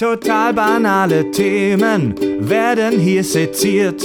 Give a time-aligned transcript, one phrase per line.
[0.00, 2.14] Total banale Themen
[2.48, 4.02] werden hier seziert.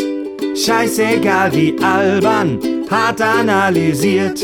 [0.53, 2.59] Scheißegal wie albern,
[2.91, 4.43] hart analysiert.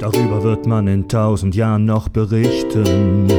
[0.00, 3.30] Darüber wird man in tausend Jahren noch berichten.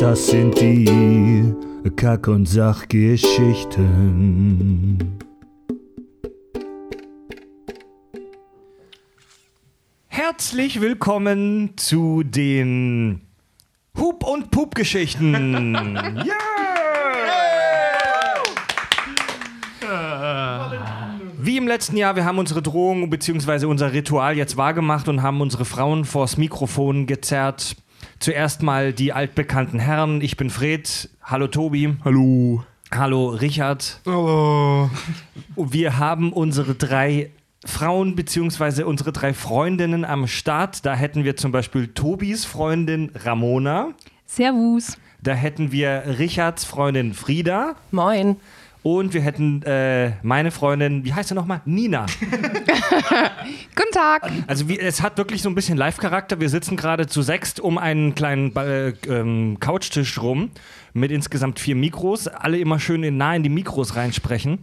[0.00, 1.52] Das sind die
[1.96, 5.18] Kack- und Sachgeschichten.
[10.06, 13.20] Herzlich willkommen zu den
[13.98, 15.74] Hub- und Pup-Geschichten.
[16.24, 16.71] yeah!
[21.44, 23.66] Wie im letzten Jahr, wir haben unsere Drohung bzw.
[23.66, 27.74] unser Ritual jetzt wahrgemacht und haben unsere Frauen vors Mikrofon gezerrt.
[28.20, 30.20] Zuerst mal die altbekannten Herren.
[30.20, 31.10] Ich bin Fred.
[31.20, 31.96] Hallo Tobi.
[32.04, 32.62] Hallo.
[32.94, 34.00] Hallo Richard.
[34.06, 34.88] Hallo.
[35.56, 37.32] Wir haben unsere drei
[37.64, 38.84] Frauen bzw.
[38.84, 40.86] unsere drei Freundinnen am Start.
[40.86, 43.88] Da hätten wir zum Beispiel Tobis Freundin Ramona.
[44.26, 44.96] Servus.
[45.20, 47.74] Da hätten wir Richards Freundin Frieda.
[47.90, 48.36] Moin.
[48.82, 51.60] Und wir hätten äh, meine Freundin, wie heißt sie nochmal?
[51.64, 52.06] Nina.
[53.76, 54.28] Guten Tag.
[54.48, 56.40] Also wie, es hat wirklich so ein bisschen Live-Charakter.
[56.40, 60.50] Wir sitzen gerade zu sechst um einen kleinen äh, ähm, Couchtisch rum
[60.94, 62.26] mit insgesamt vier Mikros.
[62.26, 64.58] Alle immer schön in, nah in die Mikros reinsprechen.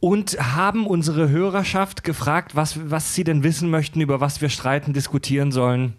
[0.00, 4.94] Und haben unsere Hörerschaft gefragt, was, was sie denn wissen möchten, über was wir streiten,
[4.94, 5.92] diskutieren sollen.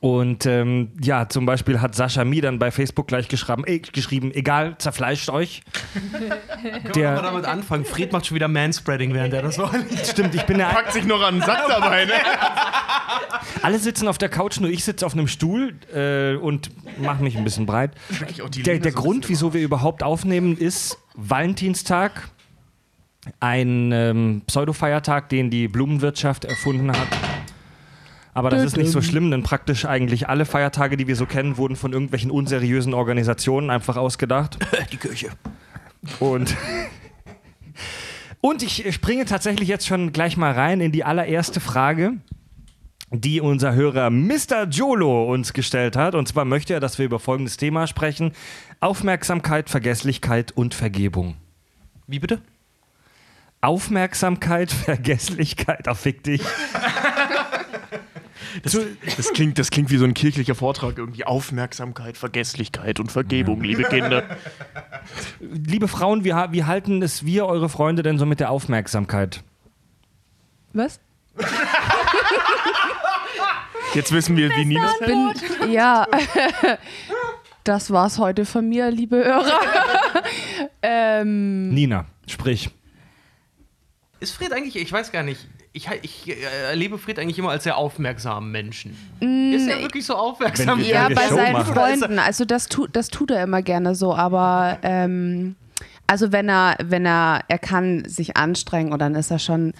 [0.00, 4.32] Und ähm, ja, zum Beispiel hat Sascha Mi dann bei Facebook gleich geschrieben, äh, geschrieben
[4.32, 5.62] egal, zerfleischt euch.
[6.94, 7.84] Der Können wir damit anfangen?
[7.84, 10.12] Fred macht schon wieder Manspreading, während er das vorliest.
[10.12, 12.12] Stimmt, ich bin der Packt sich noch an den Sack dabei, ne?
[13.62, 17.36] Alle sitzen auf der Couch, nur ich sitze auf einem Stuhl äh, und mache mich
[17.36, 17.90] ein bisschen breit.
[18.64, 22.28] Der, der Grund, wieso wir überhaupt aufnehmen, ist Valentinstag.
[23.40, 27.27] Ein ähm, Pseudo-Feiertag, den die Blumenwirtschaft erfunden hat.
[28.38, 31.56] Aber das ist nicht so schlimm, denn praktisch eigentlich alle Feiertage, die wir so kennen,
[31.56, 34.58] wurden von irgendwelchen unseriösen Organisationen einfach ausgedacht.
[34.92, 35.30] Die Kirche.
[36.20, 36.54] Und,
[38.40, 42.12] und ich springe tatsächlich jetzt schon gleich mal rein in die allererste Frage,
[43.10, 44.68] die unser Hörer Mr.
[44.70, 46.14] Jolo uns gestellt hat.
[46.14, 48.30] Und zwar möchte er, dass wir über folgendes Thema sprechen:
[48.78, 51.34] Aufmerksamkeit, Vergesslichkeit und Vergebung.
[52.06, 52.40] Wie bitte?
[53.60, 56.42] Aufmerksamkeit, Vergesslichkeit, ach fick dich.
[58.62, 58.78] Das,
[59.16, 61.24] das, klingt, das klingt wie so ein kirchlicher Vortrag irgendwie.
[61.24, 64.24] Aufmerksamkeit, Vergesslichkeit und Vergebung, liebe Kinder.
[65.40, 69.42] Liebe Frauen, wie, wie halten es wir, eure Freunde, denn so mit der Aufmerksamkeit?
[70.72, 71.00] Was?
[73.94, 75.32] Jetzt wissen wir, wie Nina Bin,
[75.72, 76.06] ja,
[77.64, 79.60] das war's heute von mir, liebe Hörer.
[80.82, 82.70] ähm, Nina, sprich.
[84.20, 87.64] Ist Fred eigentlich, ich weiß gar nicht, ich, ich äh, erlebe Fred eigentlich immer als
[87.64, 88.96] sehr aufmerksamen Menschen.
[89.20, 90.80] Mm, ist er wirklich so aufmerksam?
[90.80, 91.74] Ja, bei Show seinen machen.
[91.74, 92.18] Freunden.
[92.18, 95.54] Also das tut, das tut er immer gerne so, aber ähm,
[96.08, 99.72] also wenn er, wenn er, er kann sich anstrengen und dann ist er schon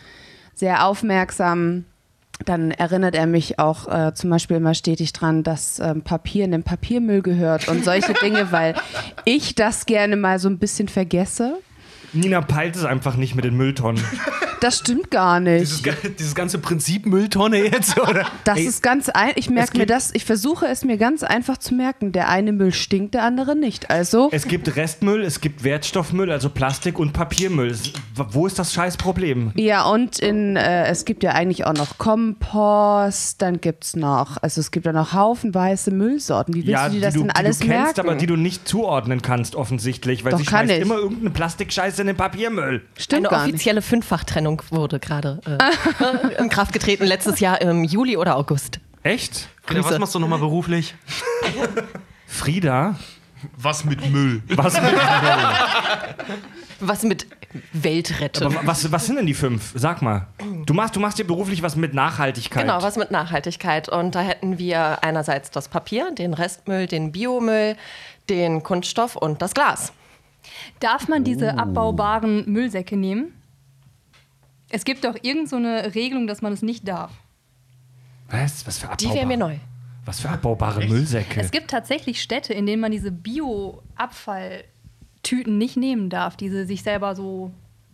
[0.55, 1.85] sehr aufmerksam.
[2.45, 6.53] Dann erinnert er mich auch äh, zum Beispiel immer stetig dran, dass ähm, Papier in
[6.53, 8.77] den Papiermüll gehört und solche Dinge, weil
[9.25, 11.59] ich das gerne mal so ein bisschen vergesse.
[12.13, 14.03] Nina peilt es einfach nicht mit den Mülltonnen.
[14.61, 15.61] Das stimmt gar nicht.
[15.61, 15.83] Dieses,
[16.19, 18.27] dieses ganze Prinzip Mülltonne jetzt, oder?
[18.43, 21.59] Das Ey, ist ganz ein, ich merke mir das, ich versuche es mir ganz einfach
[21.59, 22.11] zu merken.
[22.11, 23.89] Der eine Müll stinkt, der andere nicht.
[23.89, 27.77] Also, Es gibt Restmüll, es gibt Wertstoffmüll, also Plastik und Papiermüll.
[28.17, 29.53] Wo ist das scheiß Problem?
[29.55, 34.39] ja, und in, äh, es gibt ja eigentlich auch noch Kompost, dann gibt es noch,
[34.43, 36.55] also es gibt ja noch haufenweise Müllsorten.
[36.55, 38.11] Wie willst ja, du dir die das du, denn alles die du kennst, merken?
[38.11, 40.85] aber die du nicht zuordnen kannst, offensichtlich, weil Doch, sie kann schmeißt ich.
[40.85, 42.83] immer irgendeine Plastikscheiße in den Papiermüll.
[42.97, 43.55] Stimmt Eine gar nicht.
[43.55, 48.81] offizielle Fünffachtrennung wurde gerade äh, in Kraft getreten, letztes Jahr im Juli oder August.
[49.03, 49.49] Echt?
[49.63, 50.95] Frieda, was machst du nochmal beruflich?
[52.27, 52.97] Frieda?
[53.57, 54.43] Was mit Müll?
[54.49, 54.93] Was, mit,
[56.81, 57.27] Was mit
[57.73, 58.47] Weltretten.
[58.47, 59.73] aber was, was sind denn die fünf?
[59.77, 60.27] Sag mal.
[60.67, 62.63] Du machst, du machst ja beruflich was mit Nachhaltigkeit.
[62.63, 63.89] Genau, was mit Nachhaltigkeit.
[63.89, 67.77] Und da hätten wir einerseits das Papier, den Restmüll, den Biomüll,
[68.29, 69.93] den Kunststoff und das Glas.
[70.81, 71.59] Darf man diese Oh.
[71.59, 73.33] abbaubaren Müllsäcke nehmen?
[74.71, 77.11] Es gibt doch irgend so eine Regelung, dass man es nicht darf.
[78.31, 78.67] Was?
[78.67, 79.57] Was für Die abbaubare, wäre mir neu.
[80.05, 81.41] Was für abbaubare Müllsäcke?
[81.41, 87.15] Es gibt tatsächlich Städte, in denen man diese Bio-Abfalltüten nicht nehmen darf, diese sich selber
[87.15, 87.51] so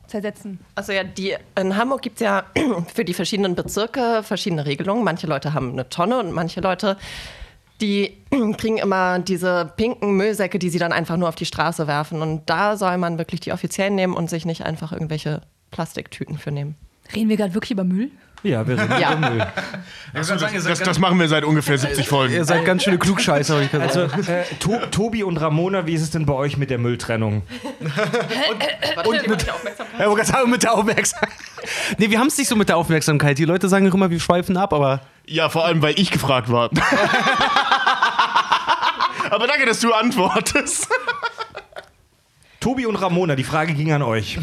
[0.07, 0.59] zersetzen.
[0.75, 2.45] Also ja, die, in Hamburg gibt es ja
[2.95, 5.05] für die verschiedenen Bezirke verschiedene Regelungen.
[5.05, 6.97] Manche Leute haben eine Tonne und manche Leute,
[7.81, 8.17] die
[8.59, 12.23] kriegen immer diese pinken Müllsäcke, die sie dann einfach nur auf die Straße werfen.
[12.23, 15.41] Und da soll man wirklich die offiziellen nehmen und sich nicht einfach irgendwelche
[15.71, 16.77] Plastiktüten für nehmen.
[17.15, 18.11] Reden wir gerade wirklich über Müll?
[18.43, 19.15] Ja, wir reden Ja.
[19.17, 19.47] über Müll.
[20.13, 22.35] Das, das, das machen wir seit ungefähr 70 Folgen.
[22.35, 23.97] Ihr seid ganz schöne Klugscheißer, habe ich gesagt.
[23.97, 27.43] Also, äh, to Tobi und Ramona, wie ist es denn bei euch mit der Mülltrennung?
[29.07, 30.01] Und mit der Aufmerksamkeit.
[30.01, 31.31] Ja, wollte sagen, mit der Aufmerksamkeit.
[31.97, 33.39] Nee, wir haben es nicht so mit der Aufmerksamkeit.
[33.39, 36.53] Die Leute sagen auch immer, wir schweifen ab, aber Ja, vor allem, weil ich gefragt
[36.53, 36.69] war.
[39.35, 40.89] Aber danke, dass du antwortest.
[42.61, 44.39] Tobi und Ramona, die Frage ging an euch.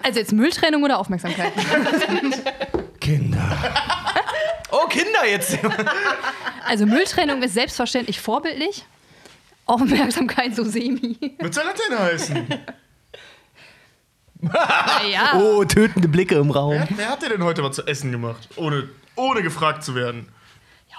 [0.00, 1.52] Also jetzt Mülltrennung oder Aufmerksamkeit?
[3.00, 3.58] Kinder.
[4.74, 5.58] Oh, Kinder jetzt!
[6.66, 8.86] Also Mülltrennung ist selbstverständlich vorbildlich.
[9.66, 11.18] Aufmerksamkeit so semi.
[11.40, 12.48] Was soll das denn heißen?
[14.40, 15.34] Naja.
[15.36, 16.72] Oh, tötende Blicke im Raum.
[16.72, 18.48] Wer, wer hat dir denn heute was zu essen gemacht?
[18.56, 20.32] Ohne, ohne gefragt zu werden.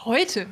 [0.05, 0.45] Heute.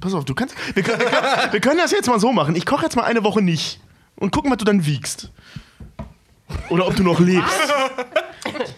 [0.00, 0.54] Pass auf, du kannst.
[0.74, 2.54] Wir können, wir, können, wir können das jetzt mal so machen.
[2.56, 3.80] Ich koche jetzt mal eine Woche nicht.
[4.16, 5.30] Und gucken, was du dann wiegst.
[6.68, 7.52] Oder ob du noch lebst.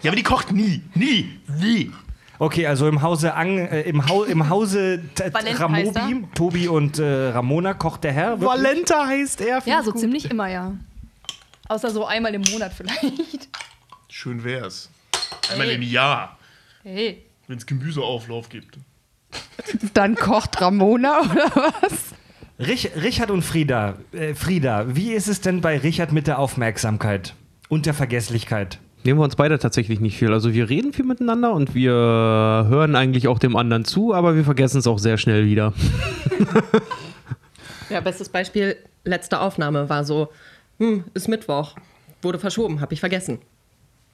[0.02, 0.82] Ja, aber die kocht nie.
[0.94, 1.38] Nie.
[1.60, 1.90] Nie.
[2.38, 6.34] Okay, also im Hause Ang, äh, im, Hau, im Hause T- Valent Ramobi, heißt er.
[6.34, 8.40] Tobi und äh, Ramona kocht der Herr.
[8.40, 8.48] wirklich?
[8.50, 9.62] Valenta heißt er.
[9.64, 10.72] Ja, so ziemlich immer, ja.
[11.68, 13.48] Außer so einmal im Monat vielleicht.
[14.08, 14.90] Schön wär's.
[15.50, 15.74] Einmal Hey.
[15.76, 16.38] im Jahr,
[16.82, 17.24] Hey.
[17.48, 18.76] wenn es Gemüseauflauf gibt.
[19.94, 22.14] Dann kocht Ramona oder was?
[22.58, 23.94] Rich, Richard und Frieda.
[24.12, 27.34] Äh, Frieda, wie ist es denn bei Richard mit der Aufmerksamkeit
[27.68, 28.78] und der Vergesslichkeit?
[29.04, 30.32] Nehmen wir uns beide tatsächlich nicht viel.
[30.32, 34.44] Also wir reden viel miteinander und wir hören eigentlich auch dem anderen zu, aber wir
[34.44, 35.72] vergessen es auch sehr schnell wieder.
[37.88, 40.28] Ja, bestes Beispiel, letzte Aufnahme war so,
[40.78, 41.76] hm, ist Mittwoch,
[42.22, 43.38] wurde verschoben, habe ich vergessen.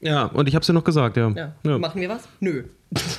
[0.00, 1.30] Ja, und ich habe es dir noch gesagt, ja.
[1.30, 1.52] Ja.
[1.64, 1.78] Ja.
[1.78, 2.28] Machen wir was?
[2.40, 2.64] Nö.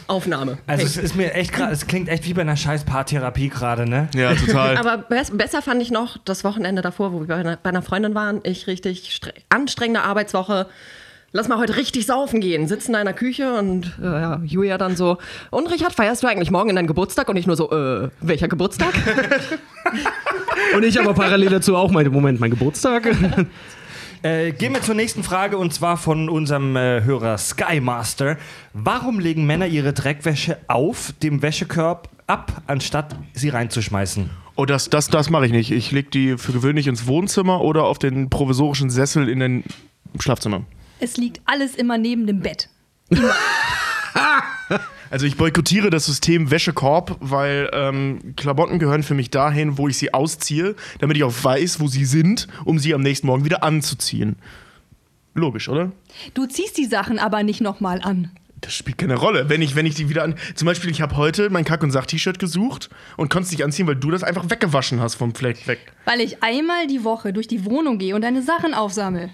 [0.07, 0.57] Aufnahme.
[0.67, 0.85] Also Hey.
[0.85, 4.09] es ist mir echt gerade, es klingt echt wie bei einer scheiß Paartherapie gerade, ne?
[4.15, 4.77] Ja, total.
[4.77, 7.81] Aber bes besser fand ich noch das Wochenende davor, wo wir bei einer, bei einer
[7.81, 8.41] Freundin waren.
[8.43, 10.67] Ich richtig stre- anstrengende Arbeitswoche.
[11.35, 12.67] Lass mal heute richtig saufen gehen.
[12.67, 15.17] Sitzen in der Küche und äh, ja, Julia dann so.
[15.49, 17.27] Und Richard, feierst du eigentlich morgen in deinen Geburtstag?
[17.27, 18.93] Und ich nur so, äh, welcher Geburtstag?
[20.75, 23.07] Und ich aber parallel dazu auch mein Moment, mein Geburtstag.
[24.23, 28.37] Äh, gehen wir zur nächsten Frage und zwar von unserem äh, Hörer Skymaster.
[28.71, 34.29] Warum legen Männer ihre Dreckwäsche auf dem Wäschekorb ab, anstatt sie reinzuschmeißen?
[34.55, 35.71] Oh, das, das, das mache ich nicht.
[35.71, 39.65] Ich lege die für gewöhnlich ins Wohnzimmer oder auf den provisorischen Sessel in den
[40.17, 40.61] Schlafzimmer.
[41.01, 42.69] Es liegt alles immer neben dem Bett.
[45.13, 49.95] Also ich boykottiere das System Wäschekorb, weil ähm, Klamotten gehören für mich dahin, wo ich
[49.95, 53.62] sie ausziehe, damit ich auch weiß, wo sie sind, um sie am nächsten Morgen wieder
[53.62, 54.38] anzuziehen.
[55.36, 55.92] Logisch, oder?
[56.33, 58.31] Du ziehst die Sachen aber nicht nochmal an.
[58.62, 59.50] Das spielt keine Rolle.
[59.50, 60.33] Wenn ich, wenn ich die wieder an.
[60.56, 63.86] Zum Beispiel, ich habe heute mein Kack- und Sach-T-Shirt gesucht und konnte es nicht anziehen,
[63.86, 65.94] weil du das einfach weggewaschen hast vom Fleck weg.
[66.06, 69.30] Weil ich einmal die Woche durch die Wohnung gehe und deine Sachen aufsammel.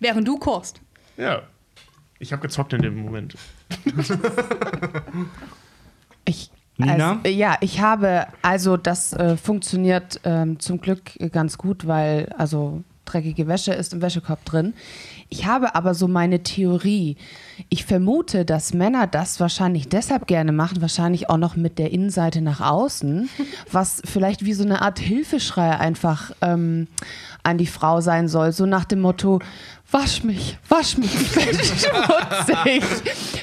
[0.00, 0.80] Während du kochst.
[1.16, 1.44] Ja.
[2.20, 3.34] Ich habe gezockt in dem Moment.
[6.26, 7.18] Ich, Nina?
[7.24, 12.84] Also, ja, ich habe, also das äh, funktioniert ähm, zum Glück ganz gut, weil also
[13.06, 14.74] dreckige Wäsche ist im Wäschekorb drin.
[15.28, 17.16] Ich habe aber so meine Theorie.
[17.68, 22.40] Ich vermute, dass Männer das wahrscheinlich deshalb gerne machen, wahrscheinlich auch noch mit der Innenseite
[22.42, 23.28] nach außen,
[23.72, 26.86] was vielleicht wie so eine Art Hilfeschrei einfach ähm,
[27.42, 29.40] an die Frau sein soll, so nach dem Motto,
[29.90, 32.82] wasch mich, wasch mich, ich bin schmutzig,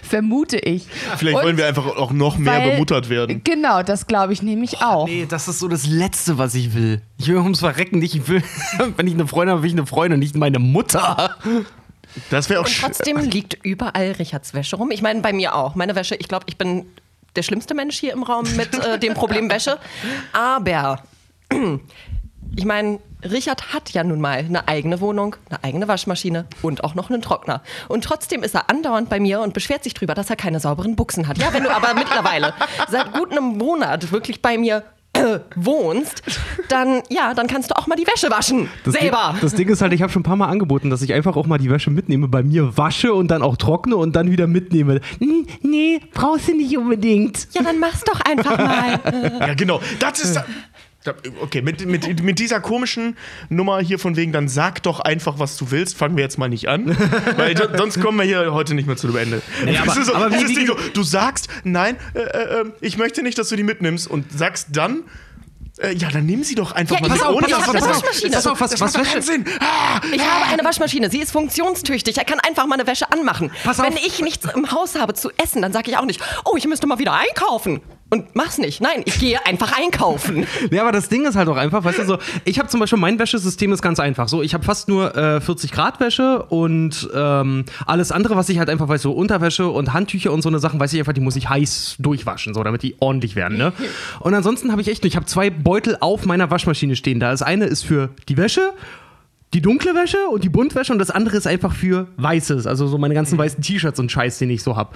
[0.04, 0.88] vermute ich.
[1.18, 3.42] Vielleicht Und- wollen wir einfach auch noch mehr weil- bemuttert werden.
[3.44, 5.08] Genau, das glaube ich nämlich auch.
[5.08, 7.02] Nee, das ist so das Letzte, was ich will.
[7.18, 8.16] Ich will ums Verrecken nicht.
[8.16, 8.44] Ich will,
[8.98, 11.36] wenn ich eine Freundin habe, will ich eine Freundin, nicht meine Mutter.
[12.30, 14.92] Das wäre auch Und trotzdem liegt überall Richards Wäsche rum.
[14.92, 15.76] Ich meine, bei mir auch.
[15.76, 16.86] Meine Wäsche, ich glaube, ich bin
[17.36, 19.78] der schlimmste Mensch hier im Raum mit äh, dem Problem Wäsche.
[20.34, 21.04] Aber
[22.56, 26.96] ich meine, Richard hat ja nun mal eine eigene Wohnung, eine eigene Waschmaschine und auch
[26.96, 27.62] noch einen Trockner.
[27.88, 30.96] Und trotzdem ist er andauernd bei mir und beschwert sich drüber, dass er keine sauberen
[30.96, 31.38] Buchsen hat.
[31.38, 32.54] Ja, wenn du aber mittlerweile
[32.90, 36.22] seit gut einem Monat wirklich bei mir äh, wohnst,
[36.70, 38.70] dann ja, dann kannst du auch mal die Wäsche waschen.
[38.84, 39.30] Das selber.
[39.34, 41.36] Ding, das Ding ist halt, ich habe schon ein paar Mal angeboten, dass ich einfach
[41.36, 44.46] auch mal die Wäsche mitnehme, bei mir wasche und dann auch trockne und dann wieder
[44.46, 45.02] mitnehme.
[45.20, 47.48] Hm, Nee, brauchst du nicht unbedingt.
[47.54, 49.00] ja, dann mach's doch einfach mal.
[49.40, 49.82] Ja, genau.
[50.00, 50.40] Das ist.
[51.42, 53.18] Okay, mit, mit, mit dieser komischen
[53.50, 56.50] Nummer hier von wegen, dann sag doch einfach, was du willst, fangen wir jetzt mal
[56.50, 56.98] nicht an.
[57.38, 59.42] weil sonst kommen wir hier heute nicht mehr zu dem Ende.
[59.62, 62.98] aber- Das ist so, aber wie- wie- so, du sagst, nein, äh, äh, äh, ich
[62.98, 65.04] möchte nicht, dass du die mitnimmst und sagst dann.
[65.80, 68.32] äh, Ja, dann nimm sie doch einfach Ja, mal pass auf, ohne eine das- Waschmaschine.
[68.32, 69.46] das- Pass auf, was- das was macht Wäsche- Sinn.
[69.60, 72.18] Ah, Ich habe eine Waschmaschine, sie ist funktionstüchtig.
[72.18, 73.52] Er kann einfach mal eine Wäsche anmachen.
[73.64, 73.86] Pass auf.
[73.86, 76.66] Wenn ich nichts im Haus habe zu essen, dann sage ich auch nicht, oh, ich
[76.68, 77.82] müsste mal wieder einkaufen.
[78.10, 78.82] Und mach's nicht.
[78.82, 80.46] Nein, ich gehe einfach einkaufen.
[80.72, 83.00] Ja, aber das Ding ist halt auch einfach, weißt du, so, ich habe zum Beispiel,
[83.00, 84.28] mein Wäschesystem ist ganz einfach.
[84.28, 88.60] So, ich habe fast nur äh, 40 Grad Wäsche und ähm, alles andere, was ich
[88.60, 91.22] halt einfach weiß, so Unterwäsche und Handtücher und so eine Sachen, weiß ich einfach, die
[91.22, 93.72] muss ich heiß durchwaschen, so, damit die ordentlich werden, ne?
[94.20, 97.20] Und ansonsten habe ich echt, nur- ich habe zwei Beutel auf meiner Waschmaschine stehen.
[97.20, 98.74] Da das eine ist für die Wäsche
[99.54, 102.98] die dunkle Wäsche und die Buntwäsche und das andere ist einfach für weißes, also so
[102.98, 104.96] meine ganzen weißen T-Shirts und Scheiß, den ich so hab.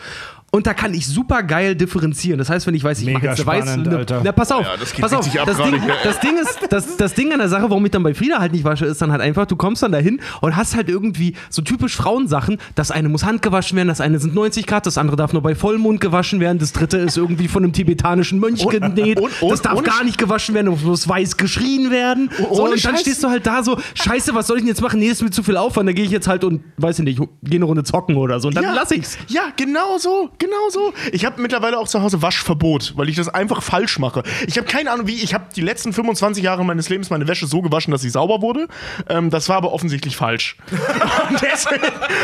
[0.53, 2.37] Und da kann ich super geil differenzieren.
[2.37, 4.75] Das heißt, wenn ich weiß, ich mache jetzt eine weiße, ne, na pass auf, Ja,
[4.77, 7.69] das geht pass auf, das Ding, das Ding ist, das, das Ding an der Sache,
[7.69, 9.93] warum ich dann bei Frieda halt nicht wasche, ist dann halt einfach, du kommst dann
[9.93, 14.19] dahin und hast halt irgendwie so typisch Frauensachen, das eine muss handgewaschen werden, das eine
[14.19, 17.47] sind 90 Grad, das andere darf nur bei Vollmond gewaschen werden, das dritte ist irgendwie
[17.47, 20.81] von einem tibetanischen Mönch Und- genäht, und- und- das darf gar nicht gewaschen werden, es
[20.83, 22.29] muss weiß geschrien werden.
[22.37, 22.99] So, und dann Scheiß.
[22.99, 24.99] stehst du halt da so, scheiße, was soll ich denn jetzt machen?
[24.99, 27.05] Nee, das ist mir zu viel Aufwand, da gehe ich jetzt halt und, weiß ich
[27.05, 29.17] nicht, gehe eine Runde zocken oder so und dann ja, lass ich's.
[29.27, 30.93] Ja, genau so, genau so.
[31.11, 34.23] Ich habe mittlerweile auch zu Hause Waschverbot, weil ich das einfach falsch mache.
[34.47, 35.15] Ich habe keine Ahnung, wie.
[35.15, 38.41] Ich habe die letzten 25 Jahre meines Lebens meine Wäsche so gewaschen, dass sie sauber
[38.41, 38.67] wurde.
[39.09, 40.57] Ähm, das war aber offensichtlich falsch.
[41.29, 41.83] und, deswegen,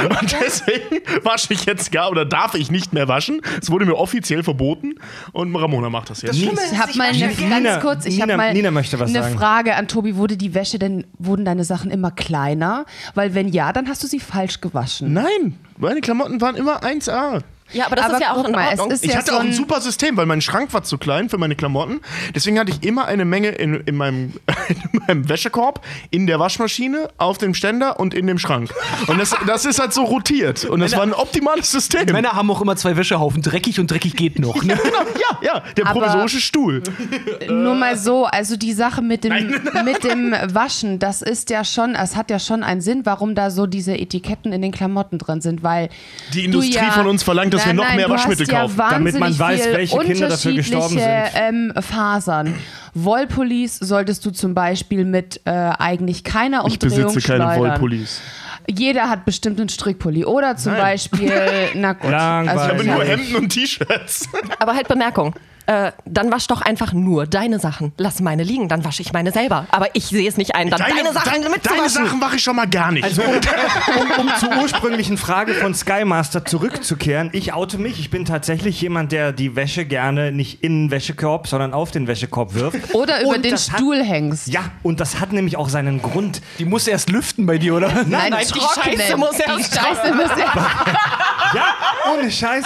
[0.09, 3.41] und deswegen wasche ich jetzt gar oder darf ich nicht mehr waschen.
[3.61, 4.95] Es wurde mir offiziell verboten
[5.33, 6.35] und Ramona macht das jetzt.
[6.37, 9.37] Ich habe mal eine, Nina- ganz kurz, ich Nina- mal Nina möchte was eine sagen.
[9.37, 10.15] Frage an Tobi.
[10.15, 12.85] Wurde die Wäsche denn, wurden deine Sachen immer kleiner?
[13.15, 15.13] Weil wenn ja, dann hast du sie falsch gewaschen.
[15.13, 17.41] Nein, meine Klamotten waren immer 1A.
[17.73, 18.87] Ja, aber das ist ja auch in mal, Ordnung.
[18.91, 20.97] Es ist Ich ja hatte so auch ein super System, weil mein Schrank war zu
[20.97, 21.99] klein für meine Klamotten.
[22.33, 24.33] Deswegen hatte ich immer eine Menge in, in, meinem,
[24.69, 28.73] in meinem Wäschekorb, in der Waschmaschine, auf dem Ständer und in dem Schrank.
[29.07, 30.65] Und das, das ist halt so rotiert.
[30.65, 32.05] Und das war ein optimales System.
[32.11, 34.63] Männer haben auch immer zwei Wäschehaufen, dreckig und dreckig geht noch.
[34.63, 34.77] Ne?
[34.81, 36.83] Genau, ja, ja, der Aber- provisorische Stuhl.
[37.49, 39.33] nur mal so, also die Sache mit dem,
[39.85, 43.51] mit dem Waschen, das ist ja schon, es hat ja schon einen Sinn, warum da
[43.51, 45.89] so diese Etiketten in den Klamotten drin sind, weil
[46.33, 48.77] Die du Industrie ja, von uns verlangt, dass wir noch mehr du Waschmittel ja kaufen.
[48.77, 52.55] Damit man weiß, welche Kinder dafür gestorben unterschiedliche, Ähm, Fasern.
[52.93, 57.57] Wollpullis solltest du zum Beispiel mit äh, eigentlich keiner Ich Umdrehung besitze keine.
[57.59, 58.21] Wollpullis.
[58.69, 60.81] Jeder hat bestimmt einen Strickpulli oder zum Nein.
[60.81, 61.31] Beispiel,
[61.75, 62.11] na gut.
[62.11, 62.61] Langweilig.
[62.63, 64.27] Ich habe nur Hemden und T-Shirts.
[64.59, 65.33] Aber halt Bemerkung.
[65.67, 67.91] Äh, dann wasch doch einfach nur deine Sachen.
[67.97, 69.67] Lass meine liegen, dann wasche ich meine selber.
[69.71, 72.05] Aber ich sehe es nicht ein, dann deine, Sachen deine, deine mitzuwaschen.
[72.05, 73.03] Sachen mache ich schon mal gar nicht.
[73.03, 77.99] Also, um, um zur ursprünglichen Frage von Skymaster zurückzukehren, ich oute mich.
[77.99, 82.07] Ich bin tatsächlich jemand, der die Wäsche gerne nicht in den Wäschekorb, sondern auf den
[82.07, 82.95] Wäschekorb wirft.
[82.95, 84.47] Oder über Und den das hat- Stuhl hängst.
[84.47, 86.41] Ja, und das hat nämlich auch seinen Grund.
[86.59, 87.89] Die muss erst lüften bei dir, oder?
[88.07, 88.59] Nein, nein, die.
[88.59, 90.55] Scheiße muss die erst Scheiße muss erst
[91.53, 91.65] Ja,
[92.13, 92.63] ohne Scheiß.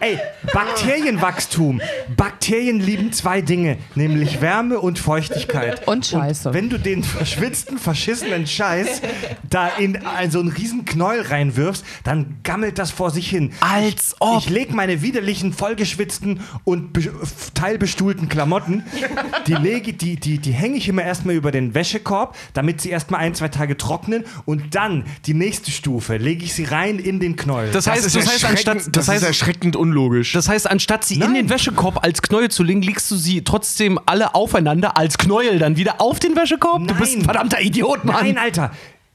[0.00, 0.18] Ey,
[0.52, 1.80] Bakterienwachstum.
[2.16, 5.86] Bakterien lieben zwei Dinge, nämlich Wärme und Feuchtigkeit.
[5.86, 6.54] Und Scheiße.
[6.54, 9.02] wenn du den verschwitzten, verschissenen Scheiß
[9.48, 13.52] da in ein- so einen riesen Knäuel reinwirfst, dann gammelt das vor sich hin.
[13.60, 14.38] Als ob.
[14.38, 17.12] Ich leg meine widerlichen, vollgeschwitzten und be-
[17.54, 18.84] teilbestuhlten Klamotten,
[19.46, 23.20] die, lege, die, die, die hänge ich immer erstmal über den Wäschekorb, damit sie erstmal
[23.20, 27.36] ein, zwei Tage trocknen und dann die nächste Stufe, lege ich sie rein in den
[27.36, 27.70] Knäuel.
[27.70, 30.32] Das heißt, das heißt, anstatt, das das ist heißt, erschreckend unlogisch.
[30.32, 31.34] das heißt, anstatt sie in Nein.
[31.34, 35.76] den Wäschekorb als Knäuel zu legen, legst du sie trotzdem alle aufeinander als Knäuel dann
[35.76, 36.86] wieder auf den Wäschekorb?
[36.88, 37.24] Du bist ein Nein.
[37.24, 38.16] verdammter Idiot, Mann.
[38.24, 38.70] Nein, Alter.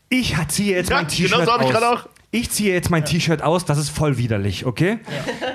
[0.10, 1.72] Ich ziehe jetzt Ja, mein T-Shirt genau so ich aus.
[1.72, 2.10] gerade auch.
[2.32, 5.00] Ich ziehe jetzt mein T-Shirt aus, das ist voll widerlich, okay?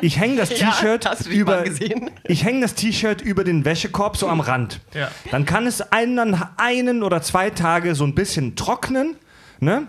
[0.01, 1.63] Ich hänge das T-Shirt hast du dich über?
[2.25, 4.81] Ich hänge das T-Shirt über den Wäschekorb so am Rand.
[4.95, 5.11] Ja.
[5.31, 9.17] Dann kann es einen, einen oder zwei Tage so ein bisschen trocknen,
[9.61, 9.89] ne?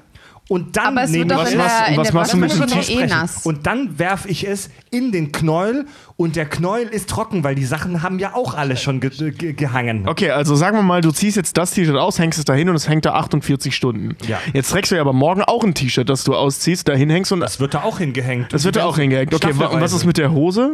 [0.52, 2.92] Und dann Aber es nehme ich was- was der machst du mit dem Waschmaschine T
[2.92, 3.10] eh sprechen.
[3.10, 3.46] nass.
[3.46, 5.86] Und dann werfe ich es in den Knäuel
[6.18, 9.54] und der Knäuel ist trocken, weil die Sachen haben ja auch alle schon ge ge
[9.54, 10.10] gehangen.
[10.10, 12.76] Okay, also sagen wir mal, du ziehst jetzt das T-Shirt aus, hängst es dahin und
[12.76, 14.18] es hängt da 48 Stunden.
[14.28, 14.40] Ja.
[14.52, 17.40] Jetzt trägst du ja aber morgen auch ein T-Shirt, das du ausziehst, dahin hängst und
[17.40, 18.52] das, Das wird da auch hingehängt.
[18.52, 19.34] wird da auch hingehängt.
[19.34, 20.72] Okay, und was ist mit der Hose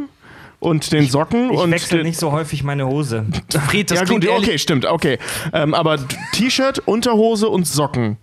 [0.60, 3.28] und den Socken Ich und wechsle nicht so häufig meine Hose.
[3.68, 5.20] Fred, das ja gut, okay, stimmt, okay.
[5.54, 6.00] Ähm, aber
[6.34, 8.18] T-Shirt, Unterhose und Socken.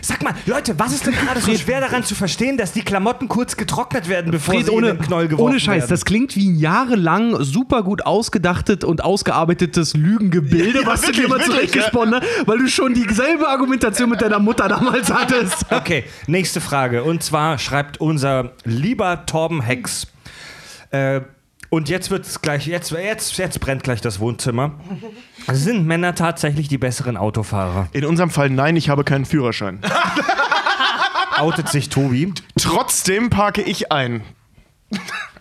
[0.00, 3.28] Sag mal, Leute, was ist denn gerade so schwer daran zu verstehen, dass die Klamotten
[3.28, 5.90] kurz getrocknet werden, bevor Fred, sie ohne, in den Knoll geworfen ohne Scheiß, werden?
[5.90, 11.32] das klingt wie ein jahrelang super gut ausgedachtet und ausgearbeitetes Lügengebilde, Ja, was wirklich, du
[11.32, 15.66] dir mal zurechtgesponnen hast, weil du schon dieselbe Argumentation mit deiner Mutter damals hattest.
[15.78, 17.04] Okay, nächste Frage.
[17.04, 20.06] Und zwar schreibt unser lieber Torben Hex.
[20.90, 21.20] Äh,
[21.70, 24.72] und jetzt wird's gleich, jetzt, jetzt, jetzt brennt gleich das Wohnzimmer.
[25.52, 27.88] Sind Männer tatsächlich die besseren Autofahrer?
[27.92, 29.80] In unserem Fall nein, ich habe keinen Führerschein.
[31.38, 32.32] Outet sich Tobi.
[32.60, 34.22] Trotzdem parke ich ein.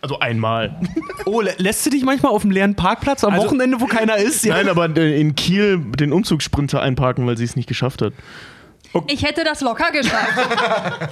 [0.02, 0.80] Also einmal.
[1.26, 4.18] Oh, lä- lässt du dich manchmal auf dem leeren Parkplatz am Also- Wochenende, wo keiner
[4.18, 4.46] ist?
[4.46, 4.56] Ja.
[4.56, 8.14] Nein, aber in Kiel den Umzugssprinter einparken, weil sie es nicht geschafft hat.
[9.08, 10.38] Ich hätte das locker geschafft.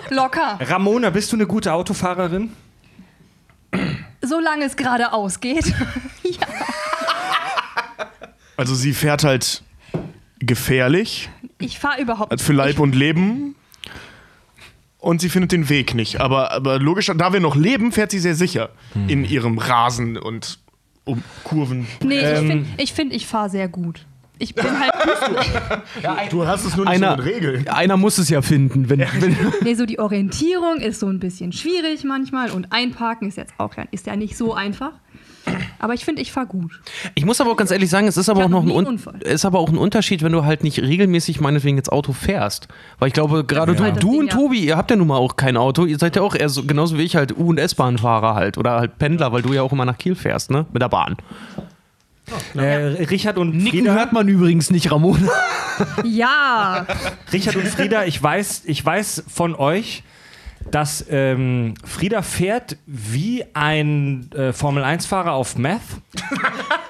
[0.11, 0.59] locker.
[0.61, 2.51] Ramona, bist du eine gute Autofahrerin?
[4.25, 5.67] Solange es geradeaus geht.
[6.23, 6.47] ja.
[8.57, 9.63] Also sie fährt halt
[10.39, 11.29] gefährlich
[11.59, 13.55] Ich fahre überhaupt für Leib und Leben.
[14.99, 16.19] Und sie findet den Weg nicht.
[16.19, 18.69] Aber, aber logisch, da wir noch leben, fährt sie sehr sicher
[19.07, 20.57] in ihrem Rasen und
[21.03, 21.87] um Kurven.
[22.03, 22.33] Nee, Ähm.
[22.33, 24.07] ich finde, ich, find, ich fahre sehr gut.
[24.39, 24.91] Ich bin halt
[26.31, 27.67] Du hast es nur nicht Einer, so mit Regeln.
[27.67, 28.89] einer muss es ja finden.
[28.89, 33.37] Wenn, wenn, Nee, so die Orientierung ist so ein bisschen schwierig manchmal und einparken ist
[33.37, 34.91] jetzt auch ja- ist ja nicht so einfach.
[35.77, 36.81] Aber ich finde, ich fahre gut.
[37.13, 39.45] Ich muss aber auch ganz ehrlich sagen, es ist aber auch noch ein, Un ist
[39.45, 42.67] aber auch ein Unterschied, wenn du halt nicht regelmäßig meinetwegen jetzt Auto fährst.
[42.97, 44.33] Weil ich glaube, gerade ist du, halt du Ding, und ja.
[44.33, 45.85] Tobi, ihr habt ja nun mal auch kein Auto.
[45.85, 48.57] Ihr seid ja auch eher so, genauso wie ich halt U- und S-Bahn-Fahrer halt.
[48.57, 50.65] Oder halt Pendler, weil du ja auch immer nach Kiel fährst, ne?
[50.73, 51.15] Mit der Bahn.
[52.55, 55.29] Äh, Richard und Nicken Frieda, hört man übrigens nicht, Ramona.
[56.05, 56.85] Ja,
[57.33, 60.03] Richard und Frieda, ich weiß, ich weiß von euch,
[60.71, 65.81] dass ähm, Frieda fährt wie ein äh, Formel-1-Fahrer auf Meth.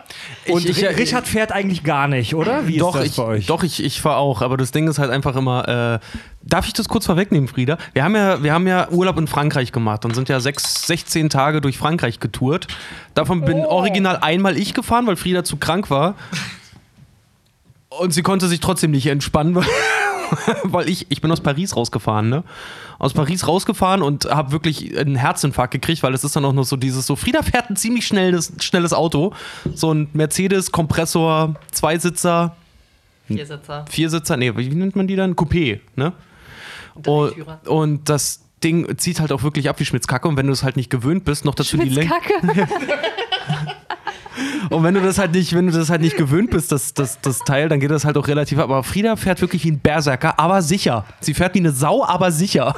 [0.48, 2.66] Und Ich- ich- Ri- Richard fährt eigentlich gar nicht, oder?
[2.66, 3.46] Wie doch, ist das ich, bei euch?
[3.46, 4.42] doch, ich, ich fahre auch.
[4.42, 6.00] Aber das Ding ist halt einfach immer.
[6.00, 6.06] Äh,
[6.42, 7.78] darf ich das kurz vorwegnehmen, Frieda?
[7.92, 11.30] Wir haben, ja, wir haben ja Urlaub in Frankreich gemacht und sind ja sechs, 16
[11.30, 12.66] Tage durch Frankreich getourt.
[13.14, 16.14] Davon bin original einmal ich gefahren, weil Frieda zu krank war.
[17.90, 19.64] Und sie konnte sich trotzdem nicht entspannen, weil,
[20.64, 22.44] weil ich, ich bin aus Paris rausgefahren, ne?
[22.98, 26.64] Aus Paris rausgefahren und habe wirklich einen Herzinfarkt gekriegt, weil es ist dann auch noch
[26.64, 29.32] so dieses so, Frieda fährt ein ziemlich schnelles, schnelles Auto.
[29.74, 32.56] So ein Mercedes, Kompressor, Zweisitzer,
[33.26, 33.84] Viersitzer.
[33.88, 35.34] Viersitzer, nee, wie nennt man die dann?
[35.34, 36.12] Coupé, ne?
[37.06, 40.62] Und, und das Ding zieht halt auch wirklich ab wie Schmitzkacke und wenn du es
[40.62, 42.10] halt nicht gewöhnt bist, noch dazu die Länge.
[42.10, 42.68] Kacke.
[44.70, 47.20] Und wenn du das halt nicht, wenn du das halt nicht gewöhnt bist, das, das,
[47.20, 48.64] das Teil, dann geht das halt auch relativ ab.
[48.64, 51.04] Aber Frieda fährt wirklich wie ein Berserker, aber sicher.
[51.20, 52.74] Sie fährt wie eine Sau, aber sicher.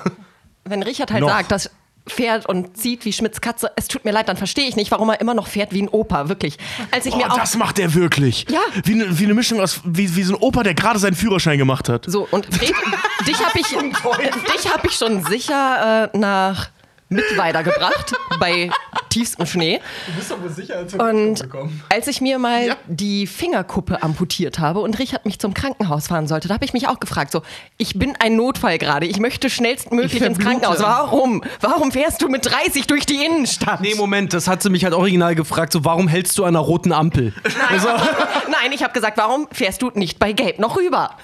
[0.64, 1.28] Wenn Richard halt Noch.
[1.28, 1.70] sagt, das
[2.06, 5.08] fährt und zieht wie Schmitz Katze, es tut mir leid, dann verstehe ich nicht, warum
[5.08, 6.58] er immer noch fährt wie ein Opa, wirklich.
[6.90, 8.46] Als ich Oh, mir auch das macht er wirklich.
[8.50, 8.60] Ja.
[8.84, 11.56] Wie eine wie ne Mischung aus, wie, wie so ein Opa, der gerade seinen Führerschein
[11.56, 12.04] gemacht hat.
[12.06, 12.74] So, und Fred,
[13.26, 16.68] dich habe ich, dich hab ich schon sicher äh, nach
[17.08, 18.70] Mittweida gebracht, bei
[19.10, 19.80] tiefstem Schnee.
[20.06, 21.48] Du bist doch wohl sicher, als Und
[21.88, 26.48] als ich mir mal die Fingerkuppe amputiert habe und Richard mich zum Krankenhaus fahren sollte,
[26.48, 27.42] da habe ich mich auch gefragt, so,
[27.76, 30.38] ich bin ein Notfall gerade, ich möchte schnellstmöglich Ich ins.
[30.38, 30.80] Krankenhaus.
[30.80, 31.44] Warum?
[31.60, 33.80] Warum fährst du mit 30 durch die Innenstadt?
[33.80, 36.60] Nee, Moment, das hat sie mich halt original gefragt, so warum hältst du an einer
[36.64, 37.32] roten Ampel?
[37.70, 37.88] Also,
[38.50, 41.16] Nein, ich habe gesagt, warum fährst du nicht bei Gelb noch rüber?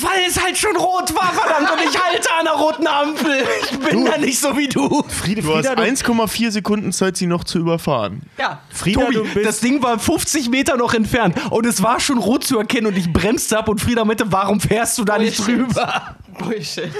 [0.00, 3.44] Weil es halt schon rot war, verdammt, und ich halte an einer roten Ampel.
[3.70, 5.02] Ich bin da nicht so wie du.
[5.08, 8.22] Friede, Du hast Frieda, du, 1,4 Sekunden Zeit, sie noch zu überfahren.
[8.38, 8.60] Ja.
[8.70, 12.18] Frieda, Tobi, du bist, das Ding war 50 Meter noch entfernt und es war schon
[12.18, 15.36] rot zu erkennen und ich bremste ab und Frieda meinte, warum fährst du da nicht
[15.36, 15.58] Bullshit.
[15.68, 16.16] drüber?
[16.38, 16.90] Bullshit.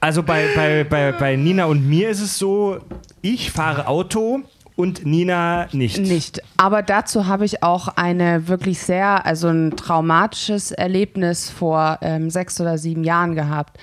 [0.00, 2.78] Also bei, bei, bei, bei Nina und mir ist es so,
[3.20, 4.42] ich fahre Auto
[4.76, 5.98] und Nina nicht.
[5.98, 6.42] Nicht.
[6.56, 12.60] Aber dazu habe ich auch eine wirklich sehr, also ein traumatisches Erlebnis vor ähm, sechs
[12.60, 13.78] oder sieben Jahren gehabt.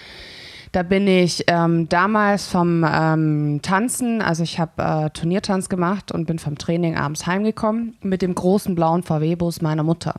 [0.72, 6.26] Da bin ich ähm, damals vom ähm, Tanzen, also ich habe äh, Turniertanz gemacht und
[6.26, 10.14] bin vom Training abends heimgekommen mit dem großen blauen VW-Bus meiner Mutter.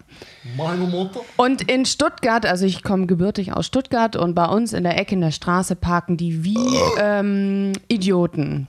[0.56, 1.20] Meine Mutter.
[1.36, 5.14] Und in Stuttgart, also ich komme gebürtig aus Stuttgart und bei uns in der Ecke
[5.14, 6.58] in der Straße parken die wie
[6.98, 8.66] ähm, Idioten.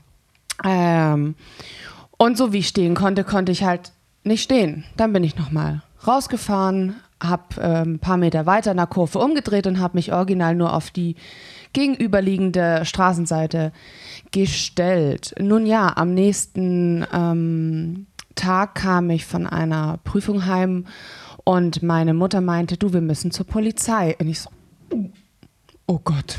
[0.63, 1.33] Ähm,
[2.21, 4.83] und so wie ich stehen konnte, konnte ich halt nicht stehen.
[4.95, 9.65] Dann bin ich nochmal rausgefahren, habe ähm, ein paar Meter weiter in der Kurve umgedreht
[9.65, 11.15] und habe mich original nur auf die
[11.73, 13.71] gegenüberliegende Straßenseite
[14.29, 15.33] gestellt.
[15.39, 18.05] Nun ja, am nächsten ähm,
[18.35, 20.85] Tag kam ich von einer Prüfung heim
[21.43, 24.15] und meine Mutter meinte, du, wir müssen zur Polizei.
[24.19, 24.51] Und ich so,
[25.87, 26.37] oh Gott.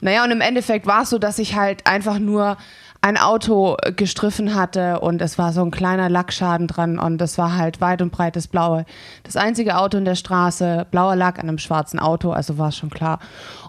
[0.00, 2.56] Naja, und im Endeffekt war es so, dass ich halt einfach nur
[3.02, 7.56] ein Auto gestriffen hatte und es war so ein kleiner Lackschaden dran und es war
[7.56, 8.84] halt weit und breit das Blaue.
[9.22, 12.76] Das einzige Auto in der Straße, blauer Lack an einem schwarzen Auto, also war es
[12.76, 13.18] schon klar.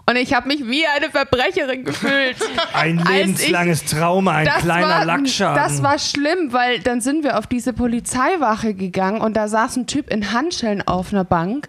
[0.06, 2.36] Und ich habe mich wie eine Verbrecherin gefühlt.
[2.74, 5.62] Ein Als ich- lebenslanges Trauma, ein kleiner war, Lackschaden.
[5.62, 9.86] Das war schlimm, weil dann sind wir auf diese Polizeiwache gegangen und da saß ein
[9.86, 11.68] Typ in Handschellen auf einer Bank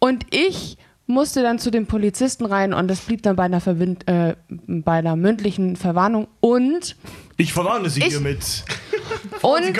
[0.00, 0.78] und ich
[1.08, 4.92] musste dann zu den Polizisten rein und das blieb dann bei einer, Verwind äh, bei
[4.98, 6.96] einer mündlichen Verwarnung und
[7.38, 8.64] ich verwarne Sie Ich- hiermit.
[9.42, 9.78] und,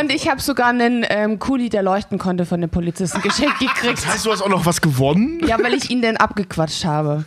[0.00, 3.98] und ich habe sogar einen ähm, Kuli, der leuchten konnte, von den Polizisten geschenkt gekriegt.
[3.98, 5.40] Das heißt, du hast auch noch was gewonnen?
[5.46, 7.24] Ja, weil ich ihn dann abgequatscht habe.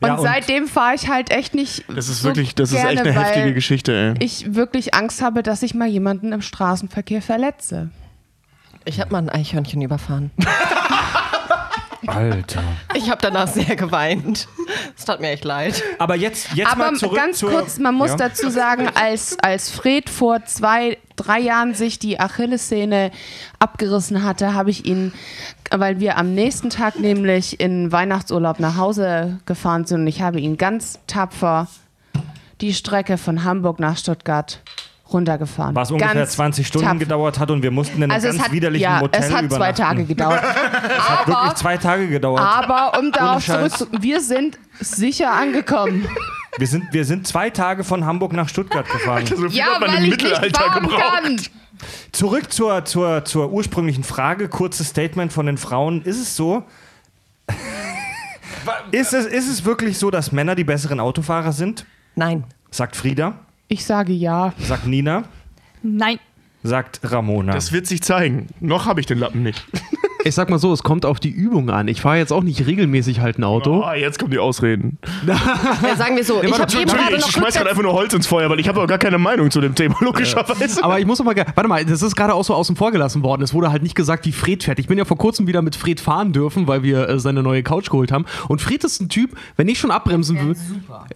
[0.00, 1.84] Und, Ja, und- seitdem fahre ich halt echt nicht.
[1.88, 4.24] Das ist so wirklich, das ist gerne, echt eine heftige Geschichte, ey.
[4.24, 7.88] Ich wirklich Angst habe, dass ich mal jemanden im Straßenverkehr verletze.
[8.84, 10.30] Ich habe mal ein Eichhörnchen überfahren.
[12.08, 12.62] Alter.
[12.94, 14.48] Ich habe danach sehr geweint.
[14.96, 15.82] Es tat mir echt leid.
[15.98, 18.16] Aber jetzt, jetzt Aber mal zurück ganz zur, kurz, man muss Ja.
[18.16, 23.10] dazu sagen, als, als Fred vor zwei, drei Jahren sich die Achillessehne
[23.58, 25.12] abgerissen hatte, habe ich ihn,
[25.70, 30.40] weil wir am nächsten Tag nämlich in Weihnachtsurlaub nach Hause gefahren sind und ich habe
[30.40, 31.68] ihn ganz tapfer
[32.60, 34.60] die Strecke von Hamburg nach Stuttgart
[35.12, 35.74] runtergefahren.
[35.74, 36.98] Was ungefähr Ganz 20 Stunden tapfer.
[37.00, 39.50] gedauert hat und wir mussten in einem Also ganz hat, widerlichen ja, Motel es hat
[39.50, 39.72] zwei.
[39.72, 40.42] Tage gedauert.
[40.98, 42.40] Es hat wirklich zwei Tage gedauert.
[42.40, 46.06] Aber um darauf zurückzukommen, wir sind sicher angekommen.
[46.58, 49.26] Wir sind, wir sind zwei Tage von Hamburg nach Stuttgart gefahren.
[49.26, 51.02] So viel Ja, hat man weil im Mittelalter gebraucht.
[51.22, 51.40] kann.
[52.12, 54.48] Zurück zur, zur, zur ursprünglichen Frage.
[54.48, 56.02] Kurzes Statement von den Frauen.
[56.02, 56.64] Ist es so?
[58.90, 61.86] ist, es, ist es wirklich so, dass Männer die besseren Autofahrer sind?
[62.14, 62.44] Nein.
[62.70, 63.34] Sagt Frieda.
[63.68, 64.54] Ich sage ja.
[64.58, 65.24] Sagt Nina.
[65.82, 66.18] Nein.
[66.62, 67.52] Sagt Ramona.
[67.52, 68.48] Das wird sich zeigen.
[68.60, 69.64] Noch habe ich den Lappen nicht.
[70.28, 71.88] Ich sag mal so, es kommt auf die Übung an.
[71.88, 73.82] Ich fahre jetzt auch nicht regelmäßig halt ein Auto.
[73.82, 74.98] Ah, jetzt kommen die Ausreden.
[75.26, 78.12] Ja, sagen wir so, ich habe eben gerade ich noch schmeiß gerade einfach nur Holz
[78.12, 80.82] ins Feuer, weil ich habe auch gar keine Meinung zu dem Thema, logischerweise.
[80.84, 83.22] Aber ich muss noch mal, warte mal, das ist gerade auch so außen vor gelassen
[83.22, 83.42] worden.
[83.42, 84.78] Es wurde halt nicht gesagt, wie Fred fährt.
[84.78, 87.62] Ich bin ja vor kurzem wieder mit Fred fahren dürfen, weil wir äh, seine neue
[87.62, 88.26] Couch geholt haben.
[88.48, 90.58] Und Fred ist ein Typ, wenn ich schon abbremsen würde.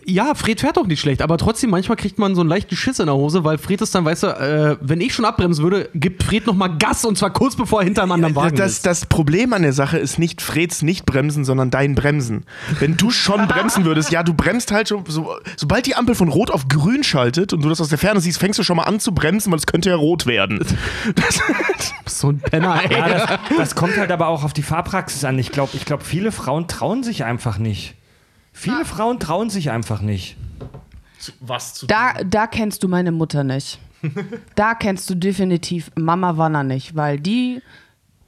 [0.04, 2.98] Ja, Fred fährt doch nicht schlecht, aber trotzdem manchmal kriegt man so einen leichten Schiss
[2.98, 5.88] in der Hose, weil Fred ist dann, weißt du, äh, wenn ich schon abbremsen würde,
[5.94, 8.72] gibt Fred noch mal Gas und zwar kurz bevor er hinter einem anderen Wagen Das,
[8.72, 8.86] ist.
[8.86, 12.44] das Problem an der Sache ist nicht Freds nicht bremsen, sondern dein Bremsen.
[12.78, 16.28] Wenn du schon bremsen würdest, ja, du bremst halt schon, so, sobald die Ampel von
[16.28, 18.84] rot auf grün schaltet und du das aus der Ferne siehst, fängst du schon mal
[18.84, 20.60] an zu bremsen, weil es könnte ja rot werden.
[21.14, 21.40] Das,
[22.06, 22.92] so ein Penner, ey.
[22.92, 25.38] ja, das, das kommt halt aber auch auf die Fahrpraxis an.
[25.38, 27.94] Ich glaube, ich glaub, viele Frauen trauen sich einfach nicht.
[28.52, 30.36] Viele Frauen trauen sich einfach nicht.
[31.40, 33.78] was zu Da, da kennst du meine Mutter nicht.
[34.54, 37.62] Da kennst du definitiv Mama Wanner nicht, weil die,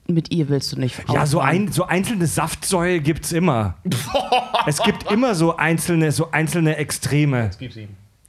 [0.06, 3.74] mit ihr willst du nicht Ja, so, ein, so einzelne Saftsäue gibt's immer.
[4.66, 7.50] es gibt immer so einzelne, so einzelne Extreme.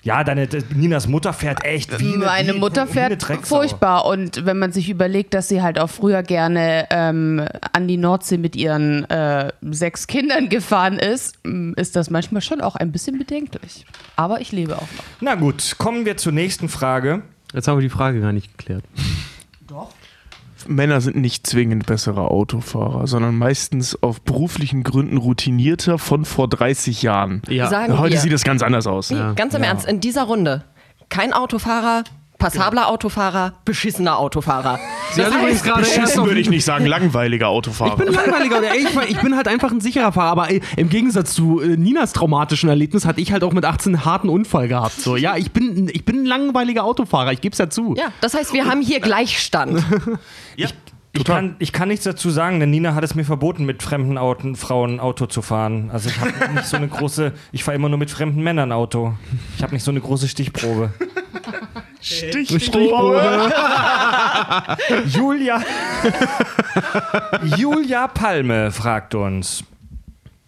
[0.06, 4.06] Ja, deine Ninas Mutter fährt echt wie eine, Meine wie, Mutter wie eine fährt furchtbar
[4.06, 8.38] und wenn man sich überlegt, dass sie halt auch früher gerne ähm, an die Nordsee
[8.38, 13.18] mit ihren äh, sechs Kindern gefahren ist, m, ist das manchmal schon auch ein bisschen
[13.18, 13.84] bedenklich.
[14.16, 15.04] Aber ich lebe auch noch.
[15.22, 17.24] Na gut, kommen wir zur nächsten Frage.
[17.52, 18.84] Jetzt haben wir die Frage gar nicht geklärt.
[20.68, 27.02] Männer sind nicht zwingend bessere Autofahrer, sondern meistens auf beruflichen Gründen routinierter von vor 30
[27.02, 27.42] Jahren.
[27.50, 27.68] Ja.
[27.68, 28.20] Sagen Heute wir.
[28.20, 29.12] sieht das ganz anders aus.
[29.12, 30.64] Nee, ganz im Ernst, in dieser Runde
[31.10, 32.04] kein Autofahrer,
[32.38, 34.80] passabler Autofahrer, beschissener Autofahrer.
[35.14, 38.00] Sie hat übrigens gerade Beschissen würde ich nicht sagen, langweiliger Autofahrer.
[38.00, 38.62] Ich bin langweiliger.
[38.72, 40.32] Ey, ich, ich bin halt einfach ein sicherer Fahrer.
[40.32, 43.96] Aber ey, im Gegensatz zu äh, Ninas traumatischen Erlebnis hatte ich halt auch mit 18
[43.96, 45.00] einen harten Unfall gehabt.
[45.00, 47.32] So, ja, ich bin, ich bin ein langweiliger Autofahrer.
[47.32, 47.96] Ich gebe es ja zu.
[47.98, 49.84] Ja, das heißt, wir haben hier Gleichstand.
[50.56, 50.68] ja,
[51.14, 54.18] Ich kann, ich kann nichts dazu sagen, denn Nina hat es mir verboten, mit fremden
[54.18, 55.90] Auto, Frauen Auto zu fahren.
[55.94, 59.14] Also ich habe nicht so eine große, ich fahre immer nur mit fremden Männern Auto.
[59.56, 60.94] Ich habe nicht so eine große Stichprobe.
[62.06, 63.52] Stichprobe.
[65.08, 65.60] Julia.
[67.58, 69.64] Julia Palme fragt uns.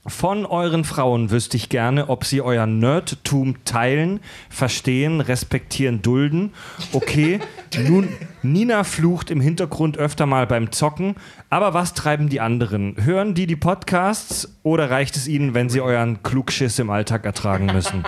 [0.05, 6.53] Von euren Frauen wüsste ich gerne, ob sie euer Nerdtum teilen, verstehen, respektieren, dulden.
[6.93, 7.39] Okay,
[7.87, 8.07] nun,
[8.41, 11.15] Nina flucht im Hintergrund öfter mal beim Zocken,
[11.49, 12.95] aber was treiben die anderen?
[13.03, 17.65] Hören die die Podcasts oder reicht es ihnen, wenn sie euren Klugschiss im Alltag ertragen
[17.65, 18.05] müssen?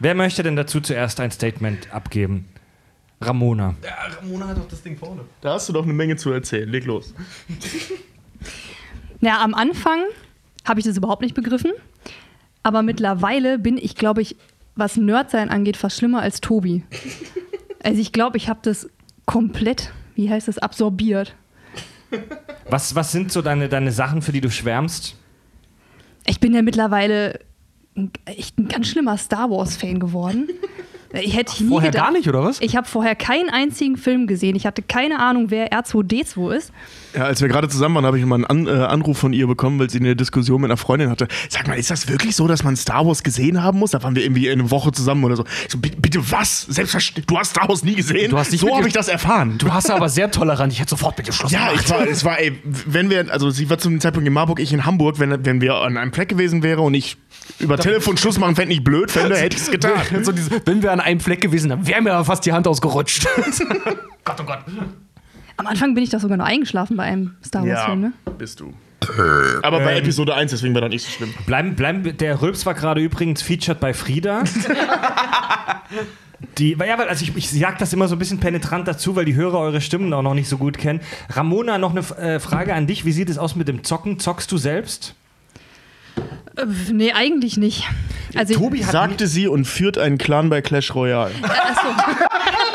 [0.00, 2.48] Wer möchte denn dazu zuerst ein Statement abgeben?
[3.20, 3.74] Ramona.
[4.20, 5.22] Ramona hat doch das Ding vorne.
[5.40, 6.68] Da hast du doch eine Menge zu erzählen.
[6.68, 7.14] Leg los.
[9.20, 10.00] Ja, am Anfang
[10.66, 11.72] habe ich das überhaupt nicht begriffen.
[12.62, 14.36] Aber mittlerweile bin ich, glaube ich,
[14.74, 16.84] was Nerdsein angeht, fast schlimmer als Tobi.
[17.82, 18.90] Also ich glaube, ich habe das
[19.24, 21.34] komplett, wie heißt das, absorbiert.
[22.68, 25.16] Was, was sind so deine, deine Sachen, für die du schwärmst?
[26.26, 27.40] Ich bin ja mittlerweile
[28.24, 30.48] echt ein ganz schlimmer Star Wars-Fan geworden.
[31.12, 32.06] Ich hätte nie Vorher gedacht.
[32.06, 32.60] gar nicht, oder was?
[32.60, 34.56] Ich habe vorher keinen einzigen Film gesehen.
[34.56, 36.72] Ich hatte keine Ahnung, wer R2D2 ist.
[37.14, 39.46] Ja, als wir gerade zusammen waren, habe ich mal einen An äh, Anruf von ihr
[39.46, 41.28] bekommen, weil sie eine Diskussion mit einer Freundin hatte.
[41.48, 43.92] Sag mal, ist das wirklich so, dass man Star Wars gesehen haben muss?
[43.92, 45.44] Da waren wir irgendwie eine Woche zusammen oder so.
[45.64, 46.62] Ich so bitte, was?
[46.62, 47.26] Selbstverständlich.
[47.26, 48.30] Du hast Star Wars nie gesehen?
[48.30, 49.58] Du hast nicht so habe ich das erfahren.
[49.58, 50.72] Du hast aber sehr tolerant.
[50.72, 53.50] Ich hätte sofort mit dir Schluss Ja, ich war, es war, ey, wenn wir, also
[53.50, 56.12] sie war zu dem Zeitpunkt in Marburg, ich in Hamburg, wenn, wenn wir an einem
[56.12, 57.16] Fleck gewesen wäre und ich
[57.58, 60.00] über Telefon Schluss machen fände ich blöd, fände, hätte ich es getan.
[60.22, 62.66] so diese, wenn wir an einem Fleck gewesen wären, wäre mir aber fast die Hand
[62.66, 63.26] ausgerutscht.
[64.24, 64.58] Gott, oh Gott.
[65.56, 68.00] Am Anfang bin ich doch sogar noch eingeschlafen bei einem Star Wars-Film.
[68.00, 68.12] Ne?
[68.36, 68.74] bist du.
[69.62, 71.32] Aber bei Episode 1, deswegen war das nicht so schlimm.
[71.46, 74.42] Bleiben, bleiben, der Rülps war gerade übrigens featured bei Frieda.
[76.58, 79.24] Die, ja, weil also ich, ich sage das immer so ein bisschen penetrant dazu, weil
[79.24, 81.00] die Hörer eure Stimmen auch noch nicht so gut kennen.
[81.30, 82.00] Ramona, noch eine
[82.34, 83.04] äh, Frage an dich.
[83.04, 84.18] Wie sieht es aus mit dem Zocken?
[84.18, 85.14] Zockst du selbst?
[86.56, 87.84] Äh, nee, eigentlich nicht.
[88.34, 91.30] Also ich- Tobi hat Sagte sie und führt einen Clan bei Clash Royale.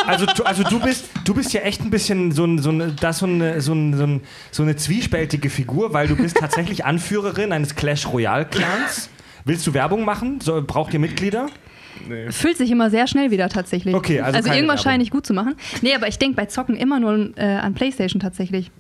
[0.08, 2.92] Also, du- also du bist du bist ja echt ein bisschen so, ein, so, eine,
[2.92, 6.84] das so, eine, so, ein, so, ein, so eine zwiespältige Figur, weil du bist tatsächlich
[6.86, 9.10] Anführerin eines Clash Royale Clans.
[9.46, 10.42] Willst du Werbung machen?
[10.42, 11.48] So, braucht ihr Mitglieder?
[12.32, 13.94] Füllt sich immer sehr schnell wieder tatsächlich.
[13.94, 15.56] Okay, also keine irgendwas scheine ich gut zu machen.
[15.82, 18.72] Nee, aber ich denke bei Zocken immer nur äh, an Playstation tatsächlich.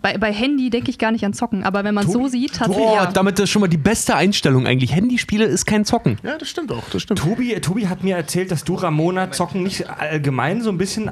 [0.00, 2.54] Bei, bei Handy denke ich gar nicht an Zocken, aber wenn man Tobi- so sieht,
[2.54, 2.86] tatsächlich.
[2.86, 3.06] Boah, ja.
[3.12, 4.94] damit ist schon mal die beste Einstellung eigentlich.
[4.94, 6.18] Handyspiele ist kein Zocken.
[6.22, 6.88] Ja, das stimmt auch.
[6.90, 7.18] Das stimmt.
[7.18, 11.10] Tobi, Tobi hat mir erzählt, dass du Ramona Zocken nicht allgemein so ein bisschen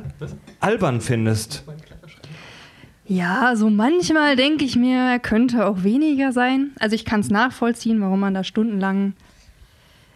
[0.60, 1.64] albern findest.
[3.08, 6.70] Ja, so manchmal denke ich mir, er könnte auch weniger sein.
[6.78, 9.14] Also ich kann es nachvollziehen, warum man da stundenlang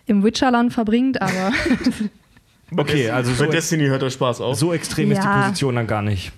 [0.06, 1.52] im Witcherland verbringt, aber
[2.76, 4.56] Okay, also so, Bei Destiny hört der Spaß auf.
[4.56, 5.42] so extrem ist die Ja.
[5.42, 6.30] Position dann gar nicht.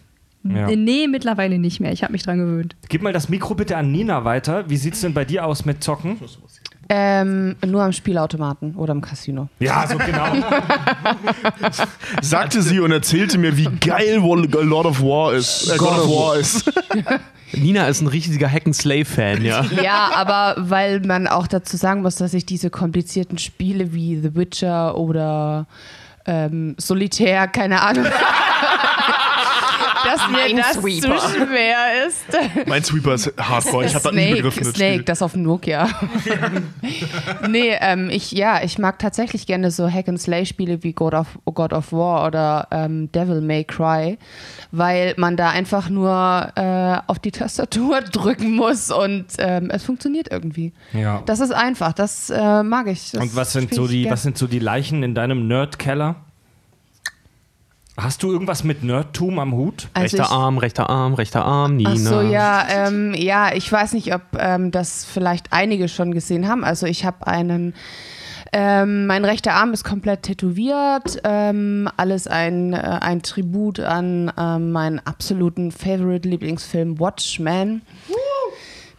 [0.44, 0.68] Ja.
[0.74, 1.92] nee, mittlerweile nicht mehr.
[1.92, 2.76] Ich habe mich dran gewöhnt.
[2.88, 4.68] Gib mal das Mikro bitte an Nina weiter.
[4.68, 6.18] Wie sieht's denn bei dir aus mit Zocken?
[6.88, 9.48] Ähm, nur am Spielautomaten oder im Casino.
[9.60, 10.26] Ja, so genau.
[12.20, 15.70] Sagte sie und erzählte mir, wie geil Lord of War ist.
[15.72, 16.70] Äh, God of War ist.
[17.52, 19.64] Nina ist ein richtiger Hack-and-Slay-Fan, ja.
[19.82, 24.34] Ja, aber weil man auch dazu sagen muss, dass ich diese komplizierten Spiele wie The
[24.34, 25.66] Witcher oder
[26.26, 28.06] ähm, Solitär, keine Ahnung,
[30.04, 32.26] dass mir das zu schwer ist.
[32.66, 33.86] Mein Sweeper ist Hardcore.
[33.86, 34.64] Ich habe das nie begriffen.
[34.64, 35.02] Das Snake, Spiel.
[35.04, 35.88] das auf dem Nokia.
[37.48, 41.92] nee, ähm, ich, ja, ich mag tatsächlich gerne so Hack-and-Slay-Spiele wie God of, God of
[41.92, 44.18] War oder ähm, Devil May Cry,
[44.70, 50.28] weil man da einfach nur äh, auf die Tastatur drücken muss und ähm, es funktioniert
[50.30, 50.72] irgendwie.
[50.92, 51.22] ja.
[51.26, 53.12] Das ist einfach, das äh, mag ich.
[53.12, 54.12] Das Und was sind so die, gern.
[54.12, 56.16] was sind so die Leichen in deinem Nerdkeller?
[57.98, 59.88] Hast du irgendwas mit Nerdtum am Hut?
[59.92, 61.90] Also rechter ich- Arm, rechter Arm, rechter Arm, Nina.
[61.92, 66.48] Ach so, ja, ähm, ja, ich weiß nicht, ob ähm, das vielleicht einige schon gesehen
[66.48, 66.64] haben.
[66.64, 67.74] Also ich habe einen,
[68.54, 74.72] ähm, mein rechter Arm ist komplett tätowiert, ähm, alles ein, äh, ein Tribut an ähm,
[74.72, 77.82] meinen absoluten Favorite-Lieblingsfilm Watchmen.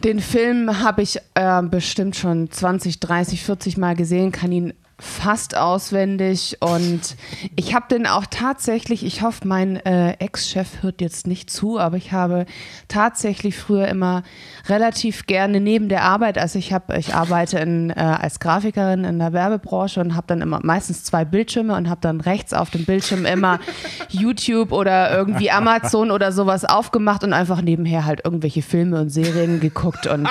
[0.04, 5.56] Den Film habe ich äh, bestimmt schon 20, 30, 40 Mal gesehen, kann ihn fast
[5.56, 7.16] auswendig und
[7.56, 11.96] ich habe den auch tatsächlich, ich hoffe, mein äh, Ex-Chef hört jetzt nicht zu, aber
[11.96, 12.46] ich habe
[12.86, 14.22] tatsächlich früher immer
[14.68, 19.18] relativ gerne neben der Arbeit, also ich habe, ich arbeite in, äh, als Grafikerin in
[19.18, 22.84] der Werbebranche und habe dann immer meistens zwei Bildschirme und habe dann rechts auf dem
[22.84, 23.58] Bildschirm immer
[24.10, 29.58] YouTube oder irgendwie Amazon oder sowas aufgemacht und einfach nebenher halt irgendwelche Filme und Serien
[29.58, 30.28] geguckt und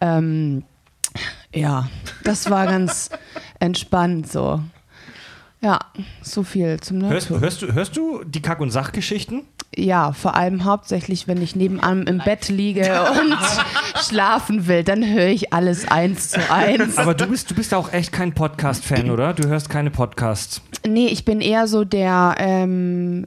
[0.00, 0.62] ähm,
[1.54, 1.88] ja,
[2.24, 3.10] das war ganz
[3.58, 4.60] entspannt so.
[5.60, 5.80] Ja,
[6.22, 9.42] so viel zum Hörst, hörst, du, hörst du die Kack- und Sachgeschichten?
[9.74, 13.36] Ja, vor allem hauptsächlich, wenn ich nebenan im Bett liege und
[14.02, 16.96] schlafen will, dann höre ich alles eins zu eins.
[16.96, 19.34] Aber du bist, du bist auch echt kein Podcast-Fan, oder?
[19.34, 20.62] Du hörst keine Podcasts.
[20.86, 23.26] Nee, ich bin eher so der ähm,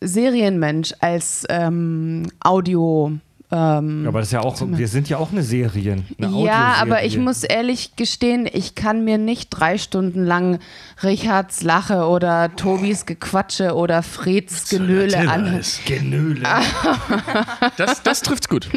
[0.00, 3.12] Serienmensch als ähm, Audio.
[3.52, 6.04] Ähm, Aber das ist ja auch, wir sind ja auch eine Serie.
[6.18, 10.60] Eine ja, aber ich muss ehrlich gestehen, ich kann mir nicht drei Stunden lang
[11.02, 15.62] Richards Lache oder Tobis Gequatsche oder Freds Genöle anhören.
[15.86, 16.42] Genöle.
[17.76, 18.68] Das, das trifft's gut.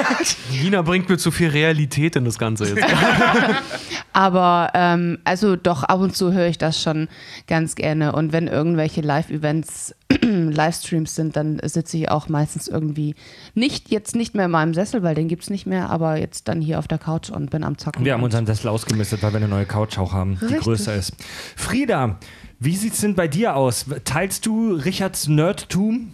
[0.50, 2.84] Nina bringt mir zu viel Realität in das Ganze jetzt.
[4.12, 7.08] Aber ähm, also doch, ab und zu höre ich das schon
[7.46, 8.12] ganz gerne.
[8.12, 13.14] Und wenn irgendwelche Live-Events, Livestreams sind, dann sitze ich auch meistens irgendwie
[13.54, 16.48] nicht, jetzt nicht mehr in meinem Sessel, weil den gibt es nicht mehr, aber jetzt
[16.48, 18.04] dann hier auf der Couch und bin am Zocken.
[18.04, 20.62] Wir haben unseren Sessel ausgemistet, weil wir eine neue Couch auch haben, die Richtig.
[20.62, 21.12] größer ist.
[21.56, 22.18] Frieda,
[22.58, 23.86] wie sieht's denn bei dir aus?
[24.04, 26.12] Teilst du Richards Nerdtum?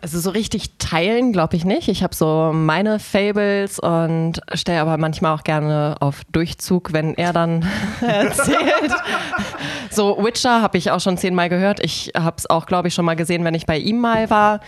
[0.00, 1.88] Also so richtig teilen glaube ich nicht.
[1.88, 7.32] Ich habe so meine Fables und stelle aber manchmal auch gerne auf Durchzug, wenn er
[7.32, 7.66] dann
[8.00, 8.94] erzählt.
[9.90, 11.80] So Witcher habe ich auch schon zehnmal gehört.
[11.84, 14.60] Ich habe es auch, glaube ich, schon mal gesehen, wenn ich bei ihm mal war.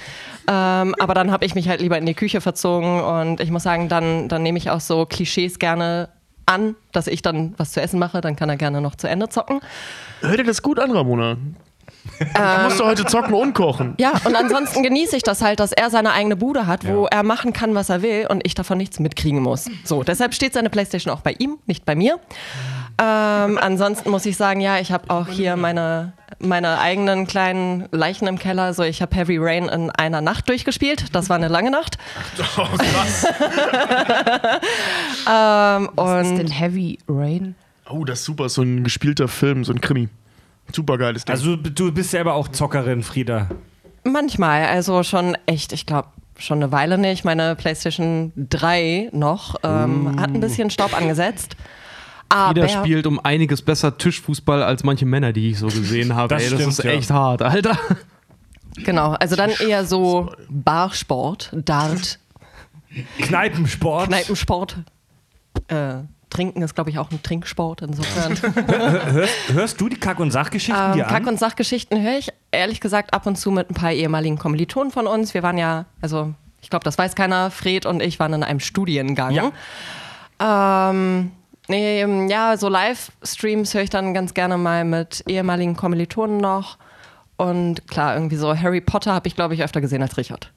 [0.48, 3.62] Ähm, aber dann habe ich mich halt lieber in die Küche verzogen und ich muss
[3.62, 6.08] sagen, dann, dann nehme ich auch so Klischees gerne
[6.46, 8.20] an, dass ich dann was zu essen mache.
[8.20, 9.60] Dann kann er gerne noch zu Ende zocken.
[10.20, 11.36] Hör dir das gut an, Ramona.
[12.18, 13.94] Du musst doch heute zocken und kochen.
[13.98, 17.22] Ja, und ansonsten genieße ich das halt, dass er seine eigene Bude hat, wo er
[17.22, 19.66] machen kann, was er will und ich davon nichts mitkriegen muss.
[19.84, 22.18] So, deshalb steht seine Playstation auch bei ihm, nicht bei mir.
[23.02, 28.26] Ähm, ansonsten muss ich sagen, ja, ich habe auch hier meine, meine eigenen kleinen Leichen
[28.28, 28.74] im Keller.
[28.74, 31.14] So, ich habe Heavy Rain in einer Nacht durchgespielt.
[31.14, 31.96] Das war eine lange Nacht.
[32.58, 33.26] Oh, krass.
[35.28, 37.54] Ähm, Was ist denn Heavy Rain?
[37.88, 38.48] Oh, das ist super.
[38.48, 40.08] So ein gespielter Film, so ein Krimi.
[40.72, 41.34] Super geiles Ding.
[41.34, 43.48] Also du, bist selber auch Zockerin, Frieda.
[44.04, 47.24] Manchmal, also schon echt, ich glaube, schon eine Weile nicht.
[47.24, 51.56] Meine PlayStation 3 noch ähm, hat ein bisschen Staub angesetzt.
[52.28, 56.28] Aber Jeder spielt um einiges besser Tischfußball als manche Männer, die ich so gesehen habe.
[56.28, 56.90] Das Ey, das stimmt, ist ja.
[56.92, 57.76] echt hart, Alter.
[58.76, 62.20] genau, also dann eher so Barsport, Dart,
[63.18, 64.06] Kneipensport.
[64.08, 64.76] Kneipensport.
[65.68, 65.94] Äh,
[66.30, 68.36] Trinken ist, glaube ich, auch ein Trinksport, insofern.
[69.52, 71.28] Hörst, du die Kack- und Sachgeschichten Ähm, dir Kack- an?
[71.28, 75.06] und Sachgeschichten höre ich ehrlich gesagt ab und zu mit ein paar ehemaligen Kommilitonen von
[75.06, 75.34] uns.
[75.34, 78.60] Wir waren ja, also ich glaube, das weiß keiner, Fred und ich waren in einem
[78.60, 79.32] Studiengang.
[79.34, 80.90] Ja.
[80.90, 81.32] Ähm,
[81.68, 86.78] nee, ähm, ja, so Livestreams höre ich dann ganz gerne mal mit ehemaligen Kommilitonen noch.
[87.36, 90.52] Und klar, irgendwie so Harry Potter habe ich, glaube ich, öfter gesehen als Richard.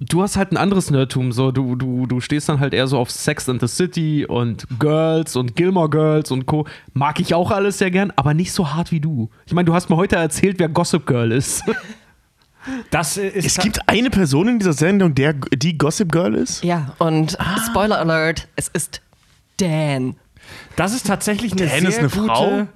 [0.01, 1.31] du hast halt ein anderes Nerdtum.
[1.33, 4.67] So, du, du, du stehst dann halt eher so auf Sex and the City und
[4.79, 6.67] Girls und Gilmore Girls und Co.
[6.95, 9.31] Mag ich auch alles sehr gern, aber nicht so hart wie du.
[9.47, 11.63] Ich meine, du hast mir heute erzählt, wer Gossip Girl ist.
[12.91, 16.63] Das ist es gibt eine Person in dieser Sendung, der, die Gossip Girl ist.
[16.63, 19.01] Ja, und Spoiler Alert, es ist
[19.57, 20.17] Dan.
[20.77, 22.27] Das ist tatsächlich eine Dan sehr ist eine gute.
[22.27, 22.67] Frau?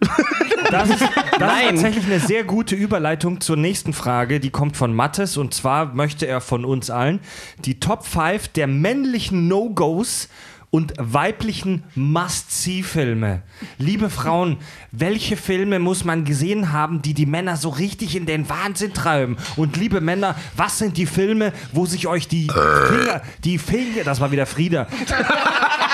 [0.71, 4.41] Das, ist, das ist tatsächlich eine sehr gute Überleitung zur nächsten Frage.
[4.41, 7.21] Die kommt von Mattes und zwar möchte er von uns allen
[7.65, 10.29] die Top 5 der männlichen No-Gos
[10.75, 13.43] und weiblichen Must-See-Filme.
[13.79, 14.57] Liebe Frauen,
[14.91, 19.37] welche Filme muss man gesehen haben, die die Männer so richtig in den Wahnsinn treiben?
[19.55, 24.21] Und liebe Männer, was sind die Filme, wo sich euch die Finger, die Finger, das
[24.21, 24.89] war wieder Frieda,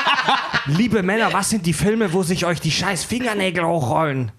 [0.67, 4.33] Liebe Männer, was sind die Filme, wo sich euch die scheiß Fingernägel hochrollen?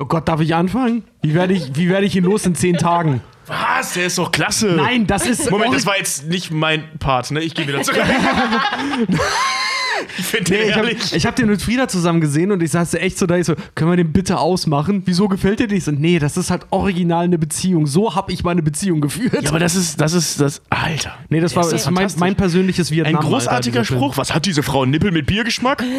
[0.00, 1.04] Oh Gott, darf ich anfangen?
[1.22, 3.20] Wie werde ich, wie werde ich ihn los in zehn Tagen?
[3.46, 3.94] Was?
[3.94, 4.68] Der ist doch klasse.
[4.68, 5.50] Nein, das ist.
[5.50, 7.40] Moment, das war jetzt nicht mein Part, ne?
[7.40, 8.00] Ich gehe wieder zurück.
[10.18, 12.94] ich finde den Nee, ich habe hab den mit Frieda zusammen gesehen und ich saß
[12.94, 15.02] echt so da, ich so, können wir den bitte ausmachen?
[15.04, 15.86] Wieso gefällt dir nicht?
[15.86, 17.86] Nee, das ist halt original eine Beziehung.
[17.86, 19.42] So habe ich meine Beziehung geführt.
[19.42, 21.14] Ja, aber das ist, das ist, das, Alter.
[21.28, 23.22] nee, das war ist ist mein, mein persönliches Ein Vietnam.
[23.22, 23.94] großartiger Alter.
[23.94, 24.16] Spruch.
[24.16, 24.84] Was hat diese Frau?
[24.86, 25.82] Nippel mit Biergeschmack?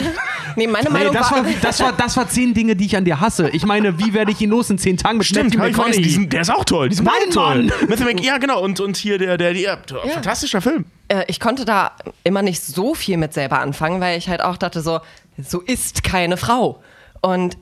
[0.55, 3.05] Nee, meine Nee, Meinung das war, das, war, das war zehn Dinge, die ich an
[3.05, 3.49] dir hasse.
[3.53, 6.01] Ich meine, wie werde ich ihn los in zehn Tagen mit Stimmt, Matthew McConaughey?
[6.03, 6.89] diesen, der ist auch toll.
[6.89, 7.13] Die sind Nein.
[7.35, 7.71] Mann.
[7.89, 8.61] Matthew ja, genau.
[8.61, 9.79] Und, und hier der, der, der
[10.13, 10.85] fantastischer Film.
[11.13, 11.91] Äh, ich konnte da
[12.23, 14.99] immer nicht so viel mit selber anfangen, weil ich halt auch dachte so,
[15.37, 16.81] so ist keine Frau.
[17.21, 17.57] Und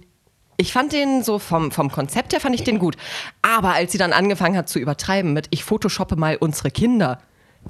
[0.57, 2.95] ich fand den so vom, vom Konzept her fand ich den gut.
[3.41, 7.19] Aber als sie dann angefangen hat zu übertreiben mit, ich photoshoppe mal unsere Kinder,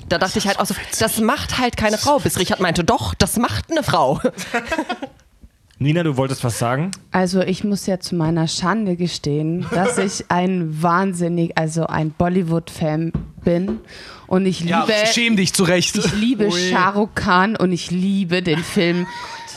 [0.08, 2.20] da dachte ich halt auch so, das macht halt keine Frau.
[2.20, 4.20] Bis Richard meinte, doch, das macht eine Frau.
[5.80, 6.92] Nina, du wolltest was sagen?
[7.12, 13.12] Also ich muss ja zu meiner Schande gestehen, dass ich ein wahnsinnig, also ein Bollywood-Fan
[13.44, 13.80] bin.
[14.32, 15.94] Und ich liebe, Ja, schäm dich zurecht.
[15.98, 19.06] ich liebe Shah Rukh Khan und ich liebe den Film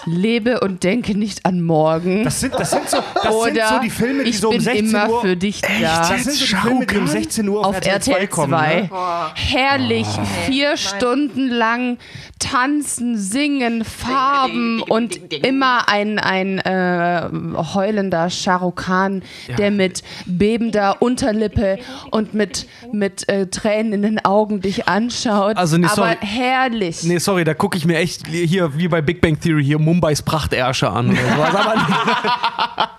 [0.06, 2.24] Lebe und denke nicht an morgen.
[2.24, 4.54] Das sind, das sind, so, das Oder sind so die Filme, die ich so um
[4.54, 5.20] bin 16 immer Uhr.
[5.20, 5.68] für dich da.
[6.08, 8.34] das sind so die Filme, die um 16 Uhr auf, auf RTL 2 RTL 2.
[8.34, 8.50] kommen.
[8.50, 8.90] Ne?
[9.34, 10.06] Herrlich,
[10.46, 11.98] vier Stunden lang
[12.38, 17.28] tanzen, singen, Farben und immer ein, ein äh,
[17.74, 19.22] heulender Shah Rukh Khan,
[19.56, 21.78] der mit bebender Unterlippe
[22.10, 25.56] und mit, mit äh, Tränen in den Augen dich anschaut.
[25.56, 26.16] Also, nee, Aber sorry.
[26.20, 27.02] herrlich.
[27.04, 30.22] Nee, sorry, da gucke ich mir echt hier wie bei Big Bang Theory hier Mumbais
[30.22, 31.10] Prachtersche an.
[31.10, 31.54] Oder sowas.
[31.54, 32.90] Aber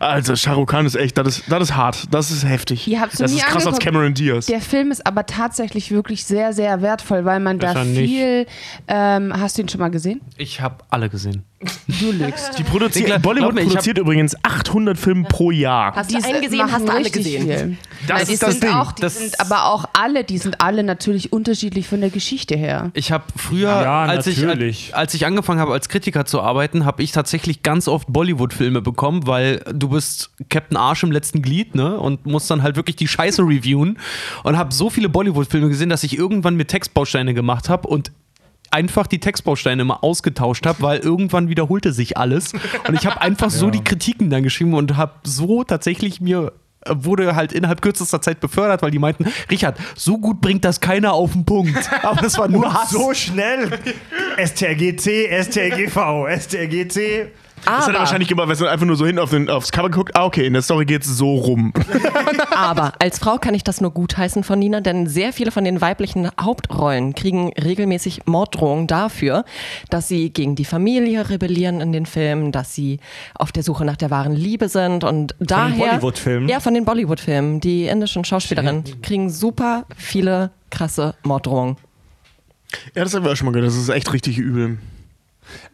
[0.00, 2.04] Also, Shah Rukh Khan ist echt, das ist, das ist hart.
[2.10, 2.86] Das ist heftig.
[2.88, 3.78] Ihr habt's das nie ist krass als.
[3.78, 4.46] Cameron Diaz.
[4.46, 8.10] Der Film ist aber tatsächlich wirklich sehr, sehr wertvoll, weil man da Ist nicht.
[8.10, 8.46] viel.
[8.88, 10.20] Ähm, hast du ihn schon mal gesehen?
[10.36, 11.44] ich habe alle gesehen.
[12.00, 12.58] Du lügst.
[12.58, 15.94] Die produzieren, Glaub Bollywood mir, produziert übrigens 800 Filme pro Jahr.
[15.94, 17.46] Hast du Die einen gesehen, hast du alle gesehen.
[17.46, 17.76] Viel.
[18.06, 18.72] Das Nein, die ist das sind Ding.
[18.74, 22.56] Auch, die Das- sind aber auch alle, die sind alle natürlich unterschiedlich von der Geschichte
[22.56, 22.90] her.
[22.92, 27.02] Ich habe früher, Ja, als, ich, als ich angefangen habe als Kritiker zu arbeiten, habe
[27.02, 31.98] ich tatsächlich ganz oft Bollywood-Filme bekommen, weil du bist Captain Arsch im letzten Glied, ne?
[31.98, 33.98] Und musst dann halt wirklich die Scheiße reviewen.
[34.44, 38.12] Und habe so viele Bollywood-Filme gesehen, dass ich irgendwann mir Textbausteine gemacht habe und
[38.72, 42.52] einfach die Textbausteine immer ausgetauscht habe, weil irgendwann wiederholte sich alles.
[42.88, 46.52] Und ich habe einfach so die Kritiken dann geschrieben und habe so tatsächlich mir
[46.84, 50.80] äh, wurde halt innerhalb kürzester Zeit befördert, weil die meinten, Richard, so gut bringt das
[50.80, 51.90] keiner auf den Punkt.
[52.02, 52.90] Aber das war nur Hass.
[52.90, 53.78] So schnell.
[54.36, 57.28] STRGC, STRGV, STRGC.
[57.64, 59.90] Das hat er wahrscheinlich gemacht, weil er einfach nur so hin auf den, aufs Cover
[59.90, 60.14] guckt.
[60.14, 61.72] Ah, okay, in der Story geht's so rum.
[62.54, 65.80] Aber als Frau kann ich das nur gutheißen von Nina, denn sehr viele von den
[65.80, 69.44] weiblichen Hauptrollen kriegen regelmäßig Morddrohungen dafür,
[69.90, 73.00] dass sie gegen die Familie rebellieren in den Filmen, dass sie
[73.34, 76.48] auf der Suche nach der wahren Liebe sind und daher Bollywood-Filmen?
[76.48, 77.60] Ja, von den Bollywood-Filmen.
[77.60, 81.76] Die indischen Schauspielerinnen kriegen super viele krasse Morddrohungen.
[82.94, 83.68] Ja, das haben wir auch schon mal gehört.
[83.68, 84.78] Das ist echt richtig übel.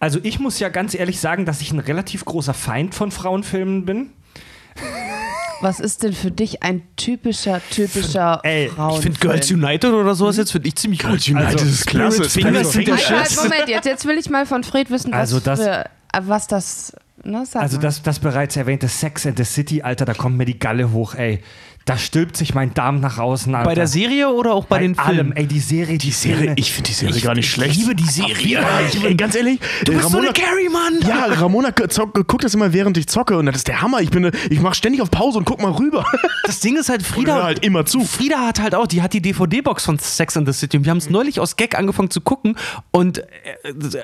[0.00, 3.84] Also ich muss ja ganz ehrlich sagen, dass ich ein relativ großer Feind von Frauenfilmen
[3.84, 4.10] bin.
[5.60, 9.02] Was ist denn für dich ein typischer, typischer Ey, ich Ich Frauenfilm?
[9.14, 11.10] finde Girls United oder sowas jetzt finde ich ziemlich gut.
[11.10, 12.24] Girls United Also, ist klasse.
[12.24, 13.10] Fingers Spirit sind der Fingers.
[13.20, 13.36] Halt, Shit.
[13.50, 16.46] Moment, jetzt, jetzt will ich mal von Fred wissen, was, Also das- für, äh, was
[16.48, 16.96] das.
[17.24, 20.58] Ne, Also das, das bereits erwähnte Sex and the City, Alter, da kommt mir die
[20.58, 21.40] Galle hoch, ey.
[21.84, 23.68] Da stülpt sich mein Darm nach außen, Alter.
[23.68, 25.32] Bei der Serie oder auch bei, den allem, Filmen?
[25.36, 26.54] ey, die Serie, die, Die Serie, Filme.
[26.56, 27.76] ich finde die Serie gar nicht schlecht.
[27.76, 28.32] liebe die Serie.
[28.52, 31.00] Ja, ich, ey, ganz ehrlich, Du bist so eine Carrie, Mann.
[31.08, 33.36] Ja, Ramona zock, guckt das immer, während ich zocke.
[33.36, 34.00] Und das ist der Hammer.
[34.00, 36.04] Ich, bin, ich mache ständig auf Pause und guck mal rüber.
[36.44, 38.00] Das Ding ist halt, Frieda, halt immer zu.
[38.04, 40.90] Frieda hat halt auch, die hat die DVD-Box von Sex and the City und wir
[40.90, 42.56] haben es neulich aus Gag angefangen zu gucken
[42.90, 43.24] und äh,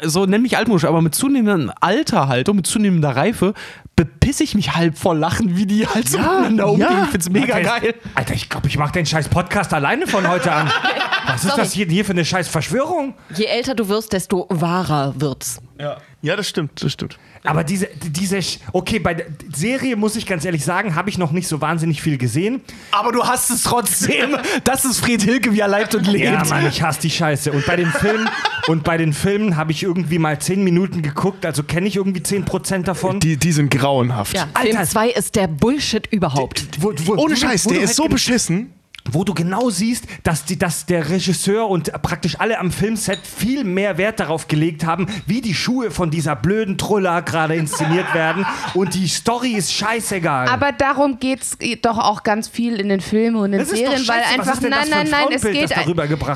[0.04, 3.54] so nenn mich altmodisch, aber mit zunehmendem Alter halt und mit zunehmender Reife
[3.96, 6.88] bepiss ich mich halb vor Lachen, wie die halt so miteinander umgehen.
[6.88, 7.02] ja.
[7.04, 7.94] Ich find's mega Alter, geil.
[8.14, 10.70] Alter, ich glaube, ich mache den scheiß Podcast alleine von heute an.
[11.26, 13.14] Was ist das hier, hier für eine scheiß Verschwörung?
[13.34, 15.60] Je älter du wirst, desto wahrer wird's.
[15.78, 17.16] Ja, das stimmt, das stimmt.
[17.44, 18.40] Aber diese, diese,
[18.72, 22.02] okay, bei der Serie muss ich ganz ehrlich sagen, habe ich noch nicht so wahnsinnig
[22.02, 22.60] viel gesehen.
[22.90, 24.36] Aber du hast es trotzdem.
[24.64, 26.24] Das ist Fred Hilke, wie er lebt und lebt.
[26.24, 27.52] Ja, Mann, ich hasse die Scheiße.
[27.52, 28.28] Und bei den Filmen,
[28.66, 32.20] und bei den Filmen habe ich irgendwie mal 10 Minuten geguckt, also kenne ich irgendwie
[32.20, 33.20] 10% davon.
[33.20, 34.34] Die, die sind grauenhaft.
[34.34, 34.72] Ja, Alter.
[34.78, 36.66] Film 2 ist der Bullshit überhaupt.
[36.82, 38.72] Wo- wo- Ohne Scheiß, wo der ist halt so beschissen.
[39.12, 43.64] Wo du genau siehst, dass, die, dass der Regisseur und praktisch alle am Filmset viel
[43.64, 48.46] mehr Wert darauf gelegt haben, wie die Schuhe von dieser blöden Trulla gerade inszeniert werden.
[48.74, 50.48] Und die Story ist scheißegal.
[50.48, 54.06] Aber darum geht es doch auch ganz viel in den Filmen und in Das Serien,
[54.06, 55.70] weil einfach, nein, ein nein, nein, es geht,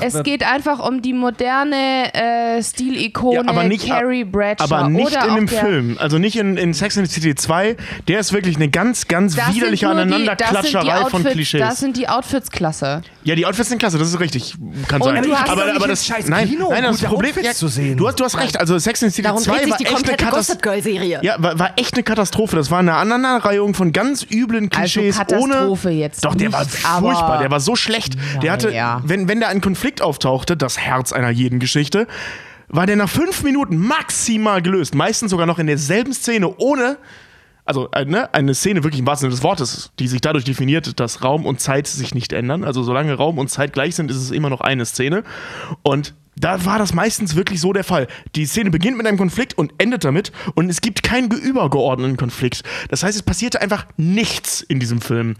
[0.01, 0.23] es wird?
[0.23, 4.63] geht einfach um die moderne äh, Stilikone Ja, aber nicht, Carrie Bradshaw.
[4.75, 5.97] aber nicht oder in dem Film.
[5.99, 7.75] Also nicht in, in Sex and the City 2.
[8.07, 11.61] Der ist wirklich eine ganz, ganz Das widerliche die- Aneinanderklatscherei die von Outfits- Klischees.
[11.61, 13.01] Das sind die Outfits klasse.
[13.25, 14.55] Ja, die Outfits sind klasse, das ist richtig.
[14.87, 15.23] Kann Und sein.
[15.23, 17.97] du hast aber, aber das scheiß nein, Kino, nein, das Problem Outfits zu sehen.
[17.97, 19.77] Du hast, du hast recht, also Sex and the City Darum 2 dreht sich war
[19.77, 21.19] die echt eine Katastrophe.
[21.21, 22.55] Ja, war, war echt eine Katastrophe.
[22.55, 25.97] Das war eine Aneinanderreihung von ganz üblen Klischees Also Katastrophe ohne.
[25.97, 27.39] jetzt Doch, der war nicht, aber- furchtbar.
[27.39, 28.15] Der war so schlecht.
[28.41, 29.01] Der hatte, ja.
[29.03, 32.07] wenn, wenn da ein Konflikt auftauchte, das Herz einer jeden Geschichte,
[32.69, 34.95] war der nach fünf Minuten maximal gelöst.
[34.95, 36.97] Meistens sogar noch in derselben Szene, ohne.
[37.65, 40.99] Also äh, ne, eine Szene wirklich im wahrsten Sinne des Wortes, die sich dadurch definiert,
[40.99, 42.63] dass Raum und Zeit sich nicht ändern.
[42.63, 45.23] Also solange Raum und Zeit gleich sind, ist es immer noch eine Szene.
[45.81, 48.07] Und da war das meistens wirklich so der Fall.
[48.35, 52.63] Die Szene beginnt mit einem Konflikt und endet damit und es gibt keinen übergeordneten Konflikt.
[52.89, 55.35] Das heißt, es passierte einfach nichts in diesem Film.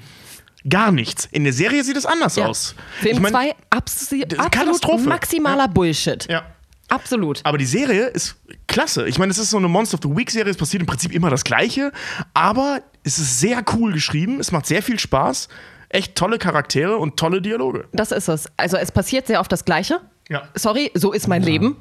[0.70, 1.28] Gar nichts.
[1.32, 2.46] In der Serie sieht es anders Ja.
[2.46, 2.76] aus.
[3.02, 6.26] Film Ich mein- 2 absolut, maximaler Bullshit.
[6.30, 6.44] Ja.
[6.90, 7.42] Absolut.
[7.44, 8.36] Aber die Serie ist
[8.68, 9.08] klasse.
[9.08, 10.52] Ich meine, es ist so eine Monster of the Week Serie.
[10.52, 11.92] Es passiert im Prinzip immer das Gleiche.
[12.34, 14.40] Aber es ist sehr cool geschrieben.
[14.40, 15.48] Es macht sehr viel Spaß.
[15.90, 17.86] Echt tolle Charaktere und tolle Dialoge.
[17.94, 18.48] Das ist es.
[18.58, 20.02] Also es passiert sehr oft das Gleiche.
[20.30, 20.44] Ja.
[20.56, 21.76] Sorry, so ist mein Leben.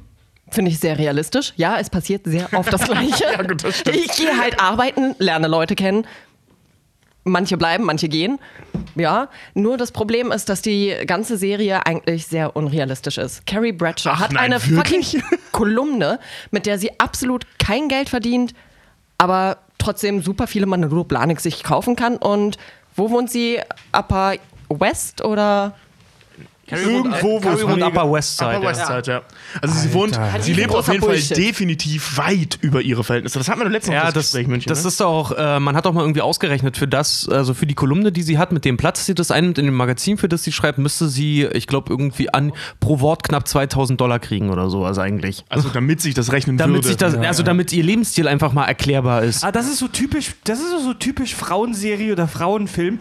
[0.51, 1.55] Finde ich sehr realistisch.
[1.57, 3.25] Ja, es passiert sehr oft das Gleiche.
[3.25, 3.97] Ja, gut, das stimmt.
[3.97, 6.07] Ich gehe halt arbeiten, lerne Leute kennen.
[7.25, 8.39] Manche bleiben, manche gehen.
[8.97, 13.47] Ja, nur das Problem ist, dass die ganze Serie eigentlich sehr unrealistisch ist.
[13.47, 15.13] Carrie Bradshaw Ach hat nein, eine wirklich?
[15.13, 16.19] fucking Kolumne,
[16.51, 18.55] mit der sie absolut kein Geld verdient,
[19.19, 22.17] aber trotzdem super viele Manolo Blahnik sich kaufen kann.
[22.17, 22.59] Und
[22.97, 23.61] wo wohnt sie?
[23.93, 24.35] Upper
[24.69, 25.75] West oder?
[26.71, 28.69] Irgendwo, wo es wohnt Upper West Side, Upper ja.
[28.71, 29.23] West Side, ja.
[29.61, 31.37] Also sie wohnt, sie lebt auf jeden Fall Bullshit.
[31.37, 33.39] definitiv weit über ihre Verhältnisse.
[33.39, 34.69] Das hatten wir letztens Ja, das das, Gespräch, München.
[34.69, 34.89] das ne?
[34.89, 38.13] ist auch, äh, man hat auch mal irgendwie ausgerechnet, für das, also für die Kolumne,
[38.13, 40.53] die sie hat, mit dem Platz, die das einnimmt in dem Magazin, für das sie
[40.53, 44.85] schreibt, müsste sie, ich glaube, irgendwie an pro Wort knapp 2000 Dollar kriegen oder so,
[44.85, 45.45] also eigentlich.
[45.49, 46.89] also damit sich das rechnen Damit würde.
[46.89, 49.45] sich das, also damit ihr Lebensstil einfach mal erklärbar ist.
[49.45, 53.01] Ah, das ist so typisch, das ist so, so typisch Frauenserie oder Frauenfilm.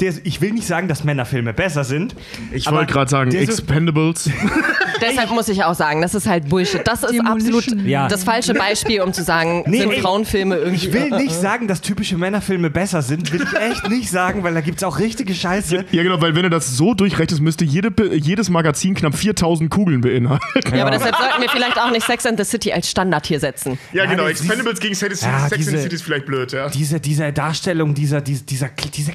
[0.00, 2.14] Der, ich will nicht sagen, dass Männerfilme besser sind.
[2.52, 4.30] ich wollte gerade sagen, Expendables.
[5.00, 6.82] Deshalb muss ich auch sagen, das ist halt Bullshit.
[6.86, 8.08] Das ist Demolition absolut Ja.
[8.08, 10.86] das falsche Beispiel, um zu sagen, Nee, sind ey, Frauenfilme irgendwie.
[10.88, 13.32] Ich will nicht sagen, dass typische Männerfilme besser sind.
[13.32, 15.84] Will ich echt nicht sagen, weil da gibt es auch richtige Scheiße.
[15.90, 20.00] ja, genau, weil wenn du das so durchrechnest, müsste jede, jedes Magazin knapp 4000 Kugeln
[20.02, 20.44] beinhalten.
[20.74, 23.40] Ja, aber deshalb sollten wir vielleicht auch nicht Sex and the City als Standard hier
[23.40, 23.78] setzen.
[23.92, 24.24] Ja, genau.
[24.24, 26.68] das ist- Expendables gegen Sex, Ja, Sex and diese- the City ist vielleicht blöd, ja.
[26.68, 29.12] Diese, diese Darstellung, dieser, dieser, dieser, diese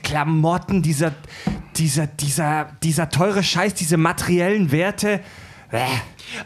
[0.75, 1.11] Klamotten, dieser,
[1.77, 5.21] dieser, dieser, dieser teure Scheiß, diese materiellen Werte.
[5.71, 5.79] Bäh.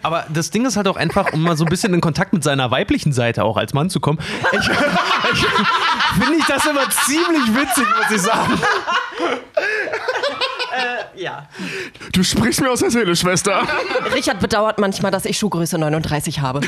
[0.02, 2.44] Aber das Ding ist halt auch einfach, um mal so ein bisschen in Kontakt mit
[2.44, 4.20] seiner weiblichen Seite auch als Mann zu kommen.
[4.52, 5.46] Ich, ich,
[6.20, 8.60] Finde ich das immer ziemlich witzig, muss ich sagen.
[11.16, 11.48] Ja.
[12.14, 13.62] Du sprichst mir aus der Seele, Schwester.
[14.14, 16.62] Richard bedauert manchmal, dass ich Schuhgröße 39 habe.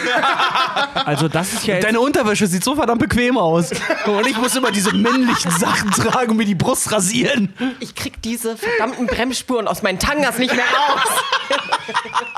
[1.05, 3.72] Also das ist ja Deine Unterwäsche sieht so verdammt bequem aus.
[4.05, 7.53] Und ich muss immer diese männlichen Sachen tragen und mir die Brust rasieren.
[7.80, 11.24] Ich krieg diese verdammten Bremsspuren aus meinen Tangas nicht mehr raus.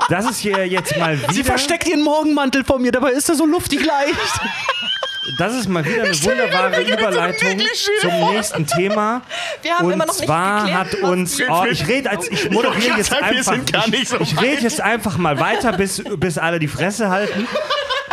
[0.08, 1.32] das ist hier jetzt mal wieder.
[1.32, 4.14] Sie versteckt ihren Morgenmantel vor mir, dabei ist er so luftig leicht.
[5.38, 7.60] Das ist mal wieder eine wunderbare Überleitung
[8.00, 9.22] zum nächsten Thema.
[9.62, 12.50] Wir haben und immer noch nicht zwar geklärt, hat uns, oh, ich rede als, ich
[12.50, 13.54] moderiere jetzt sagen, einfach,
[14.06, 17.46] so ich, ich rede jetzt einfach mal weiter, bis, bis alle die Fresse halten.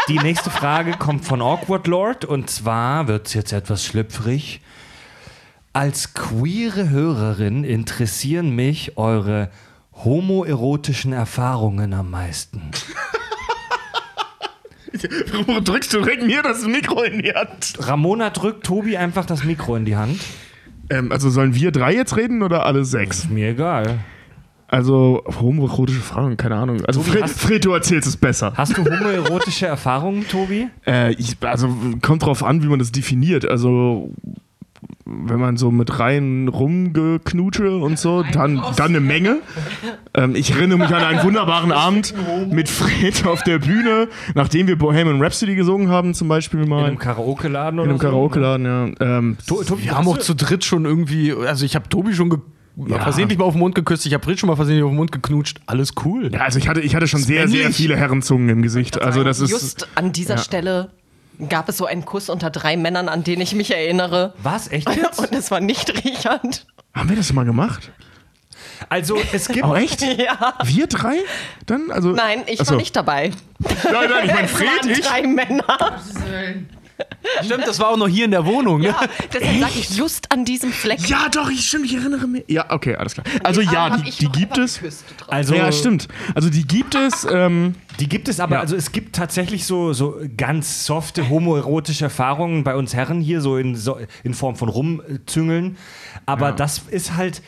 [0.07, 4.62] Die nächste Frage kommt von Awkward Lord und zwar wird es jetzt etwas schlüpfrig.
[5.74, 9.49] Als queere Hörerin interessieren mich eure
[10.03, 12.72] homoerotischen Erfahrungen am meisten.
[15.47, 17.73] Warum drückst du direkt mir das Mikro in die Hand?
[17.79, 20.19] Ramona drückt Tobi einfach das Mikro in die Hand.
[20.89, 23.19] Ähm, also sollen wir drei jetzt reden oder alle sechs?
[23.19, 23.99] Ist mir egal.
[24.67, 26.83] Also homoerotische Fragen, keine Ahnung.
[26.85, 28.53] Also Tobi, Fred, hast- Fred, du erzählst es besser.
[28.55, 30.67] Hast du homoerotische Erfahrungen, Tobi?
[30.87, 31.69] Äh, ich, also
[32.01, 33.45] kommt drauf an, wie man das definiert.
[33.45, 34.13] Also
[35.06, 39.39] wenn man so mit rein rumgeknutsche und so, dann, dann eine Menge.
[40.14, 42.14] Ähm, ich erinnere mich an einen wunderbaren Abend
[42.52, 46.86] mit Fred auf der Bühne, nachdem wir Bohemian Rhapsody gesungen haben, zum Beispiel In mal.
[46.86, 48.04] einem Karaoke-Laden In oder einem so?
[48.06, 49.18] Karaoke-Laden, ja.
[49.18, 52.30] Ähm, To- Tobi, Wir haben auch zu dritt schon irgendwie, also ich habe Tobi schon
[52.30, 52.39] ge
[52.88, 55.12] versehentlich mal auf den Mund geküsst, ich habe Fred schon mal versehentlich auf den Mund
[55.12, 55.60] geknutscht.
[55.66, 56.32] Alles cool.
[56.34, 59.02] ja, also ich hatte, ich hatte schon sehr, sehr viele Herrenzungen im Gesicht.
[59.02, 59.52] Also das ist.
[59.52, 60.89] Just an dieser Stelle
[61.49, 64.33] gab es so einen Kuss unter drei Männern, an den ich mich erinnere.
[64.41, 64.71] Was?
[64.71, 65.19] Echt jetzt?
[65.19, 66.65] Und es war nicht Richard.
[66.93, 67.91] Haben wir das mal gemacht?
[68.89, 69.63] Also, es gibt.
[69.65, 70.01] Oh, echt?
[70.17, 70.55] Ja.
[70.63, 71.17] Wir drei?
[71.67, 71.91] Dann?
[71.91, 72.71] Also, Nein, ich Achso.
[72.71, 73.31] war nicht dabei.
[73.59, 73.73] Nein,
[74.09, 75.01] nein, ich meine Es Fred, waren ich.
[75.01, 76.01] drei Männer.
[77.43, 78.82] Stimmt, das war auch noch hier in der Wohnung.
[78.82, 78.88] Ne?
[78.88, 78.99] Ja,
[79.34, 80.99] deshalb sage ich just an diesem Fleck.
[81.10, 82.43] Ja, doch, ich, stimmt, ich erinnere mich.
[82.47, 83.26] Ja, okay, alles klar.
[83.43, 84.80] Also Den ja, die, die gibt es.
[85.28, 86.08] Also, ja, stimmt.
[86.36, 87.26] Also die gibt es.
[87.30, 88.62] Ähm, Die gibt es aber, Ja.
[88.62, 93.58] also es gibt tatsächlich so, so ganz softe homoerotische Erfahrungen bei uns Herren hier, so
[93.58, 95.78] in, so in Form von Rumzüngeln.
[96.26, 97.41] Aber das ist halt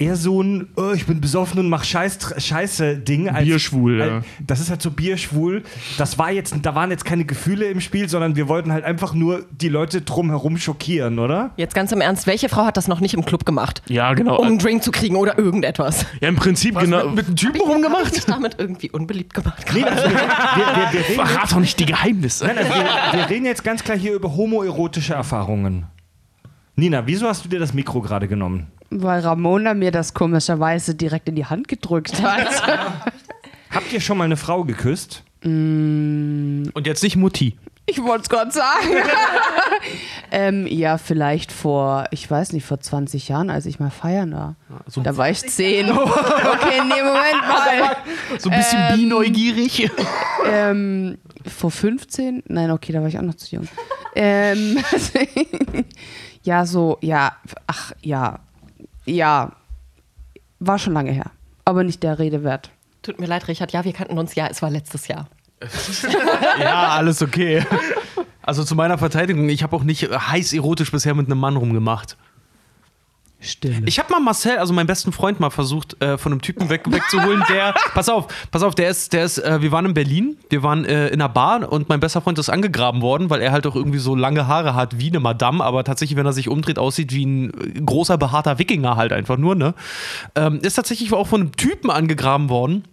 [0.00, 3.28] eher so ein, oh, ich bin besoffen und mach Scheiß, Scheiße Ding.
[3.28, 4.04] Als, Bierschwul, ja.
[4.16, 5.62] als- Das ist halt so Bierschwul.
[5.98, 9.14] Das war jetzt, da waren jetzt keine Gefühle im Spiel, sondern wir wollten halt einfach
[9.14, 11.50] nur die Leute drumherum schockieren, oder?
[11.56, 13.82] Jetzt ganz im Ernst, welche Frau hat das noch nicht im Club gemacht?
[13.88, 14.38] ja, genau.
[14.40, 16.06] Um einen Drink zu kriegen oder irgendetwas?
[16.20, 17.10] ja, im Prinzip genau.
[17.10, 18.12] Mit einem Typen Hab ich rumgemacht?
[18.14, 19.64] mich damit irgendwie unbeliebt gemacht?
[19.74, 22.46] Nee, also wir, wir, wir, wir, Verrat doch nicht die Geheimnisse.
[22.46, 22.84] nein, also wir,
[23.20, 25.86] wir reden jetzt ganz klar hier über homoerotische Erfahrungen.
[26.76, 28.68] Nina, wieso hast du dir das Mikro gerade genommen?
[28.90, 32.62] Weil Ramona mir das komischerweise direkt in die Hand gedrückt hat.
[33.70, 35.22] Habt ihr schon mal eine Frau geküsst?
[35.44, 37.56] Und jetzt nicht Mutti.
[37.86, 38.88] Ich wollte es gerade sagen.
[40.30, 44.56] ähm, ja, vielleicht vor, ich weiß nicht, vor 20 Jahren, als ich mal feiern war.
[44.86, 45.90] so- da war ich 10.
[45.90, 47.96] Okay, nee, Moment mal.
[48.38, 49.90] So ein bisschen Ähm, bi-neugierig.
[50.46, 52.42] Ähm, vor 15?
[52.48, 53.68] Nein, okay, da war ich auch noch zu jung.
[54.14, 54.78] Ähm,
[56.42, 57.32] ja, so, ja,
[57.66, 58.38] ach, ja,
[59.04, 59.52] ja,
[60.58, 61.30] war schon lange her.
[61.64, 62.70] Aber nicht der Rede wert.
[63.02, 63.72] Tut mir leid, Richard.
[63.72, 64.46] Ja, wir kannten uns ja.
[64.46, 65.28] Es war letztes Jahr.
[66.58, 67.64] Ja, alles okay.
[68.42, 72.16] Also zu meiner Verteidigung, ich habe auch nicht heiß erotisch bisher mit einem Mann rumgemacht.
[73.40, 73.80] Stille.
[73.86, 76.82] Ich habe mal Marcel, also meinen besten Freund, mal versucht, äh, von einem Typen weg,
[76.86, 77.74] wegzuholen, der.
[77.94, 80.84] pass auf, pass auf, der ist, der ist, äh, wir waren in Berlin, wir waren
[80.84, 83.74] äh, in einer Bar und mein bester Freund ist angegraben worden, weil er halt auch
[83.74, 87.12] irgendwie so lange Haare hat wie eine Madame, aber tatsächlich, wenn er sich umdreht, aussieht
[87.12, 89.74] wie ein äh, großer, behaarter Wikinger halt einfach nur, ne?
[90.34, 92.84] Ähm, ist tatsächlich auch von einem Typen angegraben worden.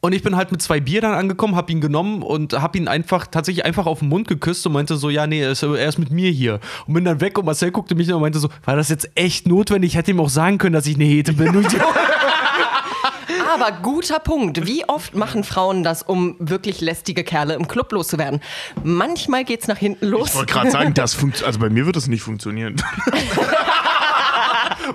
[0.00, 2.86] Und ich bin halt mit zwei Bier dann angekommen, hab ihn genommen und hab ihn
[2.86, 5.88] einfach tatsächlich einfach auf den Mund geküsst und meinte so, ja, nee, er ist, er
[5.88, 6.60] ist mit mir hier.
[6.86, 9.10] Und bin dann weg und Marcel guckte mich an und meinte so, war das jetzt
[9.16, 9.92] echt notwendig?
[9.92, 11.60] Ich hätte ihm auch sagen können, dass ich eine Hete bin.
[11.60, 11.66] Ich-
[13.54, 14.66] Aber guter Punkt.
[14.66, 18.40] Wie oft machen Frauen das, um wirklich lästige Kerle im Club loszuwerden?
[18.84, 20.34] Manchmal geht's nach hinten Ich los.
[20.34, 21.46] wollte gerade sagen, das funktioniert.
[21.46, 22.76] Also bei mir wird das nicht funktionieren.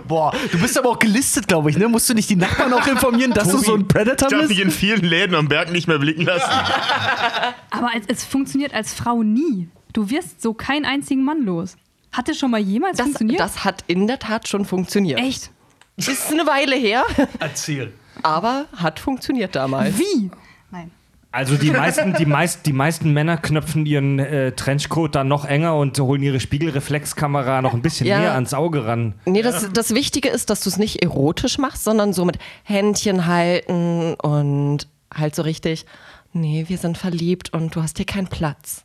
[0.07, 1.87] Boah, du bist aber auch gelistet, glaube ich, ne?
[1.87, 4.57] Musst du nicht die Nachbarn auch informieren, dass du so ein Predator Ich darf mich
[4.57, 4.61] bist?
[4.61, 6.49] in vielen Läden am Berg nicht mehr blicken lassen.
[7.69, 9.69] Aber es, es funktioniert als Frau nie.
[9.93, 11.75] Du wirst so keinen einzigen Mann los.
[12.11, 13.39] Hat es schon mal jemals Das, funktioniert?
[13.39, 15.19] das hat in der Tat schon funktioniert.
[15.19, 15.51] Echt?
[15.97, 17.03] Ist eine Weile her,
[17.39, 17.93] Erzähl.
[18.23, 19.97] aber hat funktioniert damals.
[19.97, 20.31] Wie?
[20.71, 20.91] Nein.
[21.33, 25.77] Also die meisten, die, meist, die meisten Männer knöpfen ihren äh, Trenchcoat dann noch enger
[25.77, 28.19] und holen ihre Spiegelreflexkamera noch ein bisschen Ja.
[28.19, 29.13] näher ans Auge ran.
[29.25, 33.27] Nee, das, das Wichtige ist, dass du es nicht erotisch machst, sondern so mit Händchen
[33.27, 35.85] halten und halt so richtig,
[36.33, 38.83] nee, wir sind verliebt und du hast hier keinen Platz.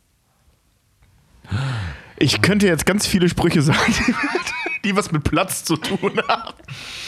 [2.17, 3.79] Ich könnte jetzt ganz viele Sprüche sagen,
[4.87, 6.53] die was mit Platz zu tun haben.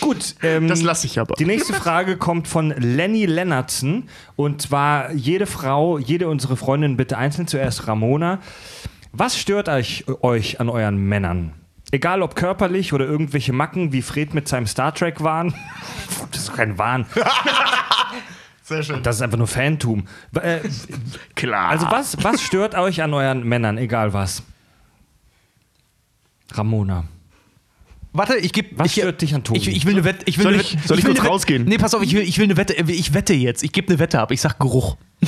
[0.02, 1.36] Gut, ähm, Das lasse ich aber.
[1.36, 4.10] Die nächste Frage kommt von Lenny Lennartson.
[4.36, 7.48] Und zwar jede Frau, jede unserer Freundinnen bitte einzeln.
[7.48, 8.40] Zuerst Ramona.
[9.12, 11.54] Was stört euch, euch an euren Männern?
[11.92, 15.54] Egal ob körperlich oder irgendwelche Macken, wie Fred mit seinem Star Trek-Wahn.
[16.32, 17.08] Das ist doch kein Wahn.
[18.62, 19.02] Sehr schön.
[19.02, 20.08] Das ist einfach nur Fantum.
[20.40, 20.60] Äh,
[21.36, 21.70] Klar.
[21.70, 24.44] also was, was stört euch an euren Männern, egal was?
[26.54, 27.06] Ramona.
[28.12, 28.70] Warte, ich gebe.
[28.78, 29.60] Was ich, stört dich an Tobi?
[29.60, 30.24] Ich, ich will eine Wette.
[30.26, 31.66] Ich will Soll eine ich- soll ich will kurz rausgehen?
[31.66, 32.74] Nee, pass auf, ich will, ich will eine Wette.
[32.74, 33.64] Ich wette jetzt.
[33.64, 34.32] Ich gebe eine Wette ab.
[34.32, 34.98] Ich sag Geruch.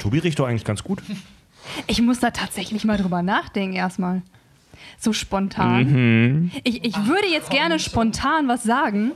[0.00, 1.02] Tobi riecht doch eigentlich ganz gut.
[1.86, 4.22] Ich muss da tatsächlich mal drüber nachdenken erstmal.
[4.98, 5.84] So spontan.
[6.42, 6.50] Mhm.
[6.64, 9.12] Ich, ich würde jetzt gerne spontan was sagen.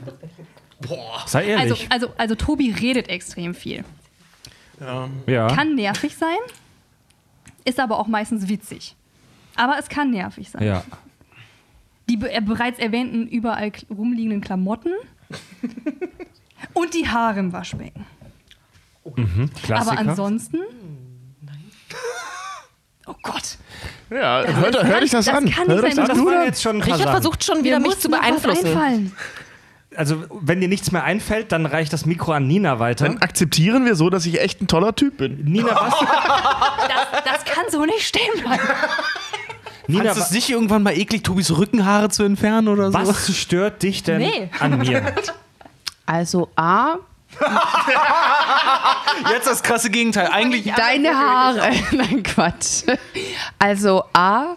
[1.25, 1.87] Sei ehrlich.
[1.91, 3.83] Also, also, also Tobi redet extrem viel.
[5.27, 5.47] ja.
[5.47, 6.37] Kann nervig sein,
[7.63, 8.95] ist aber auch meistens witzig.
[9.55, 10.63] Aber es kann nervig sein.
[10.63, 10.83] ja.
[12.09, 14.91] Die be äh, bereits erwähnten überall rumliegenden Klamotten
[16.73, 18.05] und die Haare im Waschbecken.
[19.63, 19.91] Klassiker.
[19.91, 20.59] Aber ansonsten.
[23.07, 23.57] Oh Gott.
[24.09, 25.47] ja, hört, hört euch das, das an.
[25.49, 26.43] kann hört euch das das an.
[26.45, 27.13] jetzt schon Richard Kasan.
[27.13, 28.65] versucht schon wieder, mich zu beeinflussen.
[28.65, 29.11] einfallen.
[29.95, 33.05] Also, wenn dir nichts mehr einfällt, dann reicht das Mikro an Nina weiter.
[33.05, 35.43] Dann akzeptieren wir so, dass ich echt ein toller Typ bin.
[35.45, 35.93] Nina, was,
[36.89, 38.63] Das, das kann so nicht stehen bleiben.
[39.87, 42.97] Nina, Fandest du es nicht irgendwann mal eklig, Tobis Rückenhaare zu entfernen oder so?
[42.97, 44.49] was stört dich denn Nee.
[44.59, 45.13] an mir?
[46.07, 46.97] Also A,
[49.31, 50.29] Jetzt das krasse Gegenteil.
[50.31, 50.71] Eigentlich.
[50.75, 51.71] deine Haare.
[51.91, 52.83] Nein, Quatsch.
[53.59, 54.55] Also A,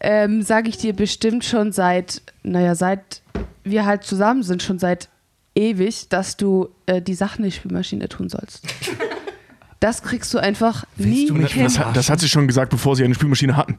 [0.00, 3.22] ähm, sage ich dir bestimmt schon seit, naja, seit
[3.64, 5.08] wir halt zusammen sind, schon seit
[5.54, 8.62] ewig, dass du äh, die Sachen in die Spülmaschine tun sollst.
[9.80, 11.64] Das kriegst du einfach nie du mich hin.
[11.64, 13.78] Das, hat- das hat sie schon gesagt, bevor sie eine Spülmaschine hatten.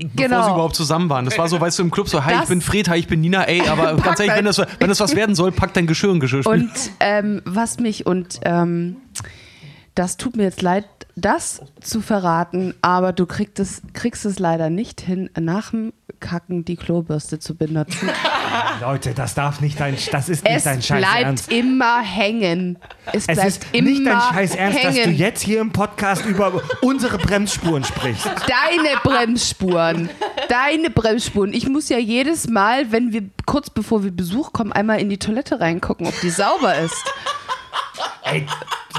[0.00, 0.44] Bevor Genau.
[0.44, 1.24] sie überhaupt zusammen waren.
[1.24, 3.06] Das war so, weißt du, im Club so, hi, Das- ich bin Fred, hi, ich
[3.06, 5.86] bin Nina, ey, aber ganz ehrlich, wenn das, wenn das was werden soll, pack dein
[5.86, 6.52] Geschirr in Geschirrspül.
[6.54, 6.70] Und
[7.00, 8.96] ähm, was mich, und ähm,
[9.94, 10.86] das tut mir jetzt leid,
[11.16, 16.64] das zu verraten, aber du kriegst es, kriegst es leider nicht hin, nach dem Kacken
[16.64, 18.08] die Klobürste zu benutzen.
[18.80, 21.52] Leute, das darf nicht dein, das ist nicht Es dein Scheiß bleibt Ernst.
[21.52, 22.78] immer hängen.
[23.12, 25.16] Es Es bleibt ist nicht dein Scheiß Ernst, dass du hängen.
[25.16, 28.26] jetzt hier im Podcast über unsere Bremsspuren sprichst.
[28.26, 30.10] Deine Bremsspuren.
[30.48, 31.52] Deine Bremsspuren.
[31.52, 35.18] Ich muss ja jedes Mal, wenn wir kurz bevor wir Besuch kommen, einmal in die
[35.18, 37.04] Toilette reingucken, ob die sauber ist.
[38.32, 38.46] Ey,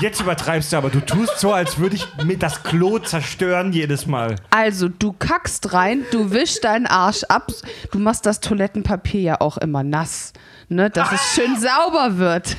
[0.02, 4.06] jetzt übertreibst du, aber du tust so, als würde ich mir das Klo zerstören jedes
[4.06, 4.36] Mal.
[4.50, 7.48] Also, du kackst rein, du wischst deinen Arsch ab,
[7.92, 10.34] du machst das Toilettenpapier ja auch immer nass,
[10.70, 12.58] ne, dass es schön sauber wird.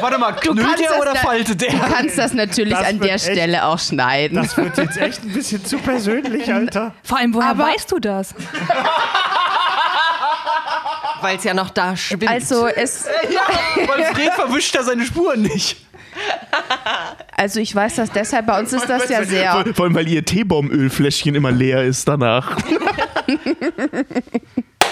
[0.00, 1.78] Warte mal, knüllt der oder faltet Du der?
[1.78, 4.36] kannst das natürlich Das an der echt- Stelle auch schneiden.
[4.42, 6.94] Das wird jetzt echt ein bisschen zu persönlich, Alter.
[7.04, 8.34] Vor allem, woher Aber- weißt du das?
[11.22, 12.28] Weil es ja noch da schwimmt.
[12.28, 13.06] Also, es,
[13.86, 15.76] Weil Fred verwischt da seine Spuren nicht.
[17.36, 19.64] also ich weiß das deshalb, bei uns ist das ja sehr.
[19.74, 22.56] Vor, allem, weil ihr Teebaumölfläschchen immer leer ist danach.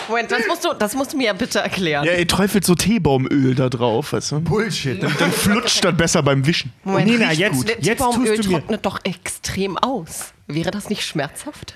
[0.09, 2.05] Moment, das musst du, das musst du mir ja bitte erklären.
[2.05, 4.41] Ja, ihr träufelt so Teebaumöl da drauf, weißt du?
[4.41, 5.03] Bullshit.
[5.03, 6.73] Dann flutscht das besser beim Wischen.
[6.85, 7.69] Moment, Nina, jetzt- gut.
[7.69, 10.33] jetzt Teebaumöl tust du mir- trocknet doch extrem aus.
[10.47, 11.75] Wäre das nicht schmerzhaft?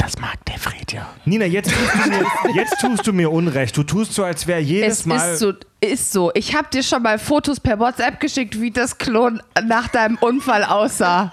[0.00, 1.06] Das mag der Fred ja.
[1.26, 2.24] Nina, jetzt tust, du mir,
[2.54, 3.76] jetzt tust du mir Unrecht.
[3.76, 5.32] Du tust so, als wäre jedes Es Mal.
[5.34, 6.30] ist so, ist so.
[6.34, 10.64] Ich habe dir schon mal Fotos per WhatsApp geschickt, wie das Klon nach deinem Unfall
[10.64, 11.30] aussah.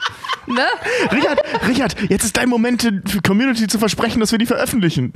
[0.46, 0.64] ne?
[1.12, 5.12] Richard, Richard, jetzt ist dein Moment, für Community zu versprechen, dass wir die veröffentlichen.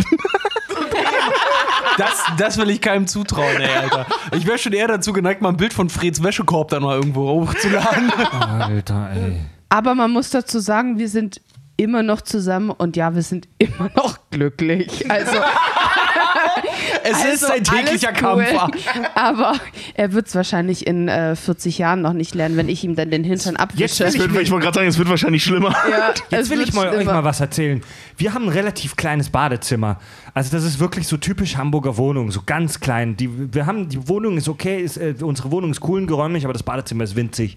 [1.97, 4.07] Das, das will ich keinem zutrauen, ey, Alter.
[4.33, 7.29] Ich wäre schon eher dazu geneigt, mal ein Bild von Freds Wäschekorb dann mal irgendwo
[7.29, 8.11] hochzuladen.
[8.11, 9.41] Alter, ey.
[9.69, 11.41] Aber man muss dazu sagen, wir sind
[11.81, 15.11] immer noch zusammen und ja, wir sind immer noch glücklich.
[15.11, 15.37] Also,
[17.03, 18.45] Es ist also ein täglicher cool.
[18.45, 18.77] Kampf.
[19.15, 19.55] Aber
[19.95, 23.11] er wird es wahrscheinlich in äh, 40 Jahren noch nicht lernen, wenn ich ihm dann
[23.11, 24.05] den Hintern abwische.
[24.05, 25.75] Es wird, ich wollte gerade sagen, es wird wahrscheinlich schlimmer.
[25.91, 27.81] ja, Jetzt will ich mal, euch mal was erzählen.
[28.17, 29.99] Wir haben ein relativ kleines Badezimmer.
[30.35, 33.17] Also das ist wirklich so typisch Hamburger Wohnung, so ganz klein.
[33.17, 36.45] Die, wir haben, die Wohnung ist okay, ist, äh, unsere Wohnung ist cool und geräumig,
[36.45, 37.57] aber das Badezimmer ist winzig.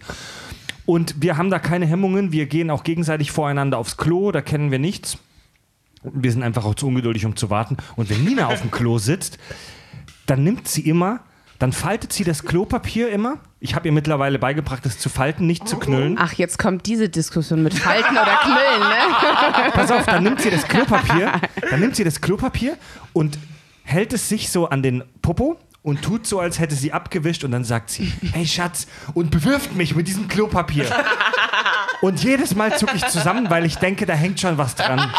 [0.85, 2.31] Und wir haben da keine Hemmungen.
[2.31, 5.17] Wir gehen auch gegenseitig voreinander aufs Klo, da kennen wir nichts.
[6.03, 7.77] Wir sind einfach auch zu ungeduldig, um zu warten.
[7.95, 9.37] Und wenn Nina auf dem Klo sitzt,
[10.25, 11.21] dann nimmt sie immer,
[11.59, 13.37] dann faltet sie das Klopapier immer.
[13.61, 16.17] Ich habe ihr mittlerweile beigebracht, es zu falten, nicht zu knüllen.
[16.19, 19.71] Ach, jetzt kommt diese Diskussion mit Falten oder Knüllen, ne?
[19.73, 21.31] Pass auf, dann nimmt sie das Klopapier,
[21.69, 22.77] dann nimmt sie das Klopapier
[23.13, 23.39] und
[23.83, 27.51] hält es sich so an den Popo und tut so, als hätte sie abgewischt und
[27.51, 30.85] dann sagt sie, hey Schatz, und bewirft mich mit diesem Klopapier.
[32.01, 35.09] Und jedes Mal zucke ich zusammen, weil ich denke, da hängt schon was dran.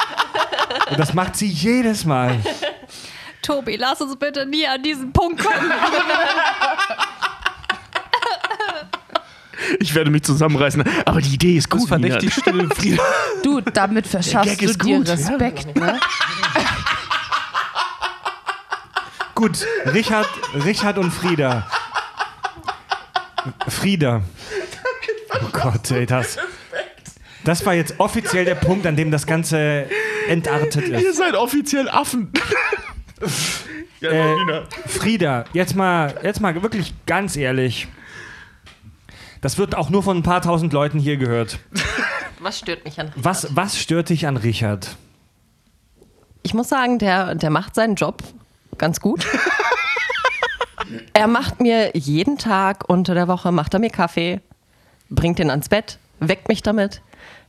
[0.91, 2.37] Und das macht sie jedes Mal.
[3.41, 5.73] Tobi, lass uns bitte nie an diesen Punkt kommen.
[9.81, 10.85] Ich werde mich zusammenreißen.
[11.07, 11.83] Aber die Idee ist Das gut.
[11.83, 13.03] ist verdächtig still, Frieda.
[13.43, 15.15] Du, damit verschaffst du dir gut, ja.
[15.15, 15.99] Respekt, ne?
[19.35, 20.29] Gut, Richard,
[20.65, 21.67] Richard und Frieda.
[23.69, 24.23] Frieda.
[25.43, 26.37] Oh Gott, ey, das.
[27.45, 29.87] Das war jetzt offiziell der Punkt, an dem das Ganze
[30.29, 31.17] entartet Ihr ist.
[31.19, 32.33] seid offiziell Affen.
[34.01, 34.37] ja, Äh.
[34.87, 37.89] Frieda, jetzt mal, jetzt mal wirklich ganz ehrlich.
[39.43, 41.59] Das wird auch nur von ein paar tausend Leuten hier gehört.
[42.39, 43.13] Was stört mich an?
[43.17, 44.97] Was, was stört dich an Richard?
[46.43, 48.23] Ich muss sagen, der, der macht seinen Job
[48.79, 49.27] ganz gut.
[51.13, 54.41] er macht mir jeden Tag unter der Woche, macht er mir Kaffee,
[55.11, 57.03] bringt ihn ans Bett, weckt mich damit.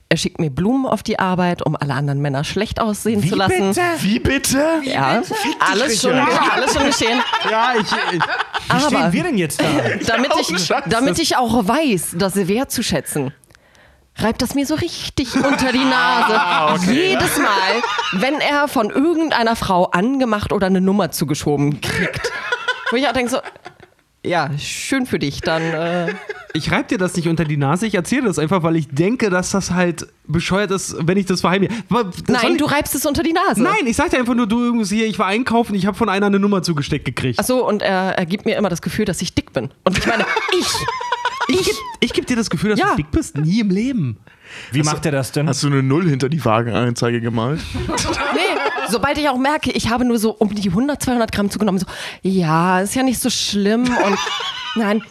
[0.07, 3.75] Er schickt mir Blumen auf die Arbeit, um alle anderen Männer schlecht aussehen zu lassen.
[4.01, 4.63] Wie bitte?
[4.83, 5.23] Ja,
[5.59, 7.19] alles schon, alles schon geschehen.
[7.49, 7.91] Ja, ich.
[7.91, 8.19] Wie
[8.69, 9.65] Aber stehen wir denn jetzt da?
[10.07, 13.33] damit ich, damit ich auch weiß, das wertzuschätzen,
[14.17, 16.91] reibt das mir so richtig unter die Nase.
[16.91, 17.81] Jedes Mal,
[18.13, 22.31] wenn er von irgendeiner Frau angemacht oder eine Nummer zugeschoben kriegt.
[22.91, 23.39] Wo ich auch denke so,
[24.25, 26.13] ja, schön für dich, dann äh,
[26.53, 29.29] Ich reib dir das nicht unter die Nase, ich erzähle das einfach, weil ich denke,
[29.29, 31.73] dass das halt bescheuert ist, wenn ich das verheimliche.
[32.27, 33.61] Nein, du reibst es unter die Nase.
[33.61, 36.09] Nein, ich sag dir einfach nur, du irgendwas hier, ich war einkaufen, ich habe von
[36.09, 37.39] einer eine Nummer zugesteckt gekriegt.
[37.39, 39.69] Ach so, und er, er gibt mir immer das Gefühl, dass ich dick bin.
[39.83, 40.25] Und ich meine,
[40.59, 40.67] ich,
[41.47, 42.91] ich geb, ich geb dir das Gefühl, dass Ja.
[42.91, 44.17] du dick bist, nie im Leben.
[44.71, 45.47] Wie macht er das denn?
[45.49, 47.59] Hast du eine Null hinter die Wagenanzeige gemalt?
[48.33, 48.39] Nee,
[48.89, 51.85] sobald ich auch merke, ich habe nur so um die 100, 200 Gramm zugenommen, so,
[52.21, 54.17] ja, ist ja nicht so schlimm und
[54.75, 55.01] nein,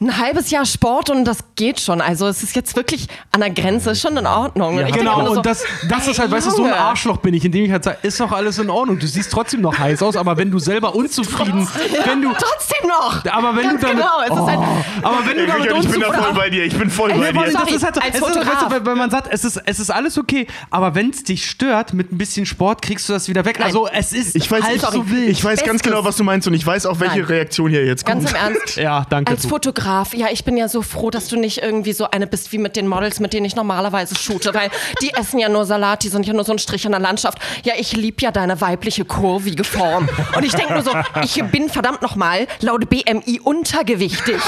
[0.00, 2.00] ein halbes Jahr Sport und das geht schon.
[2.00, 4.78] Also es ist jetzt wirklich an der Grenze, ist schon in Ordnung.
[4.78, 6.72] Ja, genau, nur und das, das ist halt, weißt du, so ein.
[6.72, 9.60] Arschloch bin ich, indem ich halt sage, ist doch alles in Ordnung, du siehst trotzdem
[9.60, 11.68] noch heiß aus, aber wenn du selber unzufrieden,
[12.06, 13.24] wenn du, Trotzdem noch.
[13.32, 14.68] aber wenn Ganz du damit, genau, es ist halt,
[15.02, 16.64] aber wenn du damit ich bin da unzufrieden voll bei dir.
[16.64, 17.52] Ich bin voll bei dir.
[17.52, 18.68] das ist halt so, als es ist, weißt Fotograf.
[18.68, 21.92] du, weil man sagt, es ist, es ist alles okay, aber wenn es dich stört,
[21.92, 23.58] mit ein bisschen Sport kriegst du das wieder weg.
[23.58, 23.66] Nein.
[23.66, 25.28] Also es ist Ich weiß, ich, so wild.
[25.28, 27.26] ich weiß ganz genau, was du meinst und ich weiß auch, welche Nein.
[27.26, 28.24] Reaktion hier jetzt kommt.
[28.24, 28.76] ganz im Ernst.
[28.76, 29.32] ja, danke.
[29.32, 29.48] Als du.
[29.90, 32.58] Fotograf, ja, ich bin ja so froh, dass du nicht irgendwie so eine bist wie
[32.58, 34.70] mit den Models, mit denen ich normalerweise shoote, weil
[35.02, 37.38] die essen ja nur Salat, die sind ja nur so ein Strich in der Landschaft.
[37.64, 40.08] Ja, ich lieb ja deine weibliche kurvige Form.
[40.36, 40.92] Und ich denke nur so,
[41.24, 44.40] ich bin verdammt nochmal laut BMI untergewichtig.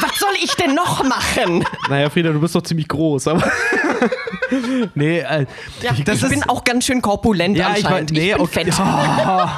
[0.00, 1.64] Was soll ich denn noch machen?
[1.88, 3.42] Naja, Frieda, du bist doch ziemlich groß, aber.
[4.94, 5.46] nee, äh,
[5.82, 8.12] Ja, ich ist, bin auch ganz schön korpulent Ja, ich anscheinend.
[8.12, 8.66] nee, bin okay.
[8.78, 9.48] Oh.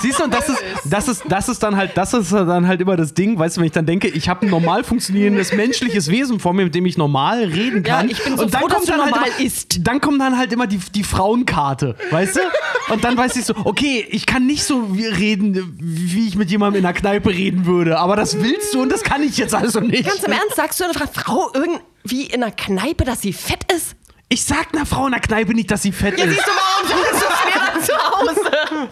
[0.00, 2.80] Siehst du, und das ist, das ist, das ist dann halt, das ist dann halt
[2.80, 6.08] immer das Ding, weißt du, wenn ich dann denke, ich habe ein normal funktionierendes menschliches
[6.08, 8.08] Wesen vor mir, mit dem ich normal reden Ja, kann.
[8.10, 9.80] ich bin so und dann froh, kommt dann halt immer, isst.
[9.86, 12.92] Dann kommt dann halt immer die, die Frauenkarte, weißt du?
[12.92, 14.88] Und dann weiß ich so, okay, ich kann nicht so
[15.18, 18.92] reden, wie ich mit jemandem in der Kneipe reden würde, aber das willst du und
[18.92, 20.08] das kann ich jetzt also nicht.
[20.08, 23.94] Ganz im Ernst, sagst du einer Frau irgendwie in einer Kneipe, dass sie fett ist?
[24.28, 26.34] Ich sag einer Frau in der Kneipe nicht, dass sie fett Ja, ist.
[26.34, 28.88] siehst du, du es mir dann zu Hause.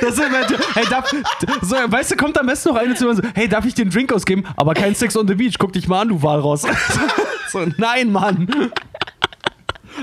[0.00, 1.10] Das ist immer, hey, darf,
[1.60, 3.74] so, weißt du, kommt am besten noch eine zu mir und so, hey, darf ich
[3.74, 4.44] dir einen Drink ausgeben?
[4.56, 6.62] Aber kein Sex on the Beach, guck dich mal an, du Walraus.
[7.50, 8.72] So, nein, Mann.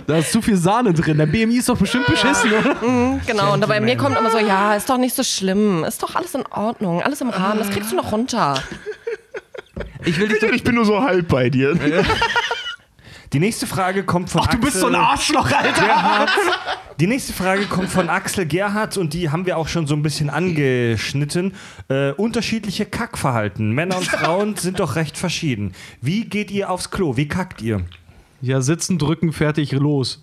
[0.06, 1.18] Da ist zu viel Sahne drin.
[1.18, 3.20] Der BMI ist doch bestimmt beschissen, oder?
[3.26, 5.84] Genau, und bei mir kommt immer so, ja, ist doch nicht so schlimm.
[5.84, 8.62] Ist doch alles in Ordnung, alles im Rahmen, das kriegst du noch runter.
[10.06, 11.78] Ich will dich Ich bin nur so halb bei dir.
[13.34, 15.86] Die nächste Frage kommt von Ach, du Axel bist so ein Arschloch, Alter.
[15.86, 16.32] Gerhardt.
[17.00, 20.02] Die nächste Frage kommt von Axel Gerhardt und die haben wir auch schon so ein
[20.02, 21.54] bisschen angeschnitten.
[21.90, 23.72] Äh, unterschiedliche Kackverhalten.
[23.72, 25.74] Männer und Frauen sind doch recht verschieden.
[26.02, 27.18] Wie geht ihr aufs Klo?
[27.18, 27.86] Wie kackt ihr?
[28.42, 30.22] Ja, sitzen, drücken, fertig, los.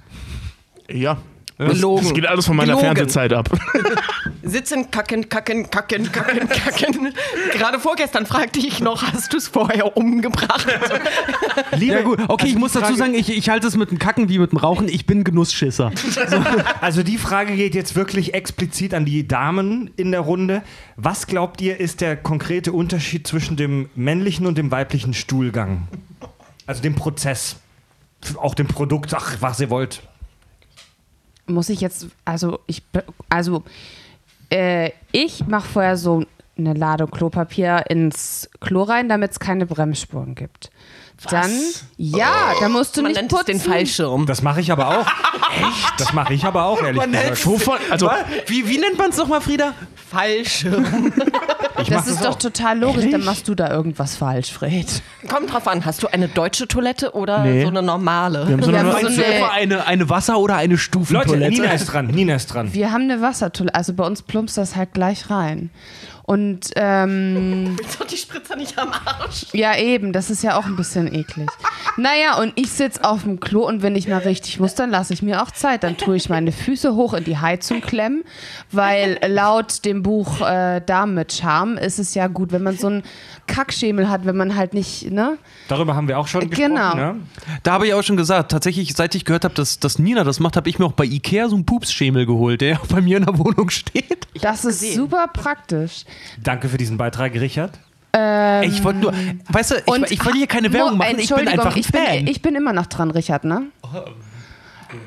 [0.90, 1.18] Ja.
[1.58, 2.04] Das, Gelogen.
[2.04, 2.96] das geht alles von meiner Gelogen.
[2.96, 3.48] Fernsehzeit ab.
[4.42, 7.14] Sitzen, kacken, kacken, kacken, kacken, kacken.
[7.52, 10.66] Gerade vorgestern fragte ich noch, hast du es vorher umgebracht?
[11.72, 13.76] Liebe, Ja gut, okay, also ich die muss dazu Frage- sagen, ich, ich halte es
[13.76, 14.88] mit dem Kacken wie mit dem Rauchen.
[14.88, 15.92] Ich bin Genussschisser.
[16.80, 20.62] Also die Frage geht jetzt wirklich explizit an die Damen in der Runde.
[20.96, 25.88] Was glaubt ihr, ist der konkrete Unterschied zwischen dem männlichen und dem weiblichen Stuhlgang?
[26.66, 27.56] Also dem Prozess.
[28.36, 30.02] Auch dem Produkt, ach, was ihr wollt.
[31.46, 32.82] Muss ich jetzt, also ich,
[33.28, 33.62] also
[34.50, 36.24] äh, ich mache vorher so
[36.58, 40.70] eine Ladung Klopapier ins Klo rein, damit es keine Bremsspuren gibt.
[41.30, 41.50] Dann,
[41.96, 43.56] ja, da musst du Man nicht nennt putzen.
[43.56, 44.26] es den Fallschirm.
[44.26, 45.06] Das mache ich aber auch.
[45.06, 45.94] Echt?
[45.98, 47.46] Das mache ich aber auch, ehrlich gesagt.
[47.46, 47.78] Wovon?
[47.90, 48.10] Also,
[48.46, 49.72] Wie, wie nennt man es nochmal, Frieda?
[50.10, 51.12] Fallschirm.
[51.78, 52.38] Ich Das ist doch auch.
[52.38, 54.86] total logisch, dann machst du da irgendwas falsch, Fred.
[55.28, 57.62] Kommt drauf an, hast du eine deutsche Toilette oder Nee.
[57.62, 58.46] so eine normale?
[58.48, 60.78] wir haben so Wir eine, haben so eine- etwa eine, eine Wasser- oder eine Leute,
[60.82, 61.50] Stufentoilette?
[61.52, 62.06] Nina ist dran.
[62.06, 62.72] Nina ist dran.
[62.72, 65.70] Wir haben eine Wassertoilette, also bei uns plumpst das halt gleich rein.
[66.26, 69.46] Und ähm, Ist doch die Spritzer nicht am Arsch?
[69.52, 71.48] ja, eben, das ist ja auch ein bisschen eklig.
[71.96, 75.14] Naja, und ich sitze auf dem Klo und wenn ich mal richtig muss, dann lasse
[75.14, 75.84] ich mir auch Zeit.
[75.84, 78.24] Dann tue ich meine Füße hoch in die Heizung klemmen,
[78.72, 82.88] weil laut dem Buch äh, Damen mit Charme ist es ja gut, wenn man so
[82.88, 83.02] einen
[83.46, 85.38] Kackschemel hat, wenn man halt nicht, ne?
[85.68, 86.74] Darüber haben wir auch schon gesprochen.
[86.74, 86.94] Genau.
[86.94, 87.16] Ne?
[87.62, 90.40] Da habe ich auch schon gesagt, tatsächlich, seit ich gehört habe, dass, dass Nina das
[90.40, 93.16] macht, habe ich mir auch bei Ikea so einen Pupsschemel geholt, der auch bei mir
[93.18, 94.26] in der Wohnung steht.
[94.40, 96.04] Das ist super praktisch.
[96.42, 97.72] Danke für diesen Beitrag, Richard.
[98.62, 99.12] ich wollte nur,
[99.50, 101.80] weißt du, ich, ich wollte hier keine Werbung Mo- machen, ich bin Entschuldigung, einfach ein
[101.80, 102.26] ich bin, Fan.
[102.26, 103.64] ich bin immer noch dran, Richard, ne?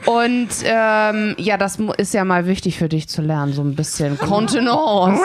[0.06, 4.18] Und ähm, ja, das ist ja mal wichtig für dich zu lernen, so ein bisschen
[4.20, 5.20] Kontenance.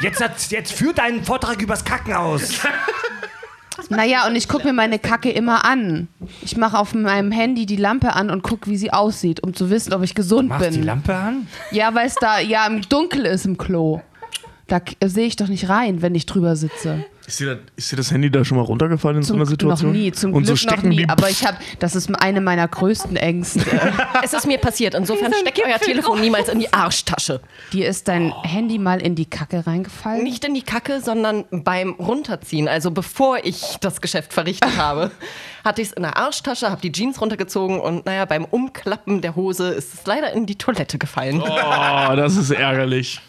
[0.00, 2.60] Jetzt, jetzt führ deinen Vortrag übers Kacken aus.
[3.90, 6.08] Naja, und ich gucke mir meine Kacke immer an.
[6.42, 9.70] Ich mache auf meinem Handy die Lampe an und gucke, wie sie aussieht, um zu
[9.70, 10.82] wissen, ob ich gesund Machst die bin.
[10.82, 11.46] Lampe an?
[11.70, 14.02] Ja, weil es da ja im Dunkel ist im Klo.
[14.68, 17.04] Da k- sehe ich doch nicht rein, wenn ich drüber sitze.
[17.26, 19.46] ist, dir das, ist dir das Handy da schon mal runtergefallen in so Zum, einer
[19.46, 19.90] Situation?
[19.92, 21.08] noch nie, zum Und Glück so noch nie.
[21.08, 23.60] Aber ich habe, das ist eine meiner größten Ängste.
[24.22, 24.94] Es ist mir passiert.
[24.94, 27.40] Insofern steckt euer Telefon niemals in die Arschtasche.
[27.72, 30.22] Dir ist dein Handy mal in die Kacke reingefallen?
[30.22, 32.68] Nicht in die Kacke, sondern beim Runterziehen.
[32.68, 35.10] Also bevor ich das Geschäft verrichtet habe,
[35.64, 39.34] hatte ich es in der Arschtasche, habe die Jeans runtergezogen und naja, beim Umklappen der
[39.34, 41.40] Hose ist es leider in die Toilette gefallen.
[41.42, 43.20] Oh, das ist ärgerlich.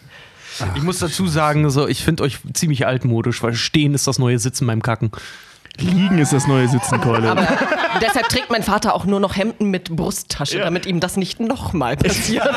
[0.74, 4.38] Ich muss dazu sagen, so, ich finde euch ziemlich altmodisch, weil stehen ist das neue
[4.38, 5.10] Sitzen beim Kacken.
[5.78, 7.30] Liegen ist das neue Sitzen, Keule.
[7.30, 7.46] Aber
[8.00, 11.96] deshalb trägt mein Vater auch nur noch Hemden mit Brusttasche, damit ihm das nicht nochmal
[11.96, 12.48] passiert.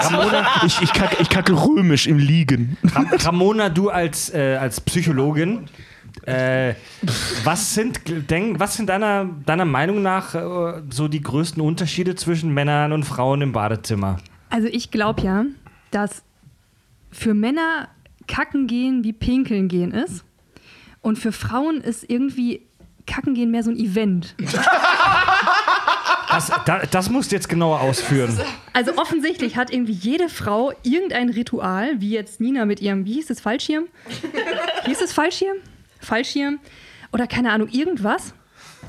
[0.65, 2.77] ich, ich, kacke, ich kacke römisch im Liegen.
[2.93, 5.65] Ram Ramona, du als, äh, als Psychologin,
[6.25, 6.73] äh,
[7.43, 12.53] was sind, denk, was sind deiner, deiner Meinung nach äh, so die größten Unterschiede zwischen
[12.53, 14.17] Männern und Frauen im Badezimmer?
[14.49, 15.45] Also ich glaube ja,
[15.91, 16.23] dass
[17.13, 17.89] für Männer
[18.27, 20.23] kacken gehen wie pinkeln gehen ist.
[21.01, 22.65] Und für Frauen ist irgendwie
[23.05, 24.35] kacken gehen mehr so ein Event.
[26.29, 28.35] Das, da, das musst du jetzt genauer ausführen.
[28.71, 33.29] Also offensichtlich hat irgendwie jede Frau irgendein Ritual, wie jetzt Nina mit ihrem, wie hieß
[33.29, 33.85] es, Fallschirm?
[34.85, 35.57] hieß es Fallschirm?
[35.99, 36.57] Fallschirm?
[37.11, 38.33] Oder keine Ahnung, irgendwas,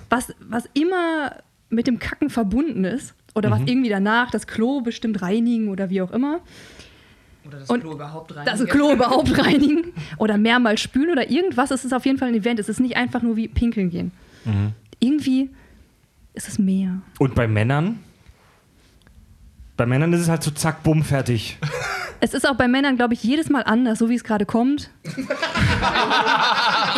[0.08, 1.36] was, was immer
[1.68, 3.14] mit dem Kacken verbunden ist.
[3.34, 6.40] Oder was irgendwie danach das Klo bestimmt reinigen oder wie auch immer.
[7.46, 8.46] Oder das Und Klo überhaupt rein.
[8.46, 11.70] Das Klo überhaupt reinigen oder mehrmals spülen oder irgendwas.
[11.70, 12.58] Es ist auf jeden Fall ein Event.
[12.58, 14.12] Es ist nicht einfach nur wie pinkeln gehen.
[14.98, 15.50] Irgendwie
[16.34, 17.00] ist es mehr.
[17.18, 17.98] Und bei Männern?
[19.76, 21.58] Bei Männern ist es halt so zack, bumm, fertig.
[22.20, 24.88] Es ist auch bei Männern, glaube ich, jedes Mal anders, so wie es gerade kommt.
[25.04, 25.12] ihr,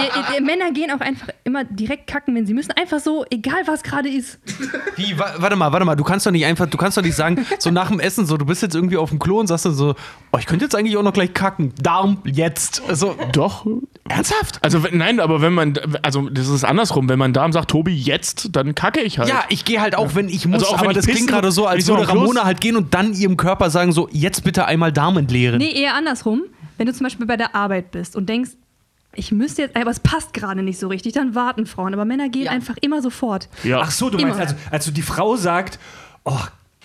[0.04, 2.72] ihr, ihr Männer gehen auch einfach immer direkt kacken, wenn sie müssen.
[2.72, 4.38] Einfach so, egal was gerade ist.
[4.96, 7.16] Wie, wa warte mal, warte mal, du kannst doch nicht einfach, du kannst doch nicht
[7.16, 9.64] sagen, so nach dem Essen, so, du bist jetzt irgendwie auf dem Klo und sagst
[9.64, 9.94] dann so,
[10.32, 11.72] oh, ich könnte jetzt eigentlich auch noch gleich kacken.
[11.80, 12.82] Darm, jetzt.
[12.88, 13.66] Also, Doch.
[14.08, 14.58] ernsthaft?
[14.62, 18.50] Also nein, aber wenn man, also das ist andersrum, wenn mein Darm sagt, Tobi, jetzt,
[18.52, 19.28] dann kacke ich halt.
[19.28, 21.66] Ja, ich gehe halt auch, wenn ich muss, Also auch aber das klingt gerade so,
[21.66, 25.16] als würde Ramona halt gehen und dann ihrem Körper sagen, so, jetzt bitte einmal Darm
[25.16, 25.58] entleeren.
[25.58, 26.42] Nee, eher andersrum.
[26.78, 28.50] Wenn du zum Beispiel bei der Arbeit bist und denkst,
[29.14, 31.94] ich müsste jetzt, aber es passt gerade nicht so richtig, dann warten Frauen.
[31.94, 32.50] Aber Männer gehen Ja.
[32.50, 33.48] einfach immer sofort.
[33.64, 33.80] Ja.
[33.82, 34.40] Ach so, du meinst, Immer.
[34.42, 35.78] also, also die Frau sagt,
[36.24, 36.38] oh,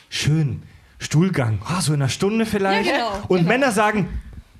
[0.10, 0.62] schön,
[1.00, 2.90] Stuhlgang, oh, so in einer Stunde vielleicht.
[2.90, 4.08] Ja, genau, Und Männer sagen,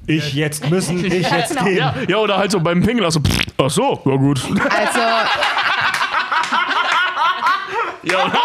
[0.08, 1.78] ich jetzt müssen, ich jetzt gehen.
[1.78, 4.42] ja, ja, oder halt so beim Pingeln, also, pff, ach so, ja gut.
[4.44, 5.00] Also,
[8.04, 8.40] ja, oder?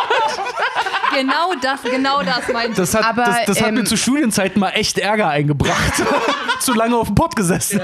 [1.21, 2.77] Genau das, genau das meinte ich.
[2.77, 6.03] Das hat, Aber, das, das hat mir ähm, zu Studienzeiten mal echt Ärger eingebracht.
[6.61, 7.81] zu lange auf dem Pott gesessen.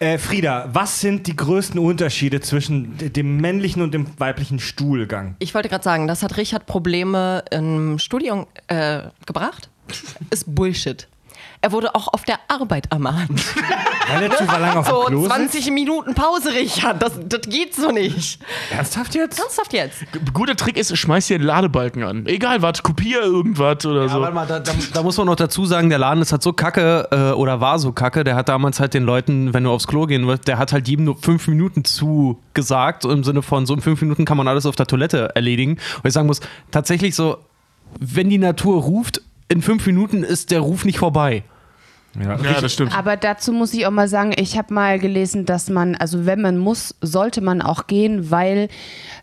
[0.00, 5.34] Äh, Frieda, was sind die größten Unterschiede zwischen dem männlichen und dem weiblichen Stuhlgang?
[5.40, 9.68] Ich wollte gerade sagen, das hat Richard Probleme im Studium äh, gebracht.
[10.30, 11.08] Ist Bullshit.
[11.60, 13.42] Er wurde auch auf der Arbeit ermahnt.
[14.08, 15.34] Weil er zu lange auf dem So, Klo sitzt?
[15.34, 17.02] 20 Minuten Pause, Richard.
[17.02, 18.38] Das, das geht so nicht.
[18.70, 19.40] Ernsthaft jetzt?
[19.40, 20.04] Ernsthaft jetzt?
[20.32, 22.26] Guter Trick ist, schmeiß dir den Ladebalken an.
[22.26, 24.20] Egal was, kopier irgendwas oder Ja, so.
[24.20, 26.52] warte mal, da, da, da muss man noch dazu sagen, der Laden ist halt so
[26.52, 28.22] kacke äh, oder war so kacke.
[28.22, 30.86] Der hat damals halt den Leuten, wenn du aufs Klo gehen willst, der hat halt
[30.86, 33.04] jedem nur fünf Minuten zugesagt.
[33.04, 35.72] Im Sinne von, so in fünf Minuten kann man alles auf der Toilette erledigen.
[35.72, 36.40] Und ich sagen muss,
[36.70, 37.38] tatsächlich so,
[37.98, 41.44] wenn die Natur ruft, in fünf Minuten ist der Ruf nicht vorbei.
[42.18, 42.96] Ja, ja, das stimmt.
[42.96, 46.40] aber dazu muss ich auch mal sagen, ich habe mal gelesen, dass man, also wenn
[46.40, 48.68] man muss, sollte man auch gehen, weil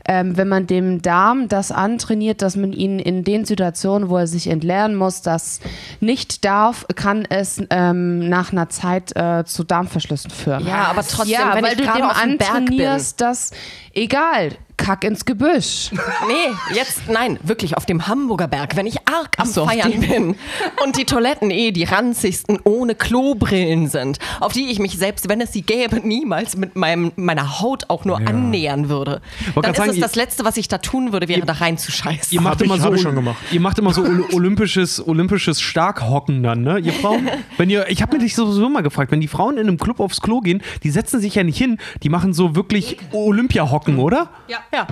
[0.08, 4.28] ähm, wenn man dem Darm das antrainiert, dass man ihn in den Situationen, wo er
[4.28, 5.62] sich entleeren muss, das
[6.00, 10.66] nicht darf, kann es ähm, nach einer Zeit äh, zu Darmverschlüssen führen.
[10.66, 13.52] Ja, aber trotzdem, ja, wenn weil ich du dem antrainierst, dass
[13.94, 15.92] egal, kack ins Gebüsch.
[16.28, 19.92] Nee, jetzt, nein, wirklich auf dem Hamburger Berg, wenn ich arg am so, auf Feiern
[19.92, 20.02] dem.
[20.02, 20.36] bin
[20.84, 25.42] und die Toiletten eh die ranzigsten ohne Klobrillen sind, auf die ich mich selbst, wenn
[25.42, 29.22] es sie gäbe, niemals mit meinem, meiner Haut auch nur annähern würde.
[29.56, 32.34] Dann ist sagen, es ihr- das Letzte, was ich da tun würde, wäre da reinzuscheißen.
[32.34, 33.38] Ihr macht immer ich- so, hab ich schon gemacht.
[33.52, 36.80] ihr macht immer so ol- olympisches, olympisches Starkhocken dann, ne?
[36.80, 39.68] Ihr Frauen, wenn ihr, ich habe mir dich sowieso mal gefragt, wenn die Frauen in
[39.68, 42.98] einem Club aufs Klo gehen, die setzen sich ja nicht hin, die machen so wirklich
[43.14, 44.30] Olympia-Hocken, oder?
[44.48, 44.58] Ja.
[44.76, 44.88] Ja.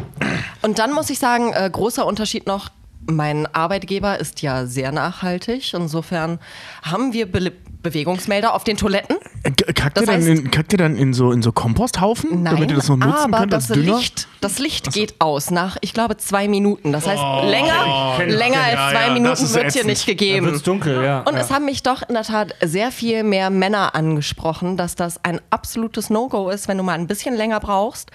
[0.62, 2.70] Und dann muss ich sagen, äh, großer Unterschied noch.
[3.06, 5.74] Mein Arbeitgeber ist ja sehr nachhaltig.
[5.74, 6.40] Insofern
[6.84, 7.52] haben wir Be
[7.84, 9.18] Bewegungsmelder auf den Toiletten.
[9.44, 12.56] Äh, Kackt ihr, dann heißt- in, kackt ihr dann in so, in so Komposthaufen, Nein,
[12.56, 13.68] damit ihr das noch nutzen aber könnt das?
[13.76, 16.94] Licht, das Licht geht aus nach, ich glaube, zwei Minuten.
[16.94, 18.80] Das heißt, länger, ich, länger ich.
[18.80, 19.86] als zwei ja, Minuten wird hier ätzend.
[19.88, 20.46] nicht Da gegeben.
[20.46, 21.20] wird's dunkel, ja.
[21.24, 21.42] Und ja.
[21.42, 25.42] es haben mich doch in der Tat sehr viel mehr Männer angesprochen, dass das ein
[25.50, 28.12] absolutes No-Go ist, wenn du mal ein bisschen länger brauchst.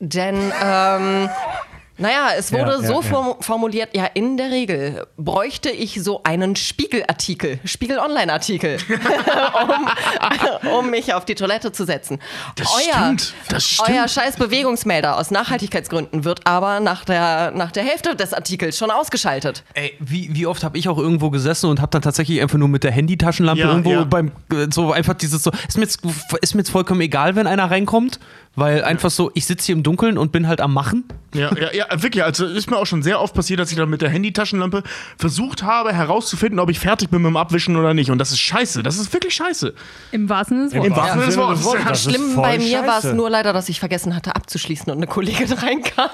[0.00, 1.28] Denn, ähm,
[2.00, 3.02] naja, es wurde Ja, ja, so ja.
[3.02, 8.78] form- formuliert, ja, in der Regel bräuchte ich so einen Spiegelartikel, Spiegel-Online-Artikel,
[10.62, 12.20] um, um mich auf die Toilette zu setzen.
[12.54, 13.88] Das stimmt, das stimmt.
[13.90, 18.92] Euer scheiß Bewegungsmelder aus Nachhaltigkeitsgründen wird aber nach der, nach der Hälfte des Artikels schon
[18.92, 19.64] ausgeschaltet.
[19.74, 22.68] Ey, wie, wie oft habe ich auch irgendwo gesessen und habe dann tatsächlich einfach nur
[22.68, 24.04] mit der Handytaschenlampe Ja, irgendwo ja.
[24.04, 26.00] beim äh, so einfach dieses so ist mir jetzt
[26.42, 28.20] ist mir jetzt vollkommen egal, wenn einer reinkommt,
[28.58, 31.04] weil einfach so ich sitze hier im Dunkeln und bin halt am machen.
[31.34, 32.24] Ja, ja, ja, wirklich.
[32.24, 34.82] Also ist mir auch schon sehr oft passiert, dass ich dann mit der Handytaschenlampe
[35.18, 38.10] versucht habe, herauszufinden, ob ich fertig bin mit dem Abwischen oder nicht.
[38.10, 38.82] Und das ist scheiße.
[38.82, 39.74] Das ist wirklich scheiße.
[40.12, 40.96] Im wahrsten Sinne des Wortes.
[40.96, 41.84] Im wahrsten Sinne des Wortes.
[41.86, 44.98] Das ist Schlimm bei mir war es nur leider, dass ich vergessen hatte abzuschließen und
[44.98, 46.08] eine Kollegin reinkam.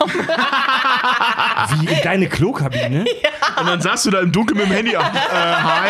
[1.79, 3.05] Wie in deine Klokabine?
[3.61, 4.95] Und dann saßt du da im Dunkeln mit dem Handy.
[4.95, 5.89] Äh, hi.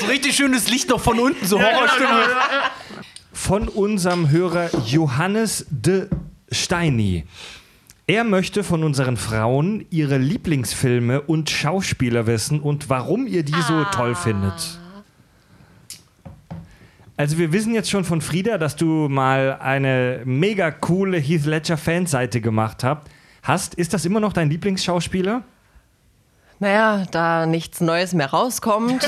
[0.00, 2.20] So richtig schönes Licht noch von unten, so Horrorstimmung.
[3.46, 6.08] Von unserem Hörer Johannes de
[6.50, 7.24] Steini.
[8.06, 13.84] Er möchte von unseren Frauen ihre Lieblingsfilme und Schauspieler wissen und warum ihr die so
[13.92, 14.80] toll findet.
[17.18, 21.76] Also wir wissen jetzt schon von Frieda, dass du mal eine mega coole Heath Ledger
[21.76, 23.10] Fanseite gemacht habt.
[23.42, 25.42] Hast, ist das immer noch dein Lieblingsschauspieler?
[26.64, 29.06] Naja, da nichts Neues mehr rauskommt.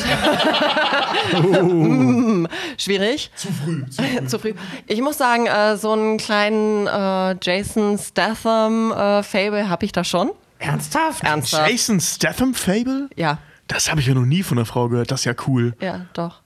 [1.41, 2.45] Mm,
[2.77, 3.31] Schwierig.
[3.35, 3.87] Zu früh.
[4.27, 4.53] Zu früh.
[4.87, 10.33] Ich muss sagen, äh, so einen kleinen äh, Jason Statham-Fable habe ich da schon.
[10.59, 11.25] Ernsthaft?
[11.25, 11.71] Ernsthaft.
[11.71, 13.09] Jason Statham Fable?
[13.17, 13.39] Ja,
[13.69, 15.11] Das habe ich ja noch nie von einer Frau gehört.
[15.11, 15.75] Das ist ja cool.
[15.81, 16.43] ja, doch.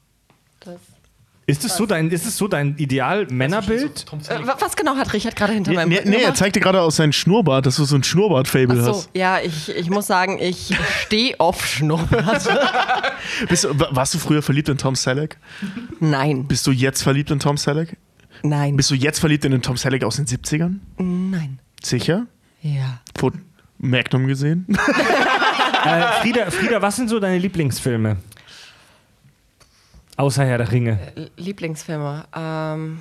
[1.51, 4.07] Ist es so dein, ist es so dein Ideal-Männerbild?
[4.29, 6.37] Äh, wa- was genau hat Richard gerade hinter Nee, meinem nee, nee, er gemacht?
[6.37, 9.11] zeigte gerade aus seinem Schnurrbart, dass du so ein Schnurrbart-Fable so, hast.
[9.15, 10.75] ja, ich, ich muss sagen, ich
[11.05, 12.49] stehe auf Schnurrbart.
[13.49, 15.37] Bist warst du früher verliebt in Tom Selleck?
[16.01, 17.97] Nein, Bist du jetzt verliebt in Tom Selleck?
[18.43, 20.77] nein, Bist du jetzt verliebt in den Tom Selleck aus den 70ern?
[20.99, 21.59] nein.
[21.83, 22.27] Sicher?
[22.63, 23.01] Ja.
[23.19, 23.33] Vor
[23.79, 24.67] Magnum gesehen?
[25.83, 28.19] Äh, Frieda, Frieda, was sind so deine Lieblingsfilme?
[30.17, 30.99] Außer Herr der Ringe.
[31.37, 32.25] Lieblingsfilme.
[32.35, 33.01] Ähm,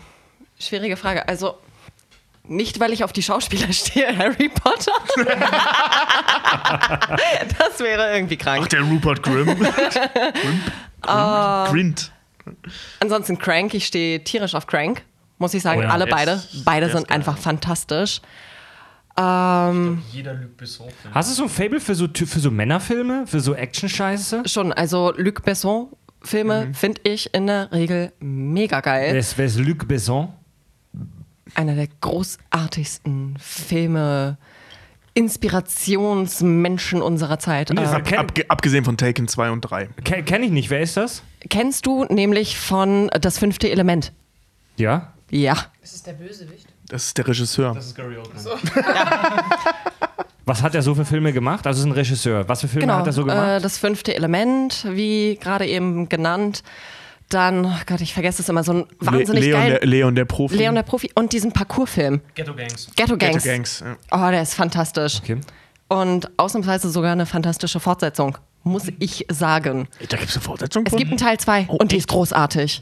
[0.59, 1.27] schwierige Frage.
[1.27, 1.57] Also,
[2.43, 4.93] nicht, weil ich auf die Schauspieler stehe, Harry Potter.
[7.59, 8.69] das wäre irgendwie Ach, krank.
[8.69, 9.47] der Rupert Grimm.
[11.01, 11.69] Grimp?
[11.69, 12.11] Grint.
[12.99, 15.03] Ansonsten Crank, ich stehe tierisch auf Crank,
[15.37, 15.81] muss ich sagen.
[15.81, 16.41] Oh ja, Alle beide.
[16.65, 17.17] Beide sind geil.
[17.17, 18.21] einfach fantastisch.
[19.17, 21.13] Ähm, Jeder Luc Besson-Film.
[21.13, 23.27] Hast du so ein Fable für so, für so Männerfilme?
[23.27, 24.43] Für so Action-Scheiße?
[24.47, 25.89] schon, also Luc Besson.
[26.21, 26.73] Filme Mhm.
[26.73, 29.13] finde ich in der Regel mega geil.
[29.35, 30.29] wer ist Luc Besson?
[31.55, 34.37] Einer der großartigsten Filme,
[35.15, 37.69] Inspirationsmenschen unserer Zeit.
[37.73, 39.87] Nee, Äh, Kenn- Abge abgesehen von Taken 2 und 3.
[40.03, 40.69] Ke Kenne ich nicht.
[40.69, 41.23] Wer ist das?
[41.49, 44.11] kennst du nämlich von Das fünfte Element?
[44.77, 45.13] Ja?
[45.31, 45.55] Ja.
[45.81, 46.67] Das ist der Bösewicht.
[46.87, 47.73] Das ist der Regisseur.
[47.73, 48.45] Das ist Gary Oldman.
[50.49, 51.65] Was hat er so für Filme gemacht?
[51.67, 52.49] Also, es ist ein Regisseur.
[52.49, 53.47] Was für Filme Genau, hat er so gemacht?
[53.47, 56.63] äh, das fünfte Element, wie gerade eben genannt.
[57.29, 59.69] Dann, oh Gott, ich vergesse es immer, so ein Le wahnsinnig Leon, geil.
[59.79, 60.55] der, Leon der Profi.
[60.55, 62.21] Leon der Profi und diesen Parkour-Film.
[62.33, 62.87] Ghetto Gangs.
[62.95, 63.43] Ghetto Gangs.
[63.43, 63.83] Ghetto Gangs.
[63.85, 63.97] Ja.
[64.27, 65.19] Oh, der ist fantastisch.
[65.21, 65.37] Okay.
[65.89, 69.87] Und ausnahmsweise sogar eine fantastische Fortsetzung, muss ich sagen.
[70.09, 70.97] Da gibt es eine Fortsetzung Es von?
[70.97, 72.09] gibt einen Teil 2 Oh, und die ist echt?
[72.09, 72.81] großartig.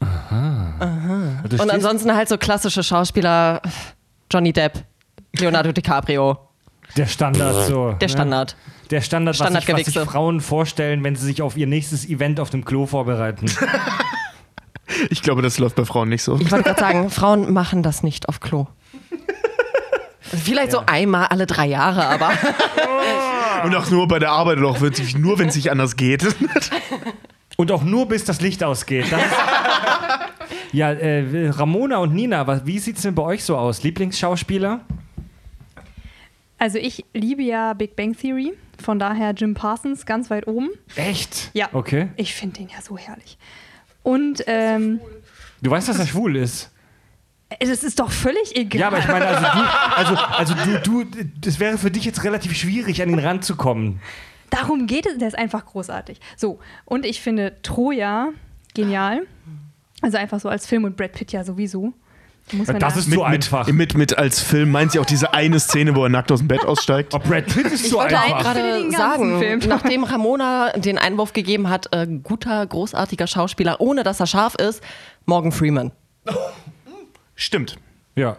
[0.00, 3.62] Du Und stehst- ansonsten halt so klassische Schauspieler,
[4.30, 4.84] Johnny Depp,
[5.40, 6.38] Leonardo DiCaprio,
[6.96, 7.92] der Standard so.
[7.92, 8.12] der ne?
[8.12, 8.56] Standard.
[8.90, 9.98] Der Standard, was sich, was sich.
[9.98, 13.46] Frauen vorstellen, wenn sie sich auf ihr nächstes Event auf dem Klo vorbereiten.
[15.10, 16.38] Ich glaube, das läuft bei Frauen nicht so.
[16.40, 18.66] Ich wollte gerade sagen, Frauen machen das nicht auf Klo.
[20.20, 22.30] Vielleicht so einmal alle drei Jahre, aber
[23.64, 26.26] Und auch nur bei der Arbeit oder auch wirklich nur, wenn es nicht anders geht.
[27.56, 29.10] Und auch nur bis das Licht ausgeht.
[29.10, 29.20] Das
[30.72, 33.82] ja, äh, Ramona und Nina, was, wie sieht es denn bei euch so aus?
[33.82, 34.80] Lieblingsschauspieler?
[36.58, 38.52] Also ich liebe ja Big Bang Theory,
[38.82, 40.70] von daher Jim Parsons ganz weit oben.
[40.96, 41.50] Echt?
[41.54, 41.68] Ja.
[41.72, 42.08] Okay.
[42.16, 43.38] Ich finde den ja so herrlich.
[44.02, 45.00] Und ähm,
[45.62, 46.70] Du weißt, dass er schwul ist.
[47.60, 48.80] es ist doch völlig egal.
[48.80, 52.24] Ja, aber ich meine, also du, also, also du, du, das wäre für dich jetzt
[52.24, 54.00] relativ schwierig, an ihn ranzukommen.
[54.50, 56.20] Darum geht es, der ist einfach großartig.
[56.36, 58.30] So, und ich finde Troja
[58.74, 59.26] genial.
[60.00, 61.92] Also einfach so als Film und Brad Pitt ja sowieso.
[62.52, 63.66] Muss man Das ja- ist so einfach.
[63.66, 66.38] Mit, mit, mit als Film meint sie auch diese eine Szene, wo er nackt aus
[66.40, 67.14] dem Bett aussteigt.
[67.14, 68.40] Oh, Brad Pitt ist ich wollte einfach.
[68.42, 69.60] gerade Den ganzen sagen, Film.
[69.68, 74.82] nachdem Ramona den Einwurf gegeben hat, äh, guter, großartiger Schauspieler, ohne dass er scharf ist,
[75.26, 75.92] Morgan Freeman.
[77.34, 77.76] Stimmt.
[78.16, 78.36] Ja.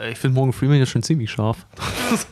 [0.00, 1.66] Äh, Ich finde Morgan Freeman ja schon ziemlich scharf.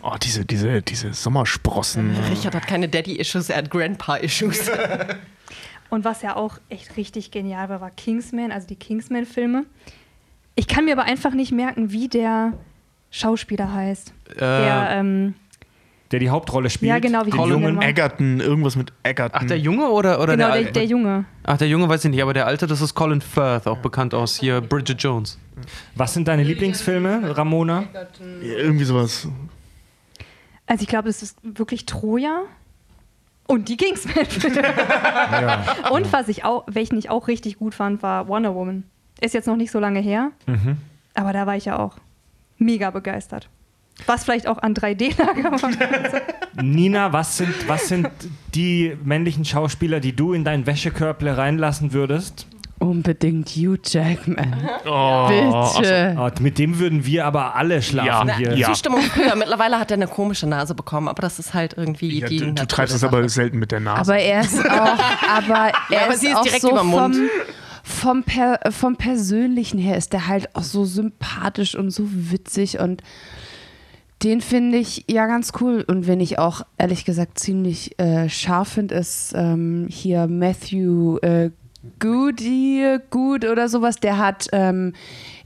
[0.02, 2.16] Oh, diese, diese, diese Sommersprossen.
[2.30, 4.70] Richard hat keine Daddy-Issues, er hat Grandpa-Issues.
[5.90, 9.64] Und was ja auch echt richtig genial war, war Kingsman, also die Kingsman-Filme.
[10.54, 12.52] Ich kann mir aber einfach nicht merken, wie der
[13.10, 14.12] Schauspieler heißt.
[14.38, 15.34] Der, ähm,
[16.10, 16.90] Der die Hauptrolle spielt.
[16.90, 17.82] Ja, genau, wie den Colin Jungen.
[17.82, 19.40] Egerton, irgendwas mit Egerton.
[19.42, 20.72] Ach, der Junge oder, oder genau, der der, Alte?
[20.72, 21.24] der Junge.
[21.42, 24.14] Ach, der Junge weiß ich nicht, aber der Alte, das ist Colin Firth, auch bekannt
[24.14, 25.38] aus hier Bridget Jones.
[25.94, 27.84] Was sind deine Lieblingsfilme, Ramona?
[27.92, 28.06] Ja,
[28.42, 29.28] irgendwie sowas.
[30.66, 32.42] Also ich glaube, es ist wirklich Troja
[33.46, 34.62] und die Kingsman-Filme.
[35.34, 35.64] Ja.
[35.90, 38.84] Und was ich auch, welchen ich auch richtig gut fand, war Wonder Woman.
[39.20, 40.76] Ist jetzt noch nicht so lange her, Mhm.
[41.14, 41.96] aber da war ich ja auch
[42.58, 43.48] mega begeistert.
[44.06, 45.36] Was vielleicht auch an 3D lag,
[46.60, 48.08] Nina, was sind, was sind
[48.54, 52.46] die männlichen Schauspieler, die du in dein Wäschekörble reinlassen würdest?
[52.80, 54.68] Unbedingt Hugh Jackman.
[54.86, 56.16] Oh, Bitte.
[56.18, 58.36] Oh, mit dem würden wir aber alle schlafen Ja.
[58.36, 58.54] hier.
[58.56, 58.66] Ja.
[58.68, 59.34] Zustimmung früher.
[59.36, 62.36] Mittlerweile hat er eine komische Nase bekommen, aber das ist halt irgendwie Ja, die.
[62.38, 64.00] du, du Natur treibst es aber selten mit der Nase.
[64.12, 64.98] Aber er ist auch,
[65.38, 67.14] aber er aber ist, sie ist auch direkt so überm Mund.
[67.16, 67.28] vom,
[67.84, 73.02] vom, per, vom Persönlichen her ist der halt auch so sympathisch und so witzig und
[74.22, 75.84] den finde ich ja ganz cool.
[75.86, 81.50] Und wenn ich auch ehrlich gesagt ziemlich äh, scharf finde, ist ähm, hier Matthew äh,
[81.98, 83.96] Goody, Good oder sowas.
[83.96, 84.94] Der hat ähm,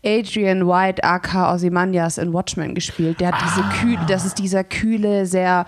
[0.05, 3.19] Adrian White, aka Ozymandias in Watchmen gespielt.
[3.19, 5.67] Der hat diese kühle, das ist dieser kühle, sehr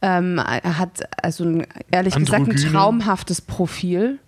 [0.00, 2.72] ähm, er hat also ein, ehrlich gesagt ein Androgyne.
[2.72, 4.20] traumhaftes Profil.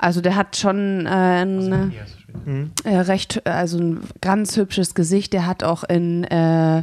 [0.00, 1.92] Also der hat schon äh, ein
[2.84, 5.32] äh, recht, also ein ganz hübsches Gesicht.
[5.32, 6.82] Der hat auch in äh,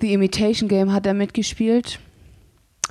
[0.00, 2.00] The Imitation Game hat er mitgespielt.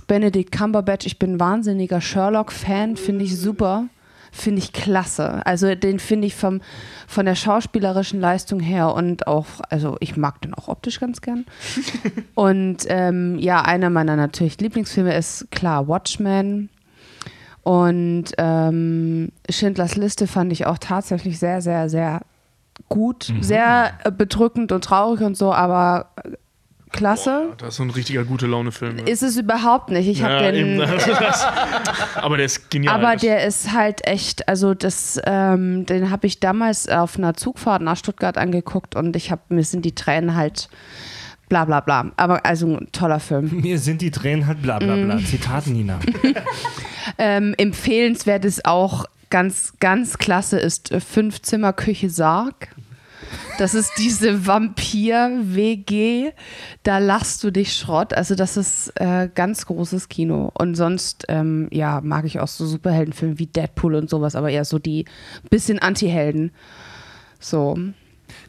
[0.07, 3.85] Benedict Cumberbatch, ich bin ein wahnsinniger Sherlock-Fan, finde ich super.
[4.31, 5.45] finde ich klasse.
[5.45, 6.61] Also den finde ich vom,
[7.07, 11.45] von der schauspielerischen Leistung her und auch, also ich mag den auch optisch ganz gern.
[12.35, 16.69] und ähm, ja, einer meiner natürlich Lieblingsfilme ist klar Watchmen.
[17.63, 22.21] Und ähm, Schindlers Liste fand ich auch tatsächlich sehr, sehr, sehr
[22.89, 23.31] gut.
[23.41, 26.31] Sehr äh, bedrückend und traurig und so, aber äh,
[26.91, 27.53] klasse.
[27.57, 28.99] Das ist so ein richtiger gute Laune-Film.
[28.99, 29.05] ja.
[29.05, 30.07] Ist es überhaupt nicht.
[30.07, 30.81] Ich habe Ja, den.
[32.15, 32.95] aber der ist genial.
[32.95, 37.81] Aber der ist halt echt, also das, ähm, den habe ich damals auf einer Zugfahrt
[37.81, 40.69] nach Stuttgart angeguckt und ich habe, mir sind die Tränen halt
[41.51, 42.11] bla bla bla.
[42.15, 43.49] Aber also ein toller Film.
[43.61, 45.15] Mir sind die Tränen halt bla bla bla.
[45.17, 45.25] Mm.
[45.25, 45.99] Zitat Nina.
[47.17, 52.69] Ähm, empfehlenswert ist auch ganz, ganz klasse ist äh, Fünf-Zimmer-Küche Sarg.
[53.57, 56.31] Das ist diese Vampir-WG.
[56.83, 58.13] Da lachst du dich Schrott.
[58.13, 60.51] Also, das ist äh, ganz großes Kino.
[60.57, 64.63] Und sonst, ähm, ja, mag ich auch so Superheldenfilme wie Deadpool und sowas, aber eher
[64.65, 65.05] so die
[65.49, 66.51] bisschen Anti-Helden.
[67.39, 67.77] So.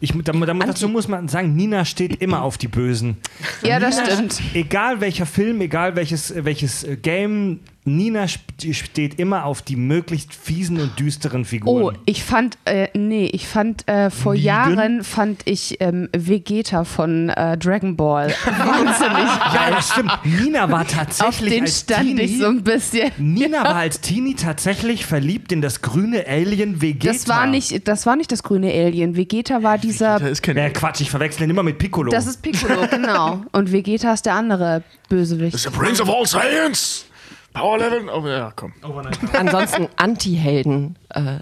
[0.03, 3.19] Ich, da, da, dazu muss man sagen, Nina steht immer auf die Bösen.
[3.63, 4.43] Ja, das Nina, stimmt.
[4.53, 10.81] Egal welcher Film, egal welches, welches äh, Game, Nina steht immer auf die möglichst fiesen
[10.81, 11.99] und düsteren Oh, Figuren.
[12.07, 14.45] ich fand, äh, nee, ich fand, äh, vor Negan?
[14.45, 20.13] Jahren fand ich ähm, Vegeta von äh, Dragon Ball wahnsinnig ja, das stimmt.
[20.25, 23.11] Nina war Auf tatsächlich den als stand Teenie, ich so ein bisschen.
[23.19, 27.13] Nina war als Teenie tatsächlich verliebt in das grüne Alien Vegeta.
[27.13, 29.17] Das war nicht, das war nicht das grüne Alien.
[29.17, 30.21] Vegeta war dieser.
[30.21, 30.57] Der ist kein.
[30.57, 32.13] Ja, Quatsch, ich verwechsel ihn immer mit Piccolo.
[32.13, 33.43] Das ist Piccolo, genau.
[33.51, 35.55] Und Vegeta ist der andere Das Bösewicht.
[35.57, 37.07] ist der Prince of All Science!
[37.53, 38.09] Power Level.
[38.09, 38.73] Oh, ja, komm.
[39.39, 40.99] Ansonsten Anti-Helden.
[41.11, 41.39] Äh,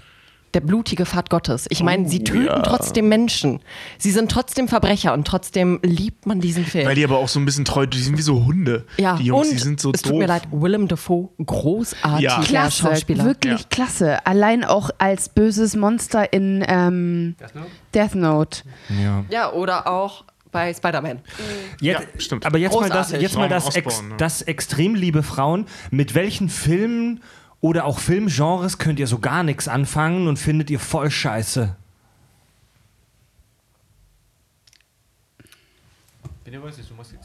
[0.53, 1.65] der blutige Pfad Gottes.
[1.69, 2.59] Ich meine, sie töten ja.
[2.59, 3.61] trotzdem Menschen.
[3.97, 6.85] Sie sind trotzdem Verbrecher und trotzdem liebt man diesen Film.
[6.87, 8.85] Weil die aber auch so ein bisschen treu, die sind wie so Hunde.
[8.97, 10.11] ja, Die Jungs, und die sind so es doof.
[10.11, 12.41] tut mir leid, Willem Dafoe, großartiger Ja.
[12.41, 13.23] Klasse, Schauspieler.
[13.23, 13.65] wirklich Ja.
[13.69, 14.25] klasse.
[14.25, 17.35] Allein auch als böses Monster in ähm,
[17.93, 18.63] Death Note.
[19.01, 19.23] ja.
[19.29, 21.21] Ja, oder auch bei Spider-Man.
[21.79, 22.45] Jetzt, Ja, stimmt.
[22.45, 23.21] Aber jetzt mal das, Großartig.
[23.21, 24.17] jetzt mal das, ex, Osborn, ne?
[24.17, 25.65] das extrem liebe Frauen.
[25.89, 27.21] Mit welchen Filmen
[27.61, 31.75] oder auch Filmgenres könnt ihr so gar nichts anfangen und findet ihr voll scheiße?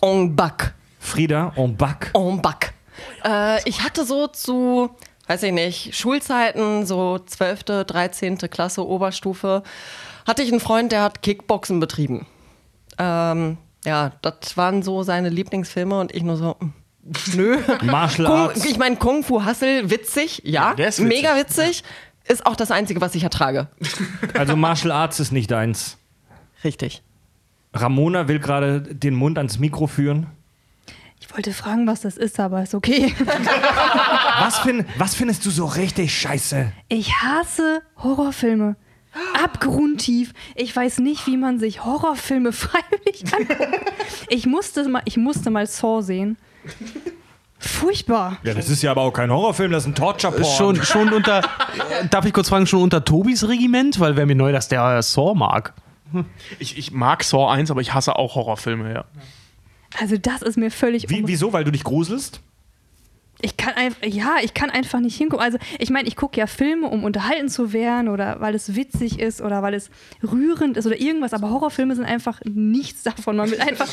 [0.03, 0.75] En bac.
[1.01, 2.11] Frieda und Back.
[2.15, 2.75] En bac.
[3.25, 4.91] Äh, ich hatte so zu,
[5.27, 8.39] weiß ich nicht, Schulzeiten, so 12., 13.
[8.51, 9.63] Klasse, Oberstufe,
[10.27, 12.27] hatte ich einen Freund, der hat Kickboxen betrieben.
[12.99, 16.73] Ähm, ja, das waren so seine Lieblingsfilme und ich nur so, mm,
[17.37, 17.59] nö.
[17.85, 18.65] Martial Kung, Arts.
[18.65, 21.09] ich meine, Kung Fu Hustle, witzig, ja, Ja, der ist witzig.
[21.23, 21.85] mega witzig.
[22.29, 23.69] Ist auch das Einzige, was ich ertrage.
[24.35, 25.97] Also Martial Arts ist nicht deins.
[26.65, 27.03] Richtig.
[27.73, 30.27] Ramona will gerade den Mund ans Mikro führen.
[31.21, 33.15] Ich wollte fragen, was das ist, aber ist okay.
[34.41, 36.73] Was, fin was findest du so richtig scheiße?
[36.89, 38.77] Ich hasse Horrorfilme.
[39.43, 40.33] Abgrundtief.
[40.55, 43.93] Ich weiß nicht, wie man sich Horrorfilme freiwillig anguckt.
[44.29, 46.37] Ich musste mal, ich musste mal Saw sehen.
[47.59, 48.37] Furchtbar.
[48.43, 50.45] Ja, das ist ja aber auch kein Horrorfilm, das ist ein Torture-Porn.
[50.45, 51.43] Schon, schon unter,
[52.11, 53.99] darf ich kurz fragen, schon unter Tobis Regiment?
[53.99, 55.73] Weil wäre mir neu, dass der Saw mag.
[56.59, 59.05] Ich, ich mag Saw 1, aber ich hasse auch Horrorfilme, ja.
[59.99, 61.53] Also das ist mir völlig Wie, wieso?
[61.53, 62.43] Weil du dich gruselst?
[63.47, 65.45] Ich kann einfach, ja, ich kann einfach nicht hingucken.
[65.45, 69.21] Also, ich meine, ich gucke ja Filme, um unterhalten zu werden oder weil es witzig
[69.21, 69.89] ist oder weil es
[70.21, 73.37] rührend ist oder irgendwas, aber Horrorfilme sind einfach nichts davon.
[73.37, 73.87] Man will einfach,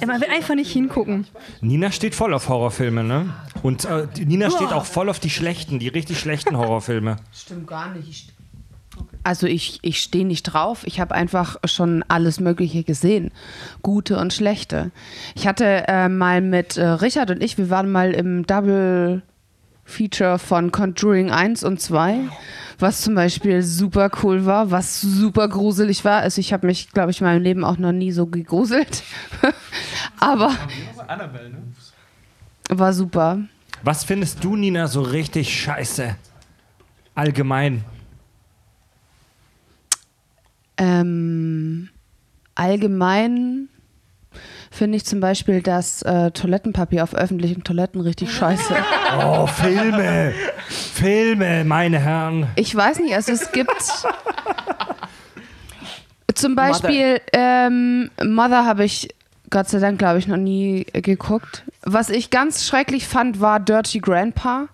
[0.00, 1.26] ja, man will einfach nicht hingucken.
[1.60, 3.34] Nina steht voll auf Horrorfilme, ne?
[3.62, 7.16] Und äh, Nina steht auch voll auf die schlechten, die richtig schlechten Horrorfilme.
[7.30, 8.33] Stimmt gar nicht.
[9.22, 10.86] Also ich, ich stehe nicht drauf.
[10.86, 13.30] Ich habe einfach schon alles Mögliche gesehen.
[13.82, 14.90] Gute und schlechte.
[15.34, 19.22] Ich hatte äh, mal mit äh, Richard und ich, wir waren mal im Double
[19.84, 22.20] Feature von Conjuring 1 und 2,
[22.78, 26.20] was zum Beispiel super cool war, was super gruselig war.
[26.20, 29.02] Also ich habe mich, glaube ich, in meinem Leben auch noch nie so gegruselt.
[30.20, 30.54] Aber
[32.70, 33.40] war super.
[33.82, 36.16] Was findest du, Nina, so richtig scheiße?
[37.14, 37.84] Allgemein.
[40.76, 41.88] Ähm,
[42.54, 43.68] allgemein
[44.70, 48.74] finde ich zum Beispiel das äh, Toilettenpapier auf öffentlichen Toiletten richtig scheiße.
[49.18, 50.34] Oh, Filme!
[50.68, 52.48] Filme, meine Herren.
[52.56, 53.70] Ich weiß nicht, also es gibt
[56.34, 59.14] zum Beispiel ähm, Mother habe ich
[59.50, 61.62] Gott sei Dank, glaube ich, noch nie geguckt.
[61.82, 64.66] Was ich ganz schrecklich fand, war Dirty Grandpa.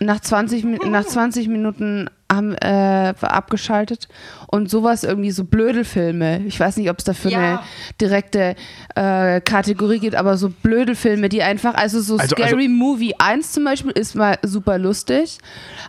[0.00, 4.06] Nach 20, Mi- nach 20 Minuten haben äh, abgeschaltet
[4.48, 6.42] und sowas irgendwie so Blödelfilme.
[6.46, 7.38] Ich weiß nicht, ob es dafür Ja.
[7.38, 7.58] eine
[8.00, 8.54] direkte
[8.94, 13.64] äh, Kategorie gibt, aber so Blödelfilme, die einfach, also so Also- Scary Movie 1 zum
[13.64, 15.38] Beispiel ist mal super lustig,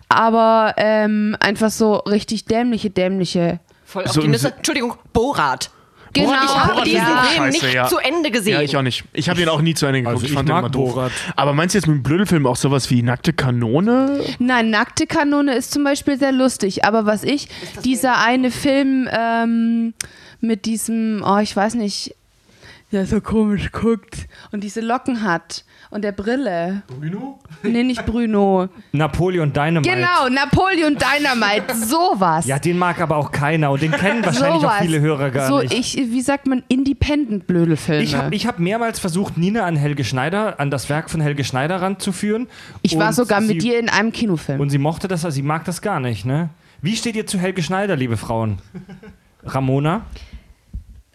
[0.07, 3.59] aber ähm, einfach so richtig dämliche, dämliche.
[3.85, 4.53] Voll auf So die Nüsse.
[4.55, 5.71] Entschuldigung, Borat.
[6.13, 7.87] Genau, Ich habe Borat diesen Film scheiße, nicht ja.
[7.87, 8.53] zu Ende gesehen.
[8.53, 9.03] Ja, ich auch nicht.
[9.13, 10.15] Ich habe ihn auch nie zu Ende geguckt.
[10.15, 10.93] Also ich ich fand den mag immer doof.
[10.93, 11.11] Borat.
[11.35, 14.21] Aber meinst du jetzt mit dem Blödelfilm auch sowas wie Nackte Kanone?
[14.39, 17.47] Nein, Nackte Kanone ist zum Beispiel sehr lustig, aber was ich,
[17.83, 19.93] dieser eine Film ähm,
[20.41, 22.15] mit diesem, oh, ich weiß nicht,
[22.91, 26.83] der so komisch guckt und diese Locken hat und der Brille.
[26.87, 27.39] Bruno?
[27.61, 28.69] Nee, nicht Bruno.
[28.91, 29.89] Napoleon Dynamite.
[29.89, 32.45] Genau, Napoleon Dynamite, sowas.
[32.45, 34.81] Ja, den mag aber auch keiner und den kennen wahrscheinlich auch Sowas.
[34.81, 35.73] viele Hörer gar so, nicht.
[35.73, 38.03] ich, wie sagt man, Independent-Blödelfilme.
[38.03, 41.43] Ich habe ich hab mehrmals versucht, Nina an Helge Schneider, an das Werk von Helge
[41.43, 42.47] Schneider ranzuführen.
[42.81, 44.59] Ich war sogar mit sie, dir in einem Kinofilm.
[44.59, 46.49] Und sie mochte das, also sie mag das gar nicht, ne?
[46.81, 48.59] Wie steht ihr zu Helge Schneider, liebe Frauen?
[49.43, 50.05] Ramona?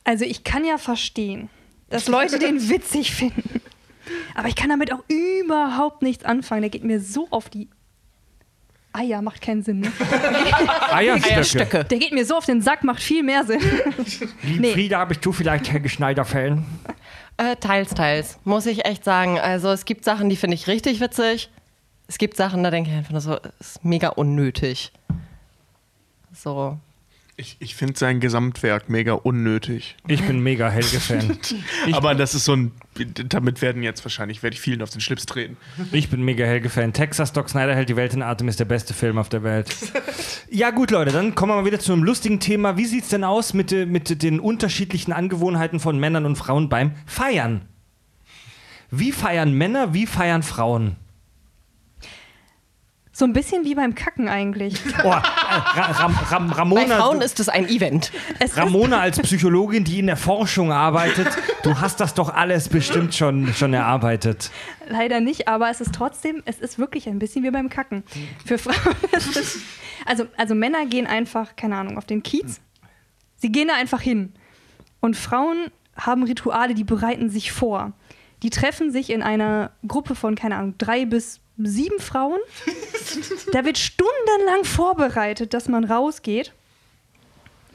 [0.05, 1.49] Also ich kann ja verstehen,
[1.95, 3.61] dass Leute den witzig finden.
[4.35, 6.63] Aber ich kann damit auch überhaupt nichts anfangen.
[6.63, 7.69] Der geht mir so auf die
[8.93, 9.81] Eier, macht keinen Sinn.
[9.81, 9.93] Ne?
[10.91, 11.85] Eierstöcke.
[11.85, 13.61] Der geht mir so auf den Sack, macht viel mehr Sinn.
[14.43, 14.73] Liebe Nee.
[14.73, 16.65] Frieda, bist du vielleicht Helge Schneider-Fan?
[17.37, 18.39] Äh, teils, teils.
[18.43, 19.39] Muss ich echt sagen.
[19.39, 21.49] Also es gibt Sachen, die finde ich richtig witzig.
[22.09, 24.93] Es gibt Sachen, da denke ich einfach nur so, ist mega unnötig.
[26.33, 26.77] So.
[27.37, 29.97] Ich, ich finde sein Gesamtwerk mega unnötig.
[30.07, 31.37] Ich bin mega Helge-Fan.
[31.93, 32.71] Aber das ist so ein.
[33.29, 35.57] Damit werden jetzt wahrscheinlich, werde ich vielen auf den Schlips treten.
[35.91, 36.93] Ich bin mega Helge-Fan.
[36.93, 39.75] Texas Doc Snyder hält die Welt in Atem, ist der beste Film auf der Welt.
[40.51, 42.77] ja, gut, Leute, dann kommen wir mal wieder zu einem lustigen Thema.
[42.77, 46.93] Wie sieht's denn aus mit, äh, mit den unterschiedlichen Angewohnheiten von Männern und Frauen beim
[47.05, 47.63] Feiern?
[48.93, 50.97] Wie feiern Männer, wie feiern Frauen?
[53.17, 54.75] So ein bisschen wie beim Kacken eigentlich.
[55.05, 55.23] Oh, äh, Ra
[55.73, 58.11] Ram Ram Bei Ramona, Frauen du, ist es ein Event.
[58.41, 61.29] Es Ramona als Psychologin, die in der Forschung arbeitet,
[61.63, 64.51] du hast das doch alles bestimmt schon, schon erarbeitet.
[64.89, 68.03] leider nicht, aber es ist trotzdem, es ist wirklich ein bisschen wie beim Kacken.
[68.45, 69.61] Für Frauen ist es.
[70.07, 72.61] Also, also Männer gehen einfach, keine Ahnung, auf den Kiez.
[73.37, 74.33] Sie gehen da einfach hin.
[74.99, 77.93] Und Frauen haben Rituale, die bereiten sich vor.
[78.43, 82.41] Die treffen sich in einer Gruppe von, keine Ahnung, drei bis sieben Frauen.
[83.53, 86.53] Da wird stundenlang vorbereitet, dass man rausgeht.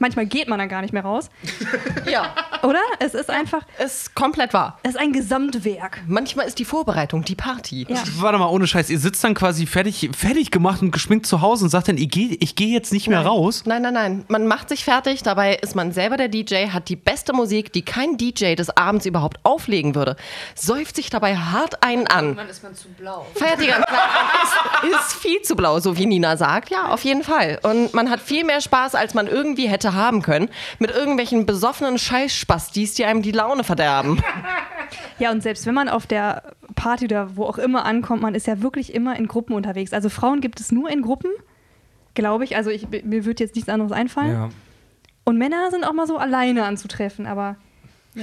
[0.00, 1.30] Manchmal geht man dann gar nicht mehr raus.
[2.10, 2.80] Ja, Oder?
[2.98, 4.78] Es ist einfach, ist komplett wahr.
[4.82, 6.00] es ist ein Gesamtwerk.
[6.08, 7.86] Manchmal ist die Vorbereitung die Party.
[7.88, 8.02] Ja.
[8.18, 11.64] Warte mal, ohne Scheiß, ihr sitzt dann quasi fertig, fertig gemacht und geschminkt zu Hause
[11.64, 13.62] und sagt dann, ich gehe ich geh jetzt nicht mehr raus.
[13.66, 14.24] Nein, nein, nein.
[14.28, 17.82] Man macht sich fertig, dabei ist man selber der DJ, hat die beste Musik, die
[17.82, 20.16] kein DJ des Abends überhaupt auflegen würde,
[20.54, 22.34] säuft sich dabei hart einen an.
[22.36, 23.26] Dann ist man zu blau.
[23.34, 24.90] Feiert die ganze Zeit.
[24.90, 26.70] Ist, ist viel zu blau, so wie Nina sagt.
[26.70, 27.60] Ja, auf jeden Fall.
[27.62, 30.48] Und man hat viel mehr Spaß, als man irgendwie hätte haben können,
[30.78, 34.22] mit irgendwelchen besoffenen Scheißspastis, die einem die Laune verderben.
[35.18, 38.46] Ja, und selbst wenn man auf der Party oder wo auch immer ankommt, man ist
[38.46, 39.92] ja wirklich immer in Gruppen unterwegs.
[39.92, 41.30] Also Frauen gibt es nur in Gruppen,
[42.14, 42.56] glaube ich.
[42.56, 44.32] Also ich, mir wird jetzt nichts anderes einfallen.
[44.32, 44.48] Ja.
[45.24, 47.56] Und Männer sind auch mal so alleine anzutreffen, aber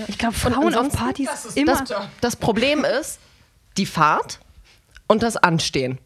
[0.08, 1.76] ich glaube, Frauen auf Partys immer.
[1.76, 3.20] Das, das Problem ist
[3.78, 4.40] die Fahrt
[5.08, 6.00] und das Anstehen.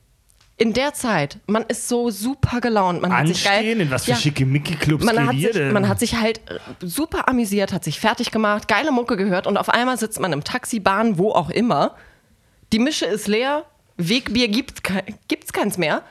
[0.61, 3.01] In der Zeit, man ist so super gelaunt.
[3.01, 3.79] Man hat sich geil, Anstehen?
[3.79, 4.17] In was für Ja.
[4.17, 8.67] Schickimicki-Clubs man hat, sich, man hat sich halt äh, super amüsiert, hat sich fertig gemacht,
[8.67, 11.95] geile Mucke gehört und auf einmal sitzt man im Taxi, Bahn, wo auch immer.
[12.73, 13.65] Die Mische ist leer,
[13.97, 14.83] Wegbier gibt,
[15.27, 16.03] gibt's keins mehr.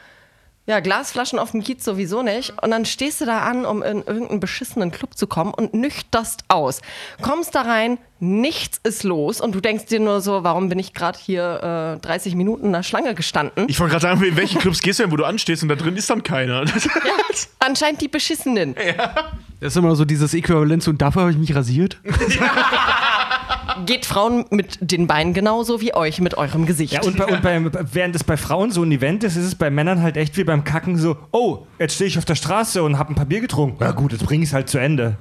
[0.66, 2.52] Ja, Glasflaschen auf dem Kiez sowieso nicht.
[2.62, 6.44] Und dann stehst du da an, um in irgendeinen beschissenen Club zu kommen und nüchterst
[6.48, 6.80] aus.
[7.22, 10.92] Kommst da rein, nichts ist los und du denkst dir nur so, warum bin ich
[10.94, 13.66] gerade hier äh, 30 Minuten in der Schlange gestanden?
[13.68, 15.74] Ich wollte gerade sagen, in welche Clubs gehst du denn, wo du anstehst und da
[15.74, 16.64] drin ist dann keiner.
[16.64, 17.16] Ja,
[17.58, 18.74] anscheinend die beschissenen.
[19.60, 21.98] Das ist immer so dieses Äquivalent zu, und dafür habe ich mich rasiert.
[23.86, 26.92] Geht Frauen mit den Beinen genauso wie euch mit eurem Gesicht.
[26.92, 27.26] Ja, und, bei,
[27.58, 30.16] und bei, während es bei Frauen so ein Event ist, ist es bei Männern halt
[30.16, 33.16] echt wie beim Kacken so, oh, jetzt stehe ich auf der Straße und habe ein
[33.16, 33.82] paar Bier getrunken.
[33.82, 35.16] Ja gut, jetzt bringe ich es halt zu Ende.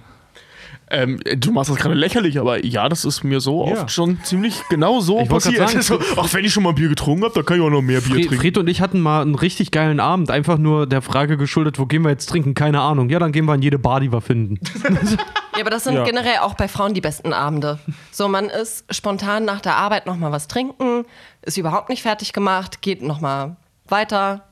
[0.92, 3.74] Ähm, du machst das gerade lächerlich, aber ja, das ist mir so Ja.
[3.74, 5.70] oft schon ziemlich genau so Ich passiert.
[5.70, 7.84] sagen, so, auch wenn ich schon mal Bier getrunken habe, da kann ich auch noch
[7.84, 8.42] mehr Bier Fred, trinken.
[8.42, 11.86] Fred und ich hatten mal einen richtig geilen Abend, einfach nur der Frage geschuldet, wo
[11.86, 12.56] gehen wir jetzt trinken?
[12.56, 13.10] Keine Ahnung.
[13.10, 14.60] Ja, dann gehen wir in jede Bar, die wir finden.
[15.60, 16.04] Ja, aber das sind Ja.
[16.06, 17.80] generell auch bei Frauen die besten Abende.
[18.12, 21.06] So, man ist spontan nach der Arbeit noch mal was trinken,
[21.42, 23.58] ist überhaupt nicht fertig gemacht, geht noch mal
[23.90, 24.46] weiter,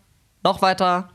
[0.44, 1.08] noch weiter,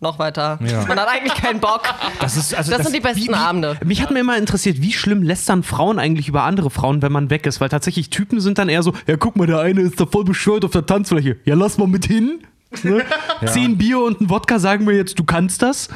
[0.00, 0.58] noch weiter.
[0.64, 0.86] Ja.
[0.86, 1.82] Man hat eigentlich keinen Bock.
[2.20, 3.76] Das, ist, also Das, sind die besten Abende.
[3.84, 7.28] Mich hat mir immer interessiert, wie schlimm lästern Frauen eigentlich über andere Frauen, wenn man
[7.28, 7.60] weg ist?
[7.60, 10.24] Weil tatsächlich Typen sind dann eher so, ja guck mal, der eine ist da voll
[10.24, 11.36] bescheuert auf der Tanzfläche.
[11.44, 12.40] Ja, lass mal mit hin.
[12.82, 13.04] Ne?
[13.46, 15.88] Zehn Bier und ein Wodka sagen mir jetzt, du kannst das.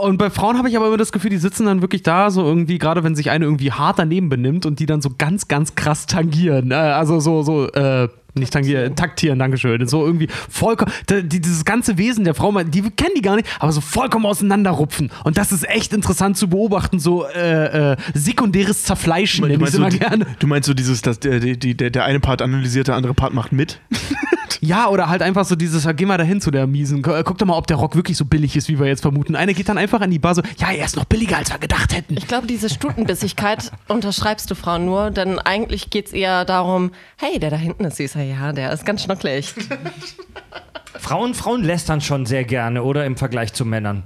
[0.00, 2.44] Und bei Frauen habe ich aber immer das Gefühl, die sitzen dann wirklich da, so
[2.44, 5.74] irgendwie, gerade wenn sich eine irgendwie hart daneben benimmt und die dann so ganz, ganz
[5.74, 6.70] krass tangieren.
[6.70, 9.86] Äh, Also so, so, äh, nicht tangieren, taktieren, Dankeschön.
[9.86, 10.90] So irgendwie vollkommen,
[11.24, 15.10] dieses ganze Wesen der Frau, die kennen die gar nicht, aber so vollkommen auseinanderrupfen.
[15.24, 19.70] Und das ist echt interessant zu beobachten, so äh, äh, sekundäres Zerfleischen, Du nenne ich
[19.70, 20.26] so, immer gerne.
[20.38, 23.34] du meinst so dieses, dass der, die, der, der eine Part analysiert, der andere Part
[23.34, 23.80] macht mit?
[24.60, 27.46] Ja, oder halt einfach so dieses, geh mal dahin zu der miesen, gu- guck doch
[27.46, 29.34] mal, ob der Rock wirklich so billig ist, wie wir jetzt vermuten.
[29.36, 31.58] Eine geht dann einfach an die Bar so, ja, er ist noch billiger, als wir
[31.58, 32.16] gedacht hätten.
[32.16, 37.38] Ich glaube, diese Stutenbissigkeit unterschreibst du Frauen nur, denn eigentlich geht es eher darum, hey,
[37.38, 39.54] der da hinten ist süßer, ja, der ist ganz schnucklig.
[40.98, 44.04] Frauen, Frauen lästern schon sehr gerne, oder im Vergleich zu Männern.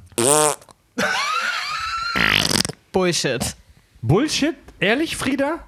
[2.93, 3.57] Bullshit.
[4.03, 4.55] Bullshit?
[4.81, 5.59] Ehrlich, Frieda?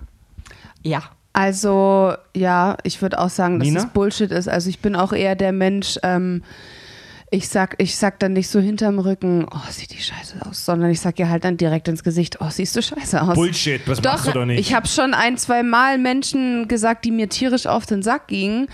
[0.82, 1.02] Ja.
[1.38, 4.48] Also, ja, ich würde auch sagen, dass es Bullshit ist.
[4.48, 6.42] Also, ich bin auch eher der Mensch, ähm,
[7.30, 10.90] ich sag, ich sag dann nicht so hinterm Rücken, oh, sieht die scheiße aus, sondern
[10.90, 13.36] ich sag ihr halt dann direkt ins Gesicht, oh, siehst du scheiße aus.
[13.36, 14.58] Bullshit, das machst du doch nicht.
[14.58, 18.66] ich habe schon ein, zwei Mal Menschen gesagt, die mir tierisch auf den Sack gingen.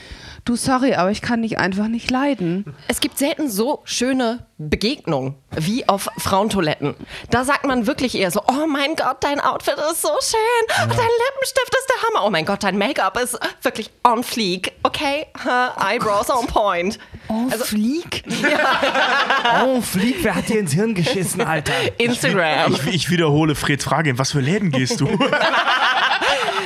[0.44, 2.66] Du, sorry, aber ich kann dich einfach nicht leiden.
[2.86, 6.94] Es gibt selten so schöne Begegnungen wie auf Frauentoiletten.
[7.30, 10.88] Da sagt man wirklich eher so, oh mein Gott, dein Outfit ist so schön, dein
[10.88, 15.70] Lippenstift ist der Hammer, oh mein Gott, dein Make-up ist wirklich on fleek, okay, huh,
[15.82, 16.98] eyebrows on point.
[17.28, 18.22] Oh, Flieg.
[19.64, 21.72] Oh, Flieg, wer hat dir ins Hirn geschissen, Alter?
[21.98, 22.74] Instagram.
[22.74, 25.08] Ich, ich wiederhole Freds Frage, in was für Läden gehst du?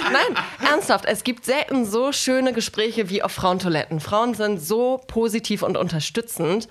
[0.12, 3.67] Nein, ernsthaft, es gibt selten so schöne Gespräche wie auf Frauentoiletten.
[4.00, 6.68] Frauen sind so positiv und unterstützend,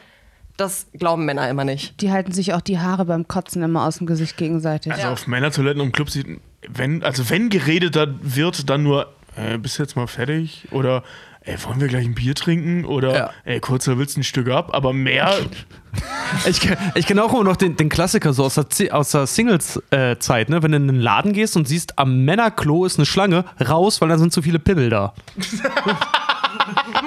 [0.57, 2.01] das glauben Männer immer nicht.
[2.01, 4.91] Die halten sich auch die Haare beim Kotzen immer aus dem Gesicht gegenseitig.
[4.93, 9.57] Also auf Männertoiletten und Clubs, sieht- wenn, also wenn geredet dann wird, dann nur, äh,
[9.57, 10.67] bist du jetzt mal fertig?
[10.71, 11.03] Oder
[11.41, 12.83] ey, wollen wir gleich ein Bier trinken?
[12.85, 13.29] Oder Ja.
[13.45, 14.71] ey, kurzer willst du ein Stück ab?
[14.73, 15.31] Aber mehr,
[16.47, 19.27] Ich, kenn- ich kenne auch immer noch den, den Klassiker so aus der, aus der
[19.27, 20.61] Singles-Zeit, ne?
[20.63, 24.09] wenn du in einen Laden gehst und siehst, am Männerklo ist eine Schlange, raus, weil
[24.09, 25.13] da sind zu viele Pimmel da.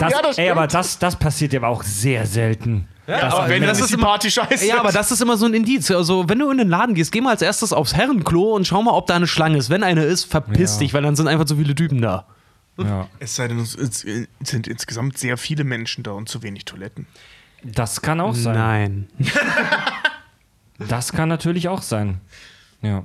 [0.01, 2.89] Das, Ja, das ey, aber das, das passiert ja aber auch sehr selten.
[3.07, 4.67] aber wenn das das ist Party scheiße.
[4.67, 5.91] Ja, aber das ist immer so ein Indiz.
[5.91, 8.83] Also, wenn du in den Laden gehst, geh mal als erstes aufs Herrenklo und schau
[8.83, 9.69] mal, ob da eine Schlange ist.
[9.71, 10.79] Wenn eine ist, verpiss Ja.
[10.81, 12.27] dich, weil dann sind einfach zu viele Typen da.
[12.79, 13.09] Ja.
[13.19, 14.07] Es sei denn, es es
[14.43, 17.07] sind insgesamt sehr viele Menschen da und zu wenig Toiletten.
[17.63, 18.55] Das kann auch sein.
[18.57, 19.09] Nein.
[20.89, 22.21] Das kann natürlich auch sein.
[22.81, 23.05] Ja.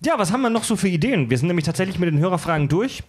[0.00, 1.28] Ja, was haben wir noch so für Ideen?
[1.28, 3.02] Wir sind nämlich tatsächlich mit den Hörerfragen durch.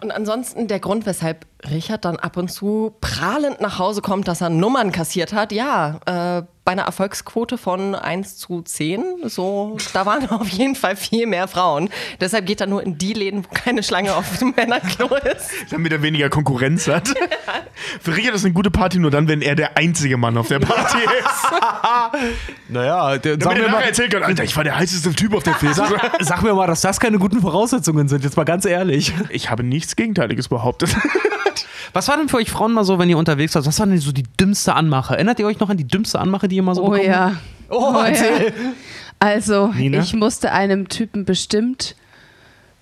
[0.00, 4.40] Und ansonsten der Grund, weshalb Richard dann ab und zu prahlend nach Hause kommt, dass
[4.40, 10.06] er Nummern kassiert hat, ja, äh, bei einer Erfolgsquote von 1 zu 10, so, da
[10.06, 11.90] waren auf jeden Fall viel mehr Frauen.
[12.20, 15.50] Deshalb geht er nur in die Läden, wo keine Schlange auf dem Männerklo ist.
[15.70, 17.08] Damit er weniger Konkurrenz hat.
[18.00, 20.60] Für Richard ist eine gute Party nur dann, wenn er der einzige Mann auf der
[20.60, 22.22] Party ist.
[22.68, 25.54] Naja, der, Damit er nachher erzählen kann, Alter, ich war der heißeste Typ auf der
[25.54, 25.76] Fest.
[25.76, 25.90] sag,
[26.20, 29.12] sag mir mal, dass das keine guten Voraussetzungen sind, jetzt mal ganz ehrlich.
[29.28, 30.96] Ich habe nichts Gegenteiliges behauptet.
[31.92, 33.66] Was war denn für euch Frauen mal so, wenn ihr unterwegs wart?
[33.66, 35.14] Was war denn so die dümmste Anmache?
[35.14, 37.24] Erinnert ihr euch noch an die dümmste Anmache, die ihr mal so Oh bekommen ja.
[37.26, 37.36] habt?
[37.68, 38.46] Oh, Oh, erzähl.
[38.46, 38.72] ja.
[39.20, 39.98] Also, Nina?
[40.00, 41.94] ich musste einem Typen bestimmt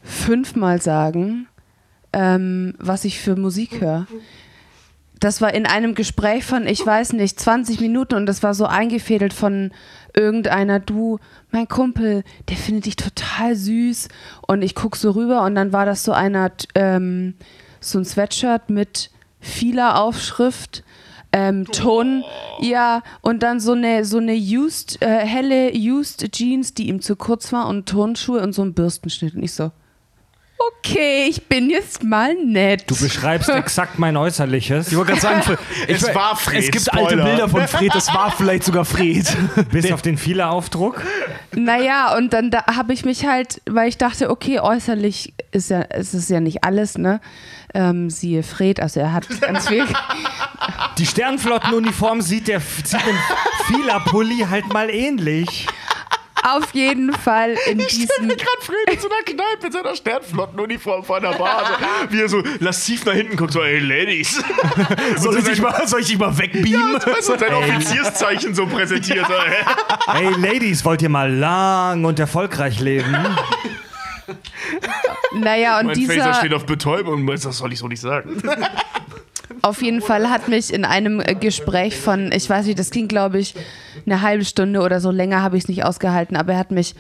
[0.03, 1.47] fünfmal sagen,
[2.13, 4.07] ähm, was ich für Musik höre.
[5.21, 8.67] Das war in einem Gespräch von, ich weiß nicht, 20 Minuten und das war so
[8.67, 9.71] eingefädelt von
[10.15, 11.19] irgendeiner, du,
[11.51, 14.09] mein Kumpel, der findet dich total süß.
[14.47, 17.35] Und ich guck so rüber und dann war das so einer, ähm,
[17.81, 19.11] so ein Sweatshirt mit
[19.41, 20.85] vieler Aufschrift,
[21.33, 22.25] ähm, Ton,
[22.61, 27.17] ja, und dann so eine, so eine used, äh, helle used Jeans, die ihm zu
[27.17, 29.35] kurz war und Turnschuhe und so ein Bürstenschnitt.
[29.35, 29.73] Und ich so,
[30.59, 32.85] okay, ich bin jetzt mal nett.
[32.89, 34.89] Du beschreibst exakt mein Äußerliches.
[34.89, 35.59] Ich wollte gerade sagen,
[35.89, 37.03] Es ich- war Fred, Es gibt Spoiler.
[37.09, 39.27] alte Bilder von Fred, es war vielleicht sogar Fred.
[39.73, 41.03] Bis auf den Vieleraufdruck.
[41.55, 45.83] Naja, und dann da habe ich mich halt, weil ich dachte, okay, äußerlich ist ja,
[45.91, 47.21] es ist ja nicht alles, ne?
[47.75, 49.85] Ähm, siehe Fred, also er hat ganz viel.
[50.99, 53.17] Die Sternflottenuniform sieht der sieht dem
[53.67, 55.67] Fila-Pulli halt mal ähnlich.
[56.43, 58.29] Auf jeden Fall in diesem.
[58.29, 61.59] gerade Fred in so einer Kneipe mit seiner Sternflottenuniform vor der Bar.
[61.59, 64.43] Also, wie er so lasziv nach hinten guckt, so, ey, Ladies.
[65.19, 67.01] Soll ich, dich mal, soll ich dich mal wegbeamen?
[67.21, 69.27] so sein Offizierszeichen so präsentiert.
[69.29, 69.65] Ey.
[70.13, 73.15] Hey Ladies, wollt ihr mal lang und erfolgreich leben?
[75.35, 76.35] Naja, und Mein Phaser dieser.
[76.35, 77.27] steht auf Betäubung.
[77.27, 78.43] Das soll ich so nicht sagen.
[79.63, 83.07] Auf jeden Fall hat mich in einem äh, Gespräch von, ich weiß nicht, das ging
[83.09, 83.55] glaube ich
[84.05, 86.95] eine halbe Stunde oder so, länger habe ich es nicht ausgehalten, aber er hat mich,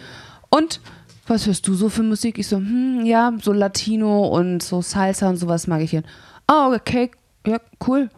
[0.48, 0.80] und
[1.26, 2.39] was hörst du so für Musik?
[2.39, 6.02] Ich so, hm, ja, so Latino und so Salsa und sowas mag ich hier.
[6.48, 7.10] Oh, okay,
[7.47, 8.10] ja, cool.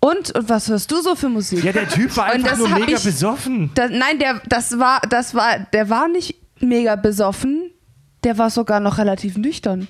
[0.00, 1.62] Und, und was hörst du so für Musik?
[1.62, 3.70] Ja, der Typ war einfach nur mega ich- besoffen.
[3.74, 7.70] Da, nein, der, das war, das war, der war nicht mega besoffen,
[8.24, 9.86] der war sogar noch relativ nüchtern.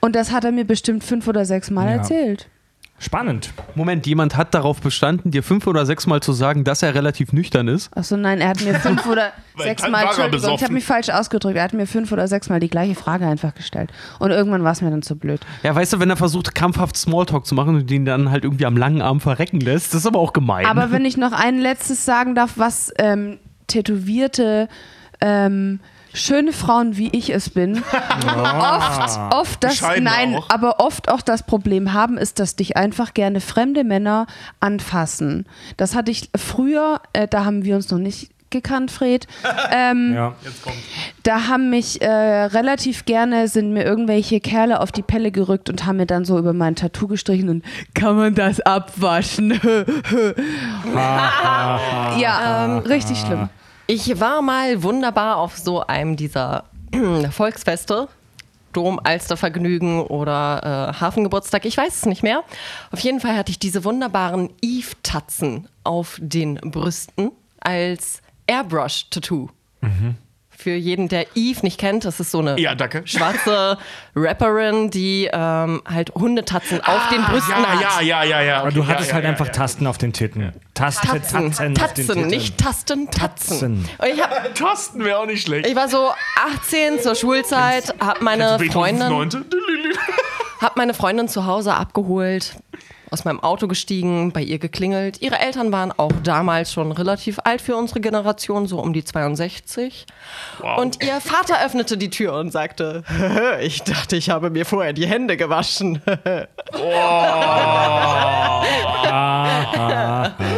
[0.00, 1.92] Und das hat er mir bestimmt fünf oder sechs Mal Ja.
[1.96, 2.48] erzählt.
[3.00, 3.52] Spannend.
[3.74, 7.32] Moment, jemand hat darauf bestanden, dir fünf oder sechs Mal zu sagen, dass er relativ
[7.32, 7.90] nüchtern ist.
[7.96, 11.10] Achso, nein, er hat mir fünf oder sechs Mal, er Entschuldigung, ich habe mich falsch
[11.10, 13.90] ausgedrückt, er hat mir fünf oder sechs Mal die gleiche Frage einfach gestellt.
[14.20, 15.40] Und irgendwann war es mir dann zu blöd.
[15.64, 18.64] Ja, weißt du, wenn er versucht, krampfhaft Smalltalk zu machen und ihn dann halt irgendwie
[18.64, 20.64] am langen Arm verrecken lässt, das ist aber auch gemein.
[20.64, 24.68] Aber wenn ich noch ein letztes sagen darf, was ähm, tätowierte
[25.20, 25.80] ähm,
[26.14, 27.82] schöne Frauen wie ich es bin,
[28.26, 30.48] oft, oft das, Bescheiden nein, auch.
[30.48, 34.26] aber oft auch das Problem haben, ist, dass dich einfach gerne fremde Männer
[34.60, 35.46] anfassen.
[35.76, 39.26] Das hatte ich früher, äh, da haben wir uns noch nicht gekannt, Fred.
[39.76, 40.34] Ähm, Ja.
[41.24, 45.84] da haben mich äh, relativ gerne, sind mir irgendwelche Kerle auf die Pelle gerückt und
[45.84, 47.64] haben mir dann so über mein Tattoo gestrichen und
[47.94, 49.58] kann man das abwaschen?
[50.94, 53.48] ja, ähm, richtig schlimm.
[53.86, 56.64] Ich war mal wunderbar auf so einem dieser
[57.30, 58.08] Volksfeste.
[58.72, 62.42] Dom, Alstervergnügen oder äh, Hafengeburtstag, ich weiß es nicht mehr.
[62.90, 67.30] Auf jeden Fall hatte ich diese wunderbaren Eve-Tatzen auf den Brüsten
[67.60, 69.50] als Airbrush-Tattoo.
[70.64, 73.02] Für jeden, der Eve nicht kennt, das ist so eine Ja, danke.
[73.04, 73.76] schwarze
[74.16, 78.00] Rapperin, die ähm, halt Hundetatzen auf den Brüsten Ja, hat.
[78.00, 78.56] ja, ja, ja, ja.
[78.60, 79.52] Aber okay, du hattest ja, halt ja, einfach ja.
[79.52, 80.54] Tasten auf den Titten.
[80.72, 82.26] Tasten, Tatzen, Tatzen, auf den Tatzen, Titten.
[82.28, 83.58] nicht Tasten, Tatzen.
[83.84, 83.88] Tatzen.
[83.98, 85.66] Und ich hab, Tasten wäre auch nicht schlecht.
[85.68, 86.08] Ich war so
[86.56, 89.44] 18 zur Schulzeit, hab meine Freundin,
[90.62, 92.56] hab meine Freundin zu Hause abgeholt,
[93.14, 95.22] aus meinem Auto gestiegen, bei ihr geklingelt.
[95.22, 100.04] Ihre Eltern waren auch damals schon relativ alt für unsere Generation, so um die 62.
[100.76, 103.04] Und ihr Vater öffnete die Tür und sagte,
[103.62, 106.02] ich dachte, ich habe mir vorher die Hände gewaschen.
[106.76, 106.78] Oh,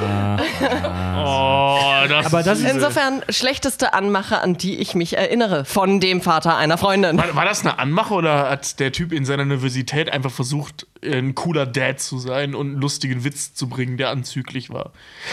[2.09, 6.57] das Aber das ist Insofern schlechteste Anmache, an die ich mich erinnere, von dem Vater
[6.57, 7.17] einer Freundin.
[7.19, 11.35] War, war das eine Anmache oder hat der Typ in seiner Nervosität einfach versucht, ein
[11.35, 14.93] cooler Dad zu sein und einen lustigen Witz zu bringen, der anzüglich war?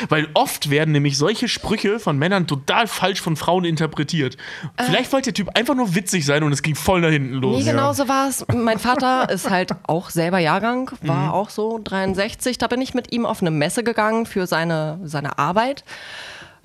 [0.09, 4.37] Weil oft werden nämlich solche Sprüche von Männern total falsch von Frauen interpretiert.
[4.79, 7.63] Vielleicht wollte der Typ einfach nur witzig sein und es ging voll nach hinten los.
[7.63, 8.45] Nee, genau so war es.
[8.53, 11.31] Mein Vater ist halt auch selber Jahrgang, war Mhm.
[11.31, 12.57] auch so 63.
[12.57, 15.83] Da bin ich mit ihm auf eine Messe gegangen für seine, seine Arbeit.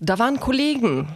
[0.01, 1.09] Da waren Kollegen,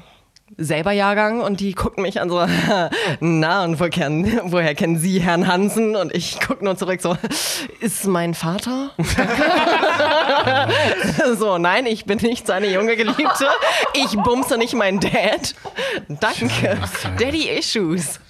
[0.58, 2.46] selber Jahrgang, und die guckten mich an so,
[3.20, 5.96] na, und wo kennen, woher kennen Sie Herrn Hansen?
[5.96, 7.16] Und ich gucke nur zurück so,
[7.80, 8.90] ist mein Vater?
[11.38, 13.46] so, nein, ich bin nicht seine junge Geliebte.
[13.94, 15.54] Ich bumse nicht meinen Dad.
[16.08, 16.78] Danke.
[17.18, 18.20] Daddy Issues.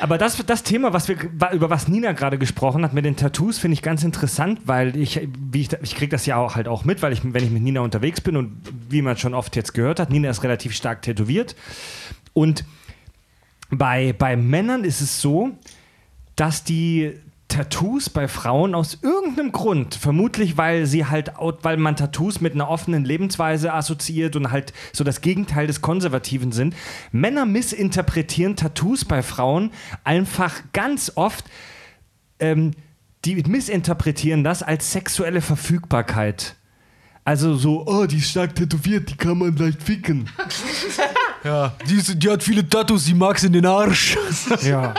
[0.00, 1.16] Aber das, das Thema, was wir,
[1.52, 5.28] über was Nina gerade gesprochen hat mit den Tattoos, finde ich ganz interessant, weil ich,
[5.50, 7.62] wie ich, ich kriege das ja auch halt auch mit, weil ich, wenn ich mit
[7.62, 11.02] Nina unterwegs bin und wie man schon oft jetzt gehört hat, Nina ist relativ stark
[11.02, 11.17] tätowiert.
[12.32, 12.64] Und
[13.70, 15.50] bei, bei Männern ist es so,
[16.36, 17.18] dass die
[17.48, 21.32] Tattoos bei Frauen aus irgendeinem Grund, vermutlich weil sie halt,
[21.62, 26.52] weil man Tattoos mit einer offenen Lebensweise assoziiert und halt so das Gegenteil des Konservativen
[26.52, 26.76] sind.
[27.10, 29.70] Männer missinterpretieren Tattoos bei Frauen
[30.04, 31.46] einfach ganz oft.
[32.38, 32.72] Ähm,
[33.24, 36.54] die missinterpretieren das als sexuelle Verfügbarkeit.
[37.24, 40.28] Also so, oh, die ist stark tätowiert, die kann man leicht ficken.
[41.44, 44.18] Ja, die, ist- die hat viele Tattoos, die mag's in den Arsch.
[44.62, 44.92] Ja.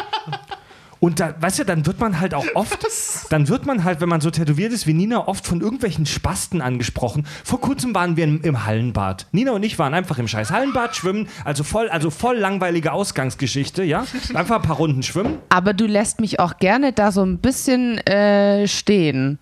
[1.01, 2.85] Und da, weißt du, dann wird man halt auch oft,
[3.29, 6.61] dann wird man halt, wenn man so tätowiert ist wie Nina, oft von irgendwelchen Spasten
[6.61, 7.25] angesprochen.
[7.45, 9.25] Vor kurzem waren wir im, im Hallenbad.
[9.31, 13.83] Nina und ich waren einfach im scheiß Hallenbad schwimmen, also voll, also voll langweilige Ausgangsgeschichte,
[13.83, 14.05] ja?
[14.33, 15.37] Einfach ein paar Runden schwimmen.
[15.49, 19.39] Aber du lässt mich auch gerne da so ein bisschen äh, stehen.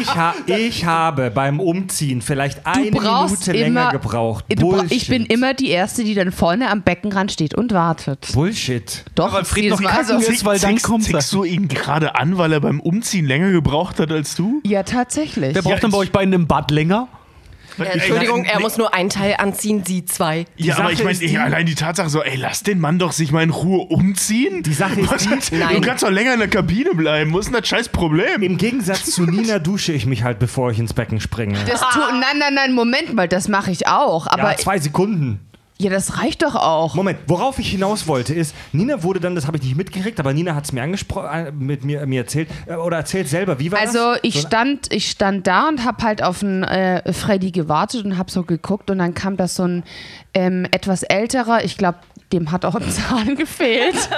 [0.00, 4.44] Ich, ha ich habe beim Umziehen vielleicht eine Minute länger immer- gebraucht.
[4.48, 4.92] Du bra- Bullshit.
[4.92, 8.28] ich bin immer die Erste, die dann vorne am Beckenrand steht und wartet.
[8.32, 9.04] Bullshit.
[9.14, 10.30] Doch, weil Fred noch Mal kacken so.
[10.32, 11.06] ist, weil dann kommt's.
[11.06, 14.60] zickst du ihn gerade an, weil er beim Umziehen länger gebraucht hat als du?
[14.64, 15.54] Ja, tatsächlich.
[15.54, 17.08] Wer braucht denn bei euch beiden im Bad länger?
[17.78, 18.62] Entschuldigung, er nee.
[18.62, 20.44] muss nur ein Teil anziehen, sie zwei.
[20.56, 23.12] Ja, aber Sache ich meine, die- allein die Tatsache so, ey, lass den Mann doch
[23.12, 24.62] sich mal in Ruhe umziehen.
[24.62, 25.58] Die Sache ist Was die-.
[25.58, 27.32] Du kannst doch länger in der Kabine bleiben.
[27.32, 28.42] Wo ist denn das scheiß Problem?
[28.42, 31.58] Im Gegensatz zu Nina dusche ich mich halt, bevor ich ins Becken springe.
[31.66, 34.26] Das tu nein, nein, nein, Moment mal, das mache ich auch.
[34.26, 35.40] Aber ja, zwei Sekunden.
[35.78, 36.94] Ja, das reicht doch auch.
[36.94, 40.32] Moment, worauf ich hinaus wollte ist, Nina wurde dann, das habe ich nicht mitgekriegt, aber
[40.32, 43.72] Nina hat es mir angesprochen, äh, mit mir, mir erzählt, äh, oder erzählt selber, wie
[43.72, 44.20] war Also das?
[44.22, 48.16] ich So- stand, ich stand da und habe halt auf einen äh, Freddy gewartet und
[48.18, 49.82] habe so geguckt und dann kam das so ein
[50.32, 51.98] ähm, etwas älterer, ich glaube,
[52.32, 53.94] dem hat auch ein Zahn gefehlt.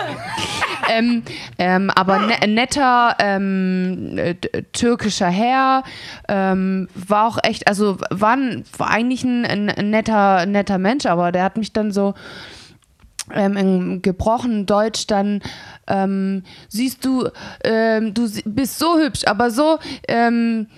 [0.90, 1.22] ähm,
[1.58, 5.82] ähm, aber ne netter ähm, äh, d- türkischer Herr,
[6.28, 11.32] ähm, war auch echt, also war, ein, war eigentlich ein, ein netter, netter Mensch, aber
[11.32, 12.14] der hat mich dann so
[13.32, 15.42] ähm, in gebrochenem Deutsch dann
[15.88, 17.28] ähm, siehst du,
[17.64, 19.78] ähm, du bist so hübsch, aber so
[20.08, 20.68] ähm,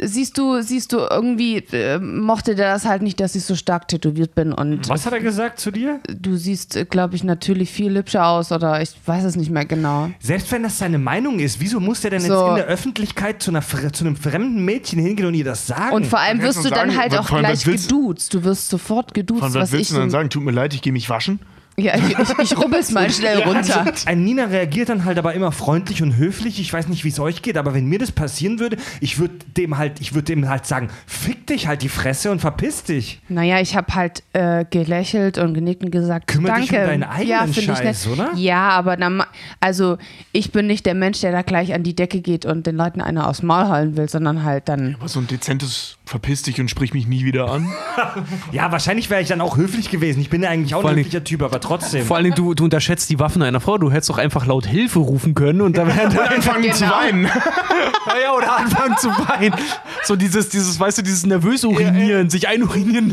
[0.00, 3.88] siehst du, siehst du irgendwie äh, mochte der das halt nicht, dass ich so stark
[3.88, 6.00] tätowiert bin und Was hat er gesagt zu dir?
[6.08, 10.10] du siehst, glaube ich, natürlich viel hübscher aus oder ich weiß es nicht mehr genau.
[10.20, 12.48] Selbst wenn das seine Meinung ist, wieso muss der denn jetzt So.
[12.48, 15.94] in der Öffentlichkeit zu, einer, zu einem fremden Mädchen hingehen und ihr das sagen?
[15.94, 18.34] Und vor allem wirst du nur dann sagen, halt auch gleich geduzt.
[18.34, 20.30] Du wirst sofort geduzt, Von was was willst ich du denn so, sagen?
[20.30, 21.40] Tut mir leid, ich gehe mich waschen.
[21.78, 23.84] Ja, ich, ich, ich rubbel's mal schnell runter.
[24.06, 26.58] Ein Nina reagiert dann halt aber immer freundlich und höflich.
[26.58, 29.34] Ich weiß nicht, wie es euch geht, aber wenn mir das passieren würde, ich würde
[29.56, 33.20] dem halt, ich würde dem halt sagen, fick dich halt die Fresse und verpiss dich.
[33.28, 36.68] Naja, ich habe halt äh, gelächelt und genickt und gesagt, Kümmere danke.
[36.68, 38.32] dich um deinen eigenen ja, Scheiß, oder?
[38.36, 39.26] Ja, aber dann, ma-
[39.60, 39.98] also
[40.32, 43.00] ich bin nicht der Mensch, der da gleich an die Decke geht und den Leuten
[43.02, 44.96] einer aufs Maul halten will, sondern halt dann.
[44.98, 47.68] Aber so ein dezentes verpiss dich und sprich mich nie wieder an.
[48.52, 50.20] Ja, wahrscheinlich wäre ich dann auch höflich gewesen.
[50.20, 52.04] Ich bin ja eigentlich auch Vor ein höflicher Typ, aber trotzdem.
[52.06, 53.78] Vor allem, du, du unterschätzt die Waffen einer Frau.
[53.78, 57.24] Du hättest doch einfach laut Hilfe rufen können und dann wäre Anfangen zu weinen.
[58.22, 59.54] ja, oder anfangen zu weinen.
[60.04, 63.12] So dieses, dieses, weißt du, dieses nervös urinieren, sich einurinieren.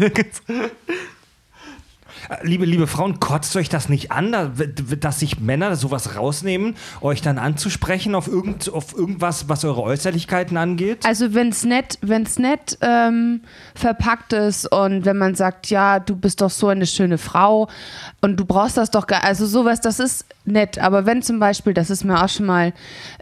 [2.42, 4.52] Liebe, liebe Frauen, kotzt euch das nicht an, da-
[5.00, 10.58] dass sich Männer sowas rausnehmen, euch dann anzusprechen auf, irgend, auf irgendwas, was eure Äußerlichkeiten
[10.58, 11.06] angeht?
[11.06, 13.42] Also wenn's nett, wenn's nett ähm,
[13.76, 17.68] verpackt ist und wenn man sagt, ja, du bist doch so eine schöne Frau
[18.22, 20.80] und du brauchst das doch gar, also sowas, das ist nett.
[20.80, 22.74] Aber wenn zum Beispiel, das ist mir auch schon mal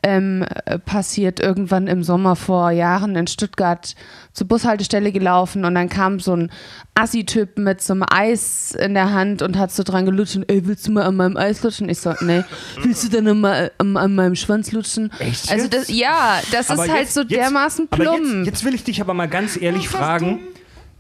[0.04, 3.96] ähm, äh, passiert, irgendwann im Sommer vor Jahren in Stuttgart
[4.34, 6.52] zur Bushaltestelle gelaufen und dann kam so ein
[6.96, 10.66] Assi-Typ mit so einem Eis in der Hand und hat so dran gelutscht und, ey,
[10.68, 11.90] willst du mal an meinem Eis lutschen?
[11.90, 12.44] Ich so, nee.
[12.82, 15.12] Willst du denn me- an, an meinem Schwanz lutschen?
[15.20, 15.74] Echt Also jetzt?
[15.76, 18.36] das, ja, das Aber ist halt jetzt- so jetzt- dermaßen aber plump.
[18.38, 20.40] Jetzt, jetzt will ich dich aber mal ganz ehrlich fragen,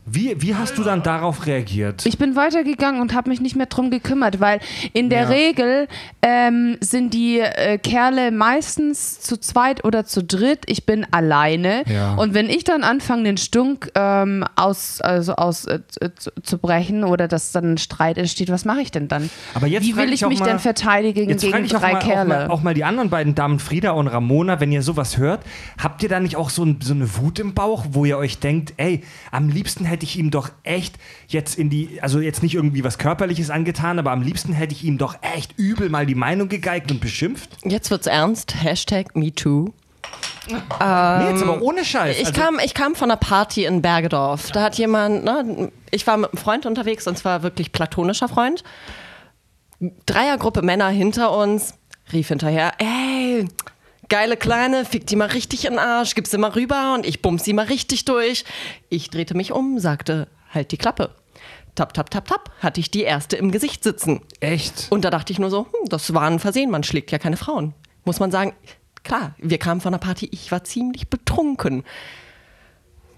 [0.05, 2.05] wie, wie hast du dann darauf reagiert?
[2.07, 4.59] Ich bin weitergegangen und habe mich nicht mehr drum gekümmert, weil
[4.93, 5.27] in der Ja.
[5.29, 5.87] Regel
[6.23, 10.61] ähm, sind die äh, Kerle meistens zu zweit oder zu dritt.
[10.65, 11.83] Ich bin alleine.
[11.87, 12.15] Ja.
[12.15, 15.79] Und wenn ich dann anfange, den Stunk ähm, aus, also aus äh,
[16.17, 19.29] zu, zu brechen oder dass dann ein Streit entsteht, was mache ich denn dann?
[19.53, 21.79] Aber jetzt Wie will ich ich auch mich mal- denn verteidigen Jetzt gegen ich auch
[21.79, 22.27] drei mal, auch, Kerle?
[22.29, 25.41] mal, auch mal die anderen beiden Damen, Frieda und Ramona, wenn ihr sowas hört,
[25.77, 28.39] habt ihr da nicht auch so, ein, so eine Wut im Bauch, wo ihr euch
[28.39, 30.95] denkt, ey, am liebsten hätte ich ihm doch echt
[31.27, 34.83] jetzt in die, also jetzt nicht irgendwie was Körperliches angetan, aber am liebsten hätte ich
[34.83, 37.49] ihm doch echt übel mal die Meinung gegeigt und beschimpft?
[37.63, 38.55] Jetzt wird's ernst.
[38.63, 39.73] Hashtag MeToo.
[40.47, 42.17] nee, jetzt aber ohne Scheiß.
[42.17, 44.51] Ich, also, kam, ich kam von einer Party in Bergedorf.
[44.51, 48.63] Da hat jemand, ne, ich war mit einem Freund unterwegs und zwar wirklich platonischer Freund.
[50.05, 51.75] Dreiergruppe Männer hinter uns,
[52.13, 53.47] rief hinterher, ey,
[54.11, 57.21] geile Kleine, fick die mal richtig in den Arsch, gib sie mal rüber und ich
[57.21, 58.43] bums sie mal richtig durch.
[58.89, 61.11] Ich drehte mich um, sagte, halt die Klappe.
[61.75, 64.19] Tap, tap, tap, tap, hatte ich die erste im Gesicht sitzen.
[64.41, 64.87] echt.
[64.89, 67.37] Und da dachte ich nur so, hm, das war ein Versehen, man schlägt ja keine
[67.37, 67.73] Frauen.
[68.03, 68.53] Muss man sagen,
[69.03, 71.85] klar, wir kamen von der Party, ich war ziemlich betrunken.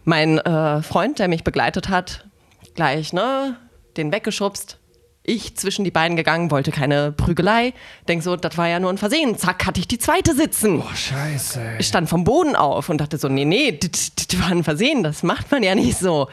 [0.03, 2.27] Mein äh, Freund, der mich begleitet hat,
[2.75, 3.57] gleich, ne,
[3.97, 4.77] den weggeschubst.
[5.25, 7.73] Ich zwischen die Beine gegangen, wollte keine Prügelei.
[8.09, 9.37] Denk so, das war ja nur ein Versehen.
[9.37, 10.79] Zack, hatte ich die zweite sitzen.
[10.81, 11.77] Oh, scheiße.
[11.79, 15.01] Ich stand vom Boden auf und dachte so, nee, nee, das das war ein Versehen,
[15.01, 16.27] das macht man ja nicht so.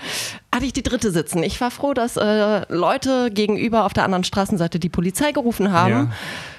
[0.53, 1.43] Hatte ich die dritte sitzen.
[1.45, 5.91] Ich war froh, dass äh, Leute gegenüber auf der anderen Straßenseite die Polizei gerufen haben.
[5.91, 6.11] Ja.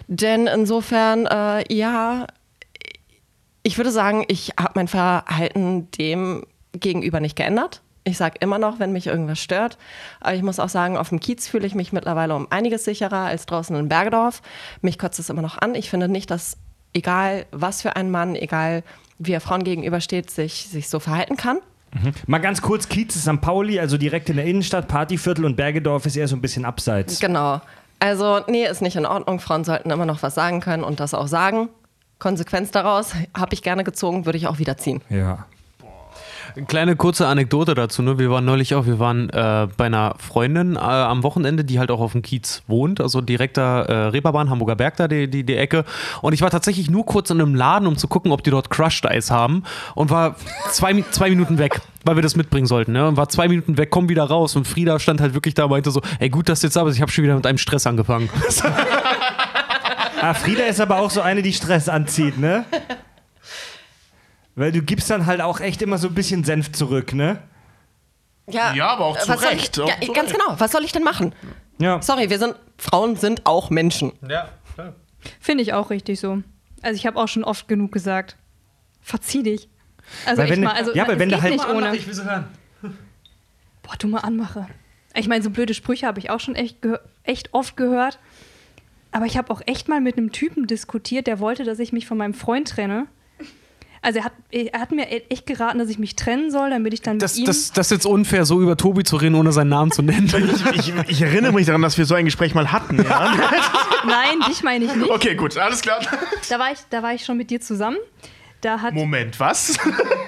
[0.07, 2.27] Denn insofern, äh, ja,
[3.63, 7.81] ich würde sagen, ich habe mein Verhalten dem gegenüber nicht geändert.
[8.03, 9.77] Ich sage immer noch, wenn mich irgendwas stört.
[10.19, 13.25] Aber ich muss auch sagen, auf dem Kiez fühle ich mich mittlerweile um einiges sicherer
[13.25, 14.41] als draußen in Bergedorf.
[14.81, 15.75] Mich kotzt es immer noch an.
[15.75, 16.57] Ich finde nicht, dass
[16.93, 18.83] egal was für ein Mann, egal
[19.19, 21.59] wie er Frauen gegenübersteht, sich, sich so verhalten kann.
[22.25, 23.41] Mal ganz kurz, Kiez ist St.
[23.41, 27.19] Pauli, also direkt in der Innenstadt, Partyviertel und Bergedorf ist eher so ein bisschen abseits.
[27.19, 27.61] Genau.
[27.99, 29.39] Also, nee, ist nicht in Ordnung.
[29.39, 31.69] Frauen sollten immer noch was sagen können und das auch sagen.
[32.17, 35.01] Konsequenz daraus habe ich gerne gezogen, würde ich auch wieder ziehen.
[35.09, 35.45] Ja.
[36.67, 38.01] Kleine kurze Anekdote dazu.
[38.01, 38.19] Ne?
[38.19, 41.91] Wir waren neulich auch, wir waren äh, bei einer Freundin äh, am Wochenende, die halt
[41.91, 45.55] auch auf dem Kiez wohnt, also direkter äh, Reeperbahn, Hamburger Berg da, die, die, die
[45.55, 45.85] Ecke.
[46.21, 48.69] Und ich war tatsächlich nur kurz in einem Laden, um zu gucken, ob die dort
[48.69, 49.63] Crushed Eis haben
[49.95, 50.35] und war
[50.71, 52.93] zwei, zwei Minuten weg, weil wir das mitbringen sollten.
[52.93, 53.07] Ne?
[53.07, 54.55] Und war zwei Minuten weg, komm wieder raus.
[54.55, 56.83] Und Frieda stand halt wirklich da und meinte so, ey gut, dass du jetzt da
[56.83, 58.29] bist, ich habe schon wieder mit einem Stress angefangen.
[60.23, 62.63] Ah, Frieda ist aber auch so eine, die Stress anzieht, ne?
[64.55, 67.41] Weil du gibst dann halt auch echt immer so ein bisschen Senf zurück, ne?
[68.49, 70.39] Ja, Ja, aber auch zu was soll Recht, Ich, auch ja, zu ganz Recht.
[70.39, 70.59] genau.
[70.59, 71.33] Was soll ich denn machen?
[71.77, 72.01] Ja.
[72.01, 74.11] Sorry, wir sind, Frauen sind auch Menschen.
[74.27, 74.49] Ja,
[75.39, 76.41] Finde ich auch richtig so.
[76.81, 78.35] Also ich habe auch schon oft genug gesagt,
[79.01, 79.69] verzieh dich.
[80.25, 81.95] Also Weil echt wenn- mal, also ja, aber es wenn du geht halt- nicht ohne.
[81.95, 82.47] Ich will sie hören.
[83.83, 84.67] Boah, du mal anmache.
[85.13, 86.77] Ich meine, so blöde Sprüche habe ich auch schon echt,
[87.23, 88.19] echt oft gehört.
[89.11, 92.07] Aber ich habe auch echt mal mit einem Typen diskutiert, der wollte, dass ich mich
[92.07, 93.07] von meinem Freund trenne.
[94.03, 97.01] Also er hat, er hat mir echt geraten, dass ich mich trennen soll, damit ich
[97.03, 97.45] dann Das, mit ihm...
[97.45, 100.27] das, das ist jetzt unfair, so über Tobi zu reden, ohne seinen Namen zu nennen.
[100.73, 102.97] Ich, ich, ich erinnere mich daran, dass wir so ein Gespräch mal hatten.
[103.03, 103.31] Ja?
[104.05, 105.09] Nein, dich meine ich nicht.
[105.11, 105.99] Okay, gut, alles klar.
[106.49, 107.97] Da war, ich, da war ich schon mit dir zusammen.
[108.61, 109.77] Da hat, Moment, was?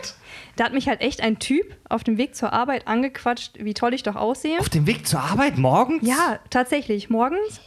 [0.56, 3.94] da hat mich halt echt ein Typ auf dem Weg zur Arbeit angequatscht, wie toll
[3.94, 4.60] ich doch aussehe.
[4.60, 6.08] Auf dem Weg zur Arbeit morgens?
[6.08, 7.60] Ja, tatsächlich, morgens.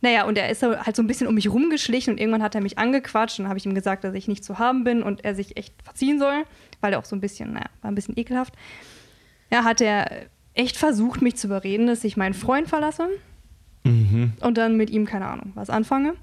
[0.00, 2.60] Naja, und er ist halt so ein bisschen um mich rumgeschlichen und irgendwann hat er
[2.60, 5.24] mich angequatscht und dann habe ich ihm gesagt, dass ich nicht zu haben bin und
[5.24, 6.44] er sich echt verziehen soll,
[6.80, 8.54] weil er auch so ein bisschen, naja, war ein bisschen ekelhaft.
[9.50, 13.08] Ja, hat er echt versucht, mich zu überreden, dass ich meinen Freund verlasse
[13.84, 16.14] und dann mit ihm, keine Ahnung, was anfange.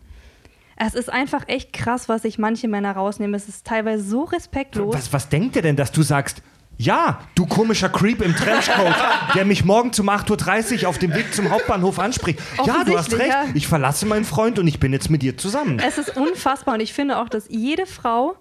[0.78, 3.34] Es ist einfach echt krass, was sich manche Männer rausnehmen.
[3.34, 4.94] Es ist teilweise so respektlos.
[4.94, 6.44] Was, was denkt ihr denn, dass du sagst,
[6.78, 8.96] ja, du komischer Creep im Trenchcoat,
[9.34, 12.40] der mich morgen um 8.30 Uhr auf dem Weg zum Hauptbahnhof anspricht.
[12.66, 13.46] Ja, du hast recht, ja.
[13.54, 15.80] ich verlasse meinen Freund und ich bin jetzt mit dir zusammen.
[15.80, 18.36] Es ist unfassbar und ich finde auch, dass jede Frau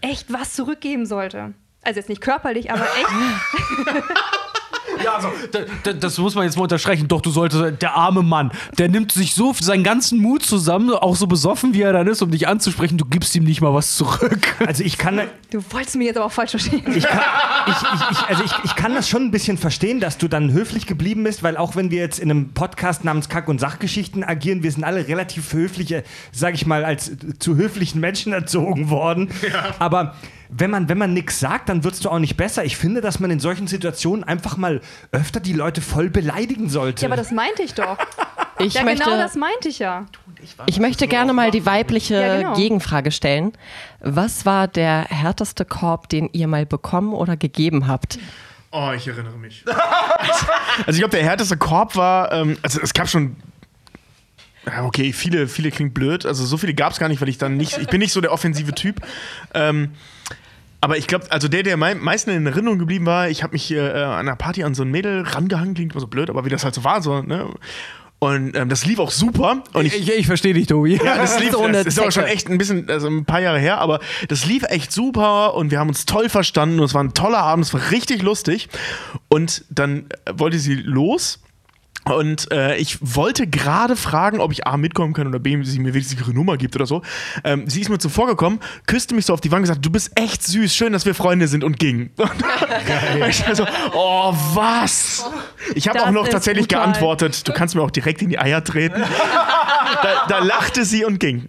[0.00, 1.54] echt was zurückgeben sollte.
[1.82, 3.96] Also jetzt nicht körperlich, aber echt.
[5.04, 7.08] Ja, also, da, da, das muss man jetzt mal unterstreichen.
[7.08, 11.16] Doch, du solltest, der arme Mann, der nimmt sich so seinen ganzen Mut zusammen, auch
[11.16, 12.98] so besoffen, wie er dann ist, um dich anzusprechen.
[12.98, 14.56] Du gibst ihm nicht mal was zurück.
[14.66, 15.20] Also ich kann,
[15.50, 16.82] Du wolltest mich jetzt aber auch falsch verstehen.
[16.94, 17.20] ich kann,
[17.66, 20.52] ich, ich, ich, also ich, ich kann das schon ein bisschen verstehen, dass du dann
[20.52, 24.24] höflich geblieben bist, weil auch wenn wir jetzt in einem Podcast namens Kack- und Sachgeschichten
[24.24, 29.30] agieren, wir sind alle relativ höfliche, sag ich mal, als zu höflichen Menschen erzogen worden.
[29.78, 30.14] Aber
[30.48, 32.64] wenn man, wenn man nichts sagt, dann wirst du auch nicht besser.
[32.64, 34.80] Ich finde, dass man in solchen Situationen einfach mal
[35.12, 37.02] öfter die Leute voll beleidigen sollte.
[37.02, 37.96] Ja, aber das meinte ich doch.
[38.58, 40.06] Ich, Ja, möchte, genau das meinte ich ja.
[40.64, 42.54] ich möchte gerne mal die weibliche Ja, genau.
[42.54, 43.52] Gegenfrage stellen.
[44.00, 48.18] Was war der härteste Korb, den ihr mal bekommen oder gegeben habt?
[48.70, 49.64] Oh, ich erinnere mich.
[50.78, 53.36] also ich glaube, der härteste Korb war, ähm, also es gab schon.
[54.84, 56.26] Okay, viele, viele klingt blöd.
[56.26, 58.20] Also so viele gab es gar nicht, weil ich dann nicht, ich bin nicht so
[58.20, 59.00] der offensive Typ.
[59.54, 59.90] Ähm,
[60.80, 63.70] aber ich glaube, also der, der am meisten in Erinnerung geblieben war, ich habe mich
[63.72, 66.48] äh, an einer Party an so ein Mädel rangehangen, klingt immer so blöd, aber wie
[66.48, 67.48] das halt so war, so, ne?
[68.18, 69.62] Und ähm, das lief auch super.
[69.74, 70.96] Und ich, Ich, ich verstehe dich, Tobi.
[70.96, 73.58] ja, das lief, So das ist aber schon echt ein bisschen, also ein paar Jahre
[73.58, 77.04] her, aber das lief echt super und wir haben uns toll verstanden und es war
[77.04, 78.68] ein toller Abend, es war richtig lustig.
[79.28, 81.40] Und dann äh, wollte sie los
[82.06, 85.92] und äh, ich wollte gerade fragen, ob ich A mitkommen kann oder B, sie mir
[85.92, 87.02] wenigstens ihre Nummer gibt oder so.
[87.42, 89.90] Ähm, sie ist mir zuvor gekommen, küsste mich so auf die Wange und gesagt, du
[89.90, 92.10] bist echt süß, schön, dass wir Freunde sind und ging.
[92.16, 95.24] Und ich war so, oh, was?
[95.74, 96.84] Ich habe auch noch tatsächlich brutal.
[96.84, 99.02] geantwortet, du kannst mir auch direkt in die Eier treten.
[100.02, 101.46] Da, da lachte sie und ging.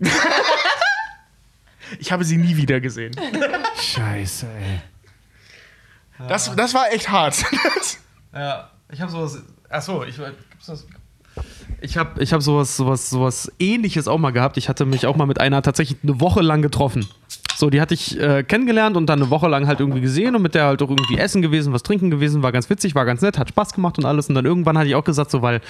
[1.99, 3.13] Ich habe sie nie wieder gesehen.
[3.81, 4.81] Scheiße, ey.
[6.27, 7.43] Das, das war echt hart.
[8.33, 9.41] Ja, ich habe sowas.
[9.69, 10.15] Achso, ich.
[10.57, 10.87] Gibt's das?
[11.81, 14.57] Ich habe ich hab sowas, sowas, sowas ähnliches auch mal gehabt.
[14.57, 17.05] Ich hatte mich auch mal mit einer tatsächlich eine Woche lang getroffen.
[17.55, 20.43] So, die hatte ich äh, kennengelernt und dann eine Woche lang halt irgendwie gesehen und
[20.43, 23.21] mit der halt auch irgendwie essen gewesen, was trinken gewesen, war ganz witzig, war ganz
[23.21, 24.29] nett, hat Spaß gemacht und alles.
[24.29, 25.61] Und dann irgendwann hatte ich auch gesagt, so, weil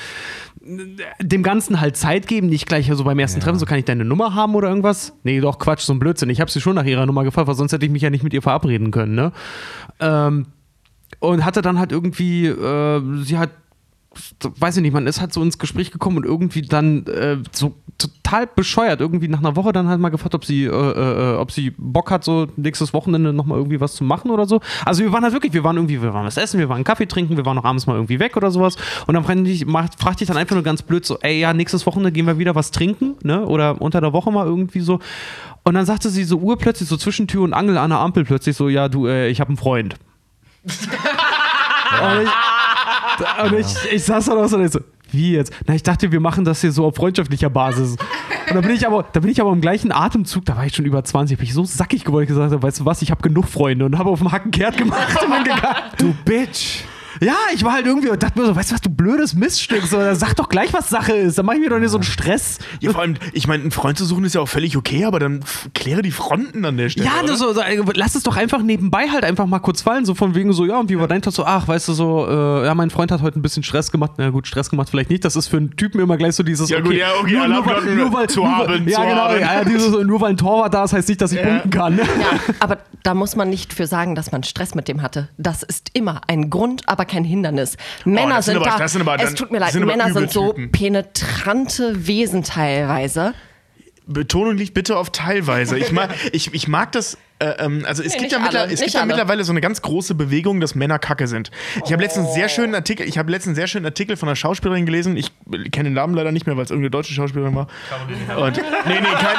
[0.65, 3.85] äh, dem Ganzen halt Zeit geben, nicht gleich so beim ersten Treffen, so kann ich
[3.85, 5.13] deine Nummer haben oder irgendwas?
[5.23, 6.29] Nee, doch, Quatsch, so ein Blödsinn.
[6.29, 8.23] Ich habe sie schon nach ihrer Nummer gefragt, weil sonst hätte ich mich ja nicht
[8.23, 9.31] mit ihr verabreden können, ne?
[9.99, 10.47] Ähm,
[11.19, 13.51] und hatte dann halt irgendwie, äh, sie hat,
[14.41, 17.75] weiß ich nicht, man ist halt so ins Gespräch gekommen und irgendwie dann äh, so
[17.97, 21.51] total bescheuert, irgendwie nach einer Woche dann halt mal gefragt, ob sie, äh, äh, ob
[21.51, 24.61] sie Bock hat, so nächstes Wochenende nochmal irgendwie was zu machen oder so.
[24.85, 27.07] Also wir waren halt wirklich, wir waren irgendwie, wir waren was essen, wir waren Kaffee
[27.07, 28.75] trinken, wir waren noch abends mal irgendwie weg oder sowas.
[29.07, 29.65] Und dann fragte ich,
[29.97, 32.55] fragte ich dann einfach nur ganz blöd so, ey, ja, nächstes Wochenende gehen wir wieder
[32.55, 33.45] was trinken, ne?
[33.45, 34.99] Oder unter der Woche mal irgendwie so.
[35.63, 38.55] Und dann sagte sie so urplötzlich, so zwischen Tür und Angel an der Ampel plötzlich
[38.55, 39.95] so, ja, du, äh, ich habe einen Freund.
[41.87, 42.29] Und ich,
[43.43, 44.79] und ich, ich saß da noch so und so,
[45.11, 45.53] wie jetzt?
[45.65, 47.91] Na, ich dachte, wir machen das hier so auf freundschaftlicher Basis.
[48.49, 50.75] Und da bin ich aber, da bin ich aber im gleichen Atemzug, da war ich
[50.75, 53.21] schon über 20, bin ich so sackig geworden, gesagt habe, weißt du was, ich habe
[53.21, 55.75] genug Freunde und habe auf dem Hacken kehrt gemacht und bin gegangen.
[55.97, 56.83] Du Bitch.
[57.21, 59.83] Ja, ich war halt irgendwie und dachte mir so, weißt du was, du blödes Miststück,
[59.85, 62.03] so, sag doch gleich, was Sache ist, dann mach ich mir doch nicht so einen
[62.03, 62.59] Stress.
[62.79, 65.19] Ja, vor allem, ich meine, einen Freund zu suchen ist ja auch völlig okay, aber
[65.19, 67.07] dann kläre die Fronten an der Stelle.
[67.07, 67.27] Ja, oder?
[67.27, 70.13] nur so, so, äh, lass es doch einfach nebenbei halt einfach mal kurz fallen, so
[70.15, 71.33] von wegen so, ja, und wie war dein Tag?
[71.33, 74.13] So, ach, weißt du, so, äh, ja, mein Freund hat heute ein bisschen Stress gemacht.
[74.17, 75.25] Na gut, Stress gemacht vielleicht nicht.
[75.25, 78.47] Das ist für einen Typen immer gleich so dieses, Ja, gut, ja, okay, Alarmglocken zu
[78.47, 79.39] haben, ja, zu genau, haben.
[79.39, 81.95] ja, ja, dieses, nur weil ein Torwart da ist, heißt nicht, dass ich punkten kann.
[81.95, 82.01] Ne?
[82.01, 85.29] Ja, aber da muss man nicht für sagen, dass man Stress mit dem hatte.
[85.37, 87.77] Das ist immer ein Grund, aber kein Hindernis.
[88.05, 88.77] Männer das sind sind, aber- da.
[88.83, 90.71] das sind aber es dann- tut mir leid, sind Männer sind so Typen.
[90.71, 93.33] penetrante Wesen teilweise.
[94.09, 95.77] Betonung liegt bitte auf teilweise.
[95.77, 97.17] Ich mag, ich, ich mag das.
[97.39, 99.61] Äh, ähm, also es Nee, gibt, ja, mittler, alle, es gibt ja mittlerweile so eine
[99.61, 101.51] ganz große Bewegung, dass Männer Kacke sind.
[101.85, 103.07] Ich habe letztens einen sehr schönen Artikel.
[103.07, 105.17] Ich habe letztens sehr schönen Artikel von einer Schauspielerin gelesen.
[105.17, 105.31] Ich
[105.71, 107.67] kenne den Namen leider nicht mehr, weil es irgendeine deutsche Schauspielerin war.
[108.37, 108.61] Und nee,
[108.99, 109.35] nee, kein,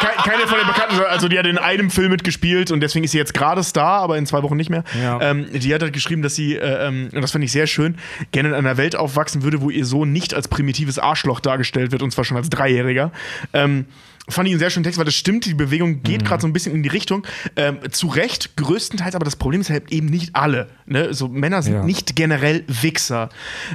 [0.00, 0.96] kein, keine von den Bekannten.
[1.08, 4.18] Also die hat in einem Film mitgespielt und deswegen ist sie jetzt gerade Star, aber
[4.18, 4.84] in zwei Wochen nicht mehr.
[5.00, 5.20] Ja.
[5.20, 7.96] Ähm, die hat halt geschrieben, dass sie, äh, ähm, und das fand ich sehr schön,
[8.32, 12.02] gerne in einer Welt aufwachsen würde, wo ihr Sohn nicht als primitives Arschloch dargestellt wird,
[12.02, 13.12] und zwar schon als Dreijähriger.
[13.52, 13.86] Ähm,
[14.28, 16.52] Fand ich einen sehr schönen Text, weil das stimmt, die Bewegung geht gerade so ein
[16.52, 17.24] bisschen in die Richtung.
[17.54, 20.66] Ähm, zu Recht, größtenteils, aber das Problem ist halt eben nicht alle.
[20.84, 21.14] Ne?
[21.14, 21.84] So, Männer sind Ja.
[21.84, 23.28] nicht generell Wichser.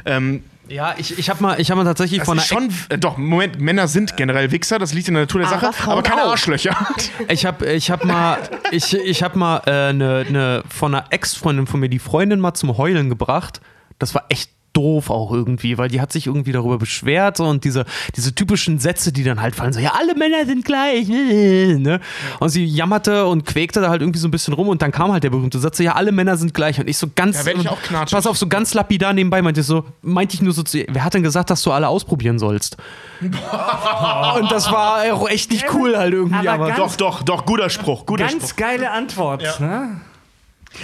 [0.06, 2.74] Ähm, Ja, ich, ich habe mal, ich hab mal tatsächlich das von ist einer schon,
[2.90, 5.74] äh, doch, Moment, Männer sind generell Wichser, das liegt in der Natur der Aber Sache,
[5.74, 6.32] Frauen aber keine auch.
[6.32, 6.76] Arschlöcher.
[7.28, 8.38] Ich habe ich hab mal,
[8.72, 12.54] ich, ich hab mal äh, ne, ne, von einer Ex-Freundin von mir die Freundin mal
[12.54, 13.62] zum Heulen gebracht.
[14.00, 17.64] Das war echt doof auch irgendwie, weil die hat sich irgendwie darüber beschwert so, und
[17.66, 17.86] diese,
[18.16, 21.08] diese typischen Sätze, die dann halt fallen, so, ja, alle Männer sind gleich.
[21.10, 22.00] Ne?
[22.40, 25.12] Und sie jammerte und quäkte da halt irgendwie so ein bisschen rum und dann kam
[25.12, 26.80] halt der berühmte Satz, so, ja, alle Männer sind gleich.
[26.80, 28.16] Und ich so ganz, Da werd ich auch knatschig.
[28.16, 30.86] pass auf, so ganz lapidar nebenbei meinte ich so, meinte ich nur so zu ihr,
[30.90, 32.78] wer hat denn gesagt, dass du alle ausprobieren sollst?
[33.22, 37.46] und das war auch echt nicht cool halt irgendwie, Aber aber, ganz- doch, doch, doch,
[37.46, 38.56] guter Spruch, guter Ganz Spruch.
[38.56, 39.60] geile Antwort.
[39.60, 40.02] Ne?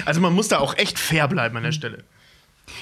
[0.06, 2.04] Also man muss da auch echt fair bleiben an der Stelle.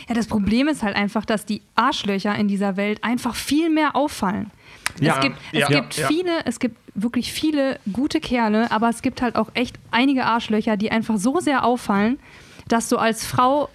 [0.07, 3.95] Ja, das Problem ist halt einfach, dass die Arschlöcher in dieser Welt einfach viel mehr
[3.95, 4.52] auffallen.
[4.99, 6.07] Ja, es gibt, es ja, gibt ja.
[6.07, 10.78] viele, es gibt wirklich viele gute Kerle, aber es gibt halt auch echt einige Arschlöcher,
[10.78, 12.20] die einfach so sehr auffallen,
[12.68, 13.70] dass du als Frau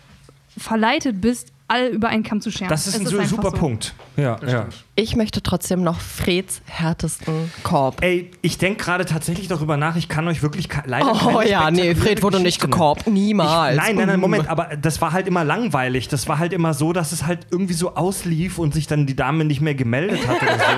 [0.57, 2.69] verleitet bist, alle über einen Kamm zu scheren.
[2.69, 3.57] Das ist Es ein einfach super so.
[3.57, 3.95] Punkt.
[4.21, 4.67] Ja, ja.
[4.95, 8.03] Ich möchte trotzdem noch Freds härtesten Korb.
[8.03, 11.11] Ey, ich denke gerade tatsächlich darüber nach, ich kann euch wirklich leider.
[11.11, 13.07] Oh keine ja, nee, Fred wurde nicht gekorbt.
[13.07, 13.77] Niemals.
[13.77, 14.23] Ich, nein, nein, nein, Mm.
[14.23, 16.09] Moment, aber das war halt immer langweilig.
[16.09, 19.17] Das war halt immer so, dass es halt irgendwie so auslief und sich dann die
[19.17, 20.65] Dame nicht mehr gemeldet hat oder so.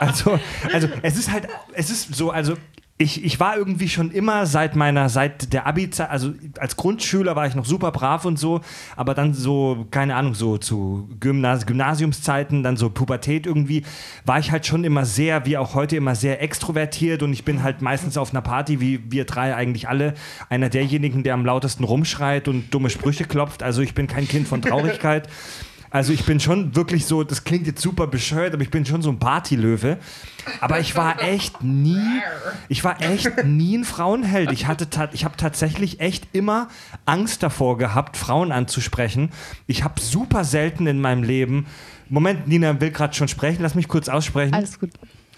[0.00, 0.38] Also,
[0.72, 2.54] also es ist halt, es ist so, also
[2.98, 7.46] ich, ich war irgendwie schon immer seit meiner, seit der Abi-Zeit, also als Grundschüler war
[7.46, 8.60] ich noch super brav und so,
[8.96, 11.64] aber dann so, keine Ahnung, so zu Gymnas
[12.48, 13.84] Gymnasiumszeiten, dann so Pubertät irgendwie,
[14.24, 17.62] war ich halt schon immer sehr, wie auch heute immer sehr extrovertiert und ich bin
[17.62, 20.14] halt meistens auf einer Party, wie wir drei eigentlich alle,
[20.48, 23.62] einer derjenigen, der am lautesten rumschreit und dumme Sprüche klopft.
[23.62, 25.28] Also ich bin kein Kind von Traurigkeit.
[25.90, 29.00] Also ich bin schon wirklich so, das klingt jetzt super bescheuert, aber ich bin schon
[29.00, 29.96] so ein Partylöwe.
[30.60, 32.20] Aber ich war echt nie,
[32.68, 34.52] ich war echt nie ein Frauenheld.
[34.52, 36.68] Ich hatte, ich habe tatsächlich echt immer
[37.06, 39.30] Angst davor gehabt, Frauen anzusprechen.
[39.66, 41.66] Ich habe super selten in meinem Leben,
[42.08, 44.54] Moment, Nina will gerade schon sprechen, lass mich kurz aussprechen.
[44.54, 44.90] Alles gut.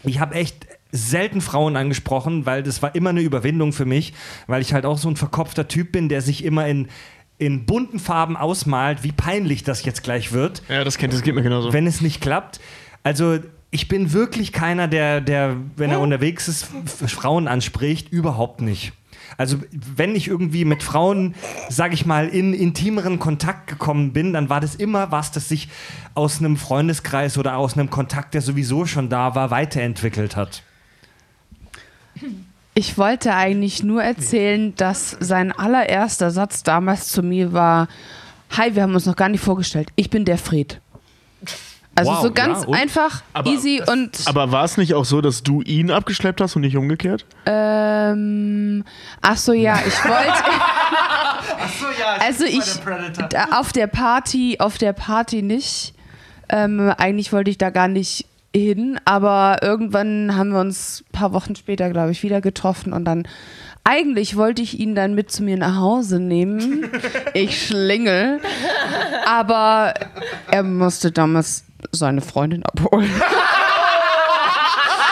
[0.05, 4.13] Ich habe echt selten Frauen angesprochen, weil das war immer eine Überwindung für mich,
[4.47, 6.89] weil ich halt auch so ein verkopfter Typ bin, der sich immer in,
[7.39, 11.35] in bunten Farben ausmalt, wie peinlich das jetzt gleich wird, Ja, das kennt, das geht
[11.35, 11.73] mir genauso.
[11.73, 12.61] wenn es nicht klappt.
[13.03, 13.39] Also
[13.71, 16.69] ich bin wirklich keiner, der, der wenn er unterwegs ist,
[17.07, 18.93] Frauen anspricht, überhaupt nicht.
[19.37, 21.35] Also wenn ich irgendwie mit Frauen,
[21.69, 25.69] sage ich mal, in intimeren Kontakt gekommen bin, dann war das immer was, das sich
[26.15, 30.63] aus einem Freundeskreis oder aus einem Kontakt, der sowieso schon da war, weiterentwickelt hat.
[32.75, 37.89] Ich wollte eigentlich nur erzählen, dass sein allererster Satz damals zu mir war:
[38.57, 39.89] Hi, wir haben uns noch gar nicht vorgestellt.
[39.97, 40.81] Ich bin der Fred.
[42.01, 42.75] Also Wow, so ganz ja, und?
[42.75, 46.57] einfach, Aber easy und Aber war es nicht auch so, dass du ihn abgeschleppt hast
[46.57, 47.25] und nicht umgekehrt?
[47.47, 48.85] ähm,
[49.21, 50.33] ach so ja, ich wollte
[52.21, 52.65] also ich
[53.29, 55.95] da, auf der Party, auf der Party nicht.
[56.49, 61.33] Ähm, eigentlich wollte ich da gar nicht hin, aber irgendwann haben wir uns ein paar
[61.33, 63.29] Wochen später, glaube ich, wieder getroffen und dann
[63.85, 66.91] eigentlich wollte ich ihn dann mit zu mir nach Hause nehmen.
[67.35, 68.41] Ich schlingel.
[69.27, 69.95] Aber
[70.51, 73.11] er musste damals seine Freundin abholen.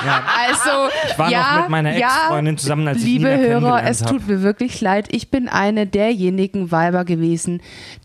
[0.07, 0.23] Ja.
[0.49, 4.03] Also, Ich war ja, noch mit meiner ja, Ex-Freundin zusammen, als ich Liebe Hörer, es
[4.03, 4.11] hab.
[4.11, 5.09] tut mir wirklich leid.
[5.11, 7.61] Ich bin eine derjenigen Weiber gewesen,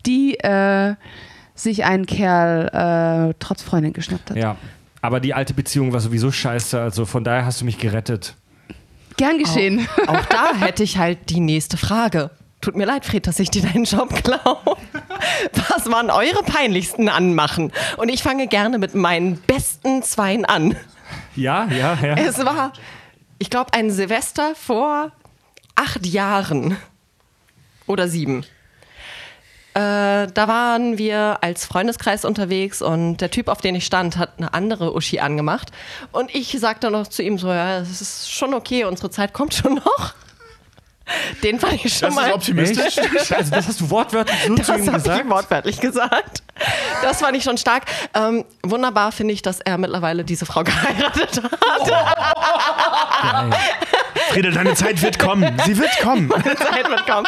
[0.06, 0.94] die äh,
[1.54, 4.36] sich einen Kerl äh, trotz Freundin geschnappt hat.
[4.36, 4.56] Ja.
[5.02, 8.34] Aber die alte Beziehung war sowieso scheiße, also von daher hast du mich gerettet.
[9.16, 9.86] Gern geschehen.
[10.08, 12.30] Auch da hätte ich halt die nächste Frage.
[12.64, 14.78] Tut mir leid, Fred, dass ich dir deinen Job klaue.
[15.68, 17.70] Was waren eure peinlichsten Anmachen?
[17.98, 20.74] Und ich fange gerne mit meinen besten Zweien an.
[21.36, 22.14] Ja, ja, ja.
[22.14, 22.72] Es war,
[23.38, 25.12] ich glaube, ein Silvester vor
[25.74, 26.78] acht Jahren
[27.86, 28.46] oder sieben.
[29.74, 34.38] Äh, da waren wir als Freundeskreis unterwegs und der Typ, auf den ich stand, hat
[34.38, 35.70] eine andere Uschi angemacht.
[36.12, 39.52] Und ich sagte noch zu ihm so, ja, es ist schon okay, unsere Zeit kommt
[39.52, 40.14] schon noch.
[41.42, 42.28] Den fand ich schon Das mal.
[42.28, 42.96] ist optimistisch.
[42.98, 43.32] Echt?
[43.32, 45.20] Also das hast du wortwörtlich so Das zu ihm habe gesagt?
[45.24, 46.42] ich wortwörtlich gesagt.
[47.02, 47.82] Das fand ich schon stark.
[48.14, 51.94] Ähm, wunderbar finde ich, dass er mittlerweile diese Frau geheiratet hat.
[54.30, 55.60] Frieda, deine Zeit wird kommen.
[55.66, 56.30] Sie wird kommen.
[56.30, 57.26] Zeit wird kommen.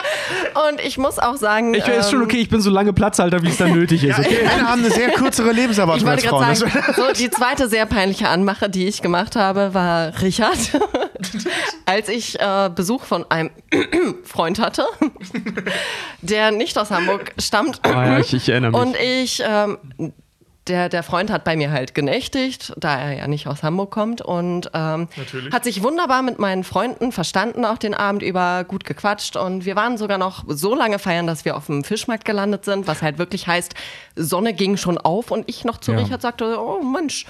[0.70, 1.74] Und ich muss auch sagen.
[1.74, 4.18] Ich ist schon ähm, okay, ich bin so lange Platzhalter, wie es dann nötig ist.
[4.18, 4.38] Okay?
[4.44, 6.46] Männer haben eine sehr kürzere Lebenserwartung Ich als Frauen.
[6.48, 10.56] Das- sagen, so die zweite sehr peinliche Anmache, die ich gemacht habe, war Richard.
[11.86, 13.50] Als ich äh, Besuch von einem
[14.24, 14.84] Freund hatte,
[16.22, 17.80] der nicht aus Hamburg stammt.
[17.84, 18.80] Ah, ja, ich, ich erinnere mich.
[18.80, 19.78] Und ich, ähm,
[20.68, 24.20] der, der Freund hat bei mir halt genächtigt, da er ja nicht aus Hamburg kommt
[24.20, 25.08] und ähm,
[25.52, 29.76] hat sich wunderbar mit meinen Freunden verstanden, auch den Abend über gut gequatscht und wir
[29.76, 33.18] waren sogar noch so lange feiern, dass wir auf dem Fischmarkt gelandet sind, was halt
[33.18, 33.74] wirklich heißt,
[34.16, 35.98] Sonne ging schon auf und ich noch zu Ja.
[35.98, 37.26] Richard sagte, oh Mensch,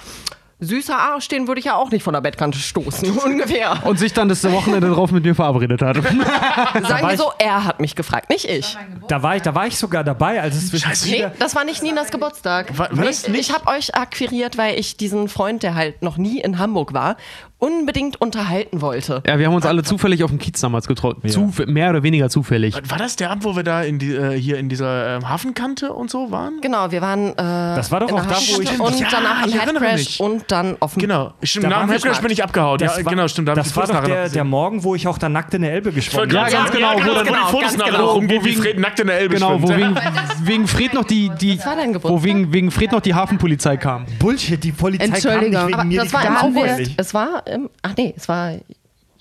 [0.59, 3.79] süßer Arsch, den würde ich ja auch nicht von der Bettkante stoßen, ungefähr.
[3.85, 5.97] und sich dann das Wochenende drauf mit mir verabredet hat.
[6.87, 8.75] Sagen wir ich- so, er hat mich gefragt, nicht ich.
[9.07, 11.83] Da war ich, da war ich sogar dabei, als es zwischen Nee, das war nicht
[11.83, 12.77] Ninas Geburtstag.
[12.77, 13.49] War- war nee, das nicht?
[13.49, 17.17] Ich habe euch akquiriert, weil ich diesen Freund, der halt noch nie in Hamburg war,
[17.59, 19.23] unbedingt unterhalten wollte.
[19.25, 21.27] Ja, wir haben uns alle zufällig auf dem Kiez damals getroffen.
[21.27, 22.75] Zuf mehr oder weniger zufällig.
[22.87, 25.91] War das der Abend, wo wir da in die, äh, hier in dieser ähm, Hafenkante
[25.93, 26.59] und so waren?
[26.61, 29.07] Genau, wir waren äh, Das war doch in auch der da, wo ich- und Ja,
[29.09, 30.19] danach erinnere Headcrash mich.
[30.21, 31.33] und dann auf dem Genau.
[31.41, 32.79] Stimmt, Da nach dem Headcrash bin ich abgehauen.
[32.79, 33.47] Ja, das war, genau, stimmt.
[33.47, 35.71] Da das war doch nachher der, der Morgen, wo ich auch da nackt in der
[35.73, 36.53] Elbe geschwommen Ja, bin.
[36.53, 38.05] ganz genau, wo, dann, wo genau, die Fotos nachher genau.
[38.05, 39.95] noch rumgehen, Wo wie wegen- Fred nackt in der Elbe Genau, wo wegen,
[40.43, 41.31] wegen Fred noch die,
[42.03, 44.05] wo wegen, wegen Fred noch die Hafenpolizei kam.
[44.19, 46.01] Bullshit, die Polizei kam nicht wegen mir.
[46.03, 46.91] das war im August.
[46.97, 48.55] Es war im, ach nee, es war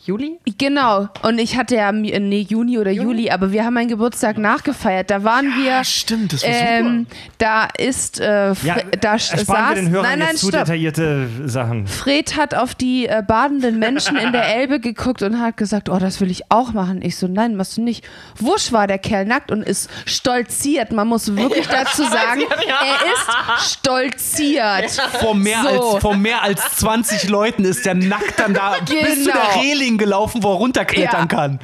[0.06, 0.38] Juli?
[0.58, 1.08] Genau.
[1.22, 5.10] Und ich hatte ja, nee, Juni oder Juli, aber wir haben meinen Geburtstag nachgefeiert.
[5.10, 5.82] Da waren wir.
[5.84, 7.06] Stimmt, das war Ähm,
[7.38, 10.60] da ist, äh, Ja, da saß, wir den Hörern nein, nein, jetzt zu stopp.
[10.60, 11.86] detaillierte Sachen.
[11.86, 15.98] Fred hat auf die äh, badenden Menschen in der Elbe geguckt und hat gesagt, oh,
[15.98, 17.02] das will ich auch machen.
[17.02, 18.04] Ich so, nein, machst du nicht.
[18.38, 20.92] Wusch war der Kerl nackt und ist stolziert.
[20.92, 24.90] Man muss wirklich dazu sagen, er ist stolziert.
[25.20, 25.68] Vor mehr, So.
[25.94, 29.38] als, vor mehr als 20 Leuten ist der nackt dann da bis zu Genau.
[29.54, 31.27] der Reling gelaufen, wo er runterklettern Ja.
[31.27, 31.60] kann.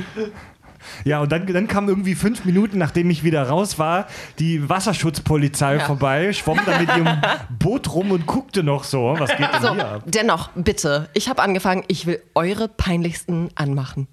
[1.05, 4.07] Ja, und dann, dann kam irgendwie fünf Minuten, nachdem ich wieder raus war,
[4.41, 7.21] die Wasserschutzpolizei vorbei, schwamm da mit ihrem
[7.59, 10.03] Boot rum und guckte noch so, was geht denn So, hier ab?
[10.07, 14.09] dennoch, bitte, ich habe angefangen, ich will eure peinlichsten anmachen.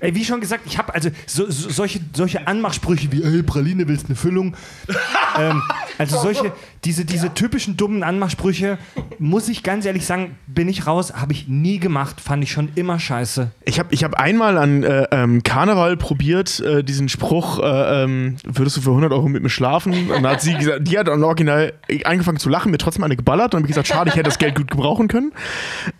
[0.00, 3.88] Ey, wie schon gesagt, ich habe also so, so, solche, solche Anmachsprüche wie, ey, Praline,
[3.88, 4.54] willst eine Füllung?
[5.38, 5.62] ähm,
[5.96, 6.52] also solche,
[6.84, 8.78] diese, diese typischen dummen Anmachsprüche,
[9.18, 12.70] muss ich ganz ehrlich sagen, bin ich raus, habe ich nie gemacht, fand ich schon
[12.74, 13.50] immer scheiße.
[13.64, 18.36] Ich habe ich hab einmal an äh, ähm, Karneval probiert, äh, diesen Spruch, äh, ähm,
[18.44, 20.10] würdest du für 100 Euro mit mir schlafen?
[20.10, 21.72] Und dann hat sie gesagt, die hat am Original
[22.04, 24.54] angefangen zu lachen, mir trotzdem eine geballert und habe gesagt, schade, ich hätte das Geld
[24.54, 25.32] gut gebrauchen können.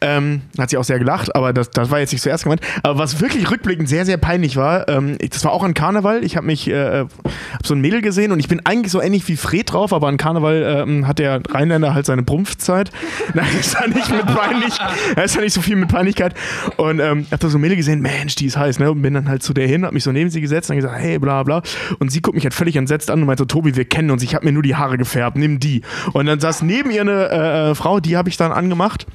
[0.01, 2.61] Ähm, hat sie auch sehr gelacht, aber das, das war jetzt nicht zuerst gemeint.
[2.83, 6.25] Aber was wirklich rückblickend sehr, sehr peinlich war, ähm, das war auch an Karneval.
[6.25, 9.27] Ich habe mich, äh, hab so ein Mädel gesehen und ich bin eigentlich so ähnlich
[9.29, 12.91] wie Fred drauf, aber an Karneval ähm, hat der Rheinländer halt seine Brumpfzeit.
[13.35, 14.75] Da ist er nicht mit peinlich,
[15.23, 16.35] ist ja nicht so viel mit Peinlichkeit.
[16.77, 18.91] Und ähm, hab da so Mädel gesehen, Mensch, die ist heiß, ne?
[18.91, 20.99] Und bin dann halt zu der hin, hab mich so neben sie gesetzt und gesagt,
[20.99, 21.63] hey, bla bla.
[21.99, 24.35] Und sie guckt mich halt völlig entsetzt an und meinte, Tobi, wir kennen uns, ich
[24.35, 25.83] habe mir nur die Haare gefärbt, nimm die.
[26.13, 29.07] Und dann saß neben ihr eine äh, äh, Frau, die habe ich dann angemacht.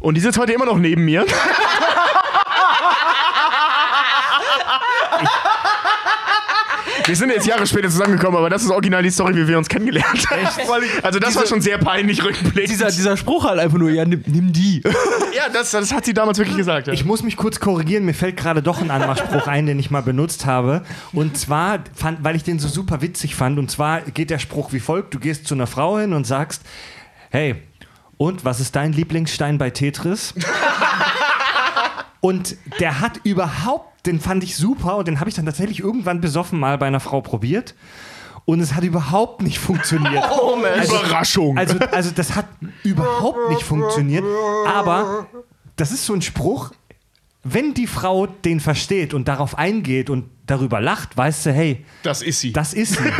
[0.00, 1.26] Und die sitzt heute immer noch neben mir.
[7.10, 9.68] Wir sind jetzt Jahre später zusammengekommen, aber das ist original die Story, wie wir uns
[9.68, 10.46] kennengelernt haben.
[11.02, 12.70] Also das war schon sehr peinlich rückblickend.
[12.70, 14.80] Dieser, dieser Spruch halt einfach nur, ja, nimm, nimm die.
[15.36, 16.86] ja, das, das hat sie damals wirklich gesagt.
[16.86, 16.92] Ja.
[16.92, 20.02] Ich muss mich kurz korrigieren, mir fällt gerade doch ein Anmachspruch ein, den ich mal
[20.02, 20.82] benutzt habe.
[21.12, 24.72] Und zwar, fand, weil ich den so super witzig fand, und zwar geht der Spruch
[24.72, 26.62] wie folgt: Du gehst zu einer Frau hin und sagst,
[27.30, 27.56] hey,
[28.18, 30.32] und was ist dein Lieblingsstein bei Tetris?
[32.20, 36.20] Und der hat überhaupt, den fand ich super und den habe ich dann tatsächlich irgendwann
[36.20, 37.74] besoffen mal bei einer Frau probiert.
[38.44, 40.24] Und es hat überhaupt nicht funktioniert.
[40.84, 41.56] Überraschung.
[41.58, 42.46] Also, also das hat
[42.82, 44.24] überhaupt nicht funktioniert.
[44.66, 45.26] Aber
[45.76, 46.72] das ist so ein Spruch,
[47.42, 52.22] wenn die Frau den versteht und darauf eingeht und darüber lacht, weißt du, hey, das
[52.22, 52.52] ist sie.
[52.52, 53.12] das ist sie.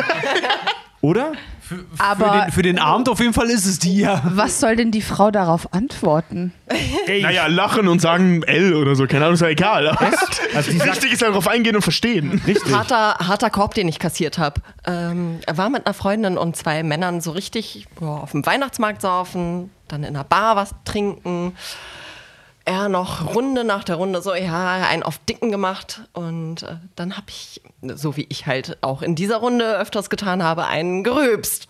[1.01, 1.33] Oder?
[1.71, 4.23] Für Aber den, für den Abend auf jeden Fall ist es die, ja.
[4.25, 6.53] was soll denn die Frau darauf antworten?
[7.07, 9.87] Ey, Naja, lachen und sagen L oder so, keine Ahnung, ist ja egal.
[9.89, 12.43] Also Wichtig ist ja darauf eingehen und verstehen.
[12.45, 12.75] richtig.
[12.75, 14.61] Harter, harter Korb, den ich kassiert habe.
[14.85, 19.01] Ähm, er war mit einer Freundin und zwei Männern so richtig ja, auf dem Weihnachtsmarkt
[19.03, 21.55] saufen, dann in einer Bar was trinken.
[22.65, 26.03] Er noch Runde nach der Runde so, ja, einen auf Dicken gemacht.
[26.13, 30.43] Und äh, dann habe ich, so wie ich halt auch in dieser Runde öfters getan
[30.43, 31.69] habe, einen gerülpst.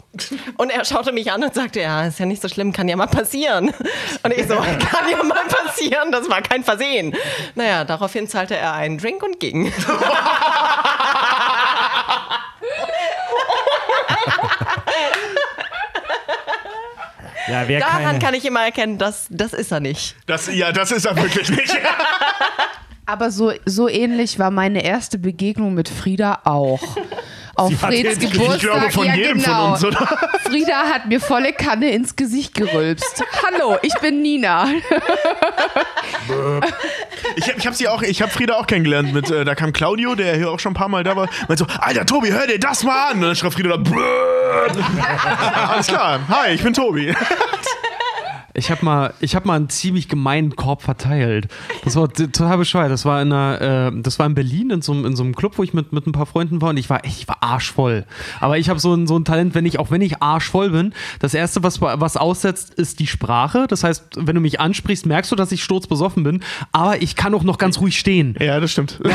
[0.56, 2.96] Und er schaute mich an und sagte, ja, ist ja nicht so schlimm, kann ja
[2.96, 3.72] mal passieren.
[4.22, 7.14] Und ich so, kann ja mal passieren, das war kein Versehen.
[7.54, 9.72] Naja, daraufhin zahlte er einen Drink und ging.
[17.50, 20.16] Ja, Daran keine, kann ich immer erkennen, dass das ist er nicht.
[20.26, 21.78] Das, ja, das ist er wirklich nicht.
[23.06, 26.80] Aber so, so ähnlich war meine erste Begegnung mit Frieda auch.
[27.56, 28.54] Auf Sie Freds Geburtstag.
[28.56, 29.64] Ich glaube, von ja, jedem genau.
[29.64, 30.18] von uns, oder?
[30.44, 33.22] Frieda hat mir volle Kanne ins Gesicht gerülpst.
[33.44, 34.68] Hallo, ich bin Nina.
[37.36, 39.12] Ich, hab- ich habe sie auch, ich habe Frieda auch kennengelernt.
[39.12, 41.28] Mit, äh, da kam Claudio, der hier auch schon ein paar Mal da war.
[41.48, 43.16] Meint so, Alter Tobi, hör dir das mal an.
[43.16, 43.90] Und dann schreibt Frieda da.
[45.72, 46.20] Alles klar.
[46.28, 47.14] Hi, ich bin Tobi.
[48.54, 51.46] Ich habe mal, ich hab mal einen ziemlich gemeinen Korb verteilt.
[51.84, 52.90] Das war total bescheuert.
[52.90, 55.34] Das war in, einer, äh, das war in Berlin in so, einem- in so einem
[55.36, 57.42] Club, wo ich mit, mit ein paar Freunden war und ich war echt, ich war
[57.42, 58.04] arschvoll.
[58.40, 60.92] Aber ich habe so ein, so ein Talent, wenn ich, auch wenn ich arschvoll bin,
[61.20, 63.66] das Erste, was, was aussetzt, ist die Sprache.
[63.68, 66.42] Das heißt, wenn du mich ansprichst, merkst du, dass ich sturzbesoffen bin.
[66.72, 68.34] Aber ich kann auch noch ganz ruhig stehen.
[68.40, 69.00] Ja, das stimmt.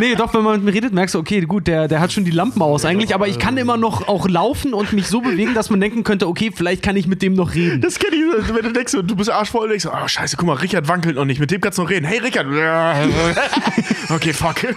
[0.00, 2.24] Nee, doch, wenn man mit mir redet, merkst du, okay, gut, der, der hat schon
[2.24, 5.52] die Lampen aus eigentlich, aber ich kann immer noch auch laufen und mich so bewegen,
[5.52, 7.82] dass man denken könnte, okay, vielleicht kann ich mit dem noch reden.
[7.82, 10.54] Das kenne ich, wenn du denkst, du bist arschvoll, denkst du, oh scheiße, guck mal,
[10.54, 12.06] Richard wankelt noch nicht, mit dem kannst du noch reden.
[12.06, 12.46] Hey Richard.
[14.10, 14.56] Okay, fuck.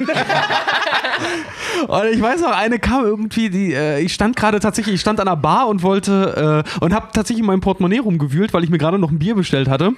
[1.88, 5.20] Und ich weiß noch, eine kam irgendwie, die, äh, ich stand gerade tatsächlich, ich stand
[5.20, 8.70] an der Bar und wollte, äh, und habe tatsächlich in meinem Portemonnaie rumgewühlt, weil ich
[8.70, 9.91] mir gerade noch ein Bier bestellt hatte.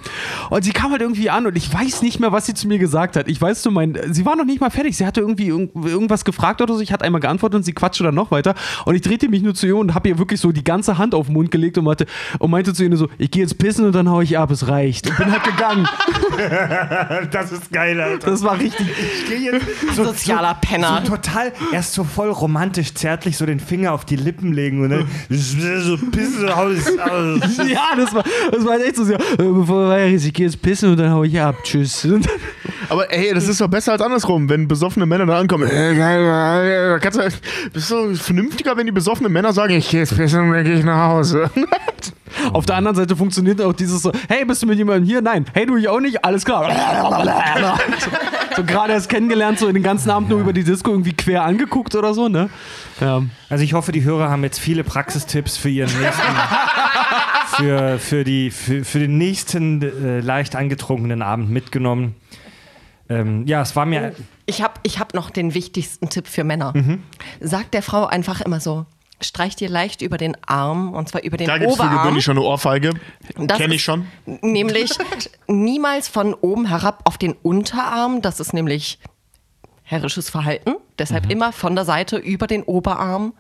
[0.50, 2.80] Und sie kam halt irgendwie an und ich weiß nicht mehr, was sie zu mir
[2.80, 3.28] gesagt hat.
[3.28, 4.98] Ich weiß nur, mein, sie war noch nicht mal fertig.
[4.98, 6.82] Sie hatte irgendwie irg irgendwas gefragt oder so.
[6.82, 8.54] Ich hatte einmal geantwortet und sie quatschte dann noch weiter.
[8.86, 11.16] Und ich drehte mich nur zu ihr und habe ihr wirklich so die ganze Hand
[11.16, 12.06] auf den Mund gelegt und meinte,
[12.40, 14.68] und meinte zu ihr so, ich gehe jetzt pissen und dann hau ich ab, es
[14.68, 15.10] reicht.
[15.10, 15.88] Und bin halt gegangen.
[17.32, 18.30] das ist geil, Alter.
[18.30, 18.88] Das war richtig.
[18.88, 19.66] Ich gehe jetzt
[19.96, 21.02] so, Sozialer Penner.
[21.06, 24.90] So total, erst so voll romantisch, zärtlich so den Finger auf die Lippen legen und
[24.90, 26.98] dann so Pisse aus.
[27.00, 27.58] aus.
[27.68, 30.98] Ja, das war, das war echt so, sehr, äh, bevor ich gehe jetzt pissen und
[30.98, 31.56] dann hau ich ab.
[31.64, 32.06] Tschüss.
[32.06, 32.32] Und dann-
[32.90, 35.70] Aber ey, das ist doch besser als andersrum, wenn besoffene Männer da ankommen.
[35.70, 37.30] Kannst du,
[37.74, 40.76] bist du vernünftiger, wenn die besoffenen Männer sagen, ich gehe jetzt pissen und dann gehe
[40.76, 41.50] ich nach Hause.
[42.52, 45.22] Auf der anderen Seite funktioniert auch dieses so, hey, bist du mit jemandem hier?
[45.22, 45.46] Nein.
[45.54, 46.24] Hey, du ich auch nicht?
[46.24, 46.70] Alles klar.
[48.00, 48.10] so
[48.56, 51.96] so gerade erst kennengelernt, so den ganzen Abend nur über die Disco irgendwie quer angeguckt
[51.96, 52.50] oder so, ne?
[53.02, 53.24] Ja.
[53.50, 56.24] Also ich hoffe, die Hörer haben jetzt viele Praxistipps für ihren nächsten,
[57.58, 62.16] für, für, die, für, für den nächsten äh, leicht angetrunkenen Abend mitgenommen.
[63.10, 64.14] Ähm, ja, es war mir.
[64.46, 66.74] Ich habe ich hab noch den wichtigsten Tipp für Männer.
[67.40, 68.86] Sagt der Frau einfach immer so,
[69.22, 72.02] streich dir leicht über den Arm, und zwar über den Da gibt's für Oberarm.
[72.04, 72.94] gewöhnlich schon eine Ohrfeige.
[73.38, 74.08] Das Kenn ich schon.
[74.42, 74.92] Nämlich
[75.48, 78.22] niemals von oben herab auf den Unterarm.
[78.22, 79.00] Das ist nämlich
[79.84, 80.76] herrisches Verhalten.
[80.98, 83.34] Deshalb immer von der Seite über den Oberarm.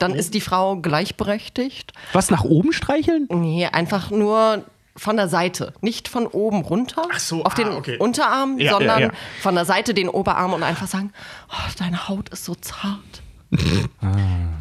[0.00, 1.92] Dann ist die Frau gleichberechtigt.
[2.12, 3.28] Was, nach oben streicheln?
[3.30, 4.64] Nee, einfach nur
[4.96, 5.72] von der Seite.
[5.80, 7.96] Nicht von oben runter Ach so, auf ah, den okay.
[7.98, 9.12] Unterarm, Ja, sondern ja, ja.
[9.40, 11.12] von der Seite den Oberarm und einfach sagen,
[11.50, 13.00] oh, deine Haut ist so zart.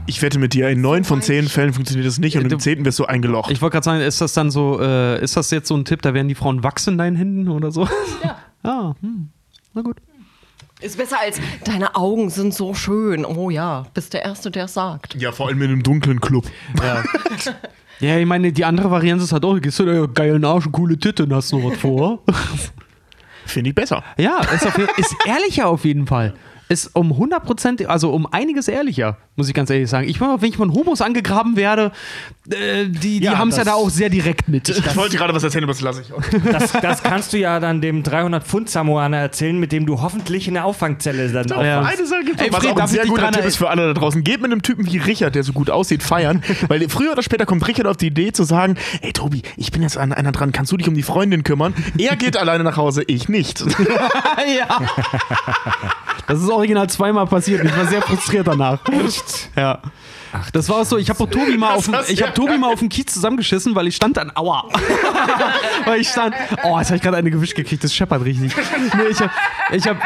[0.05, 2.59] Ich wette mit dir, in neun von zehn Fällen funktioniert das nicht und Du- im
[2.59, 3.49] zehnten wirst du eingelocht.
[3.51, 6.01] Ich wollte gerade sagen, ist das dann so, äh, ist das jetzt so ein Tipp,
[6.01, 7.87] da werden die Frauen wachsen in deinen Händen oder so?
[8.23, 8.37] Ja.
[8.63, 9.29] ah, hm.
[9.73, 9.97] Na gut.
[10.81, 13.25] Ist besser als deine Augen sind so schön.
[13.25, 15.15] Oh ja, bist der Erste, der es sagt.
[15.15, 16.45] ja, vor allem in einem dunklen Club.
[16.83, 17.03] Ja.
[18.03, 20.71] ja, ich meine, die andere Variante ist halt auch, gehst du da geilen Arsch und
[20.71, 22.23] coole Titten, hast du noch was vor?
[23.45, 24.03] Finde ich besser.
[24.17, 26.33] Ja, ist, auf, ist ehrlicher auf jeden Fall.
[26.73, 30.09] Ist um 100 Prozent, also um einiges ehrlicher, muss ich ganz ehrlich sagen.
[30.09, 31.91] Ich meine, wenn ich von Homos angegraben werde,
[32.49, 34.69] äh, die, die Ja, haben es ja da auch sehr direkt mit.
[34.69, 36.21] Ich wollte gerade was erzählen, aber das lasse ich auch.
[36.51, 40.47] Das, das kannst du ja dann dem 300 Pfund Samoaner erzählen, mit dem du hoffentlich
[40.47, 41.79] in der Auffangzelle dann Ja.
[41.81, 41.99] aufwachst.
[41.99, 43.69] Eine Sache gibt Ey, es, was Fred, auch ein ich sehr guter Tipp ist für
[43.69, 44.23] alle da draußen.
[44.23, 46.41] Geht mit einem Typen wie Richard, der so gut aussieht, feiern.
[46.69, 49.83] weil früher oder später kommt Richard auf die Idee zu sagen, ey Tobi, ich bin
[49.83, 51.73] jetzt an einer dran, kannst du dich um die Freundin kümmern?
[51.99, 53.61] Er geht alleine nach Hause, ich nicht.
[54.57, 54.79] ja.
[56.27, 57.61] Das ist original zweimal passiert.
[57.61, 58.79] und Ich war sehr frustriert danach.
[59.05, 59.49] Echt?
[59.55, 59.79] Ja.
[60.51, 62.79] Das war auch so, ich habe Tobi mal auf ich ja habe Tobi mal auf
[62.79, 64.67] dem Kiez zusammengeschissen, weil ich stand dann, aua.
[65.85, 66.33] weil ich stand,
[66.63, 68.51] oh, jetzt habe ich gerade eine gewischt gekriegt, das scheppert richtig.
[68.97, 69.31] Nee, ich habe
[69.71, 69.97] ich hab,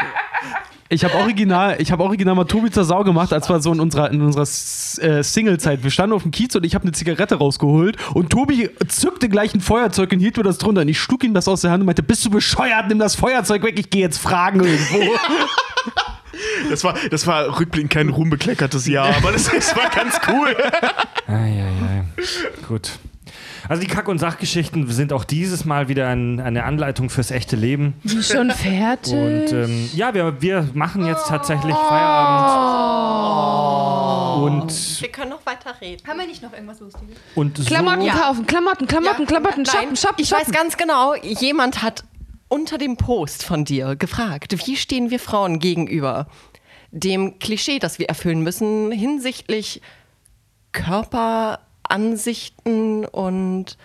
[0.90, 3.80] ich habe original, ich habe original mal Tobi zur Sau gemacht, als wir so in
[3.80, 5.82] unserer, in unserer äh, Single-Zeit.
[5.82, 9.54] Wir standen auf dem Kiez und ich habe eine Zigarette rausgeholt und Tobi zückte gleich
[9.54, 11.80] ein Feuerzeug und hielt mir das drunter und ich schlug ihm das aus der Hand
[11.80, 15.00] und meinte, bist du bescheuert, nimm das Feuerzeug weg, ich gehe jetzt fragen irgendwo.
[16.70, 20.56] Das war, das war rückblickend kein ruhmbekleckertes Jahr, aber das, das war ganz cool.
[21.26, 22.04] Eieiei.
[22.66, 22.98] Gut.
[23.68, 27.54] Also die Kack- und Sachgeschichten sind auch dieses Mal wieder ein, eine Anleitung fürs echte
[27.54, 27.94] Leben.
[28.02, 29.12] Die schon fertig.
[29.12, 32.48] Und ähm, ja, wir, wir machen jetzt tatsächlich Feierabend.
[34.62, 36.02] Und, Wir können noch weiter reden.
[36.08, 37.16] Haben wir nicht noch irgendwas Lustiges?
[37.34, 41.82] und so, Klamotten kaufen, Klamotten, Klamotten, Klamotten, shoppen, Nein, shoppen, ich weiß ganz genau, jemand
[41.82, 42.04] hat
[42.48, 46.26] unter dem Post von dir gefragt, wie stehen wir Frauen gegenüber
[46.90, 49.82] dem Klischee, das wir erfüllen müssen hinsichtlich
[50.72, 53.76] Körperansichten und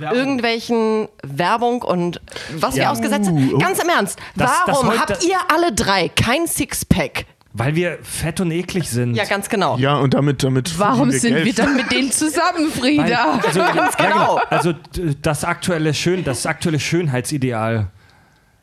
[0.00, 2.20] irgendwelchen Werbung und
[2.56, 2.90] was wir Ja.
[2.92, 3.58] ausgesetzt haben.
[3.58, 7.26] Ganz im Ernst, Das- das warum heute- habt ihr alle drei kein Sixpack?
[7.54, 9.14] weil wir fett und eklig sind.
[9.14, 9.76] Ja, ganz genau.
[9.76, 11.44] Ja, und damit, damit Warum verdienen sind Geld.
[11.44, 13.38] wir dann mit denen zusammen, Frieda?
[13.44, 14.40] also, Ganz ja, genau.
[14.48, 14.72] Also
[15.20, 17.88] das aktuelle, Schön, das aktuelle Schönheitsideal.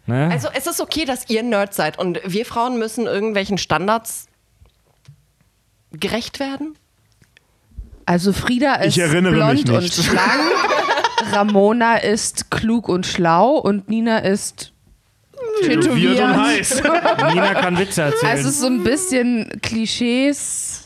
[0.09, 0.29] Ne?
[0.31, 4.25] Also es ist okay, dass ihr Nerds seid und wir Frauen müssen irgendwelchen Standards
[5.91, 6.75] gerecht werden?
[8.05, 10.51] Also Frieda ist Ich erinnere blond mich und schlank,
[11.31, 14.73] Ramona ist klug und schlau und Nina ist
[15.61, 16.19] tätowiert.
[16.19, 16.81] und heiß.
[17.29, 18.31] Nina kann Witze erzählen.
[18.31, 20.78] Also so ein bisschen Klischees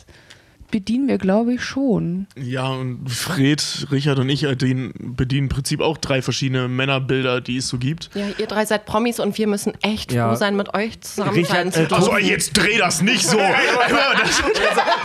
[0.73, 2.25] bedienen wir, glaube ich, schon.
[2.35, 7.41] Ja, und Fred, Richard und ich äh, den bedienen im Prinzip auch drei verschiedene Männerbilder,
[7.41, 8.09] die es so gibt.
[8.15, 10.29] Ja, ihr drei seid Promis und wir müssen echt Ja.
[10.29, 11.93] froh sein, mit euch zusammen Richard, sein zu äh, dürfen.
[11.93, 13.37] Also jetzt dreh das nicht so.
[13.37, 13.47] Das-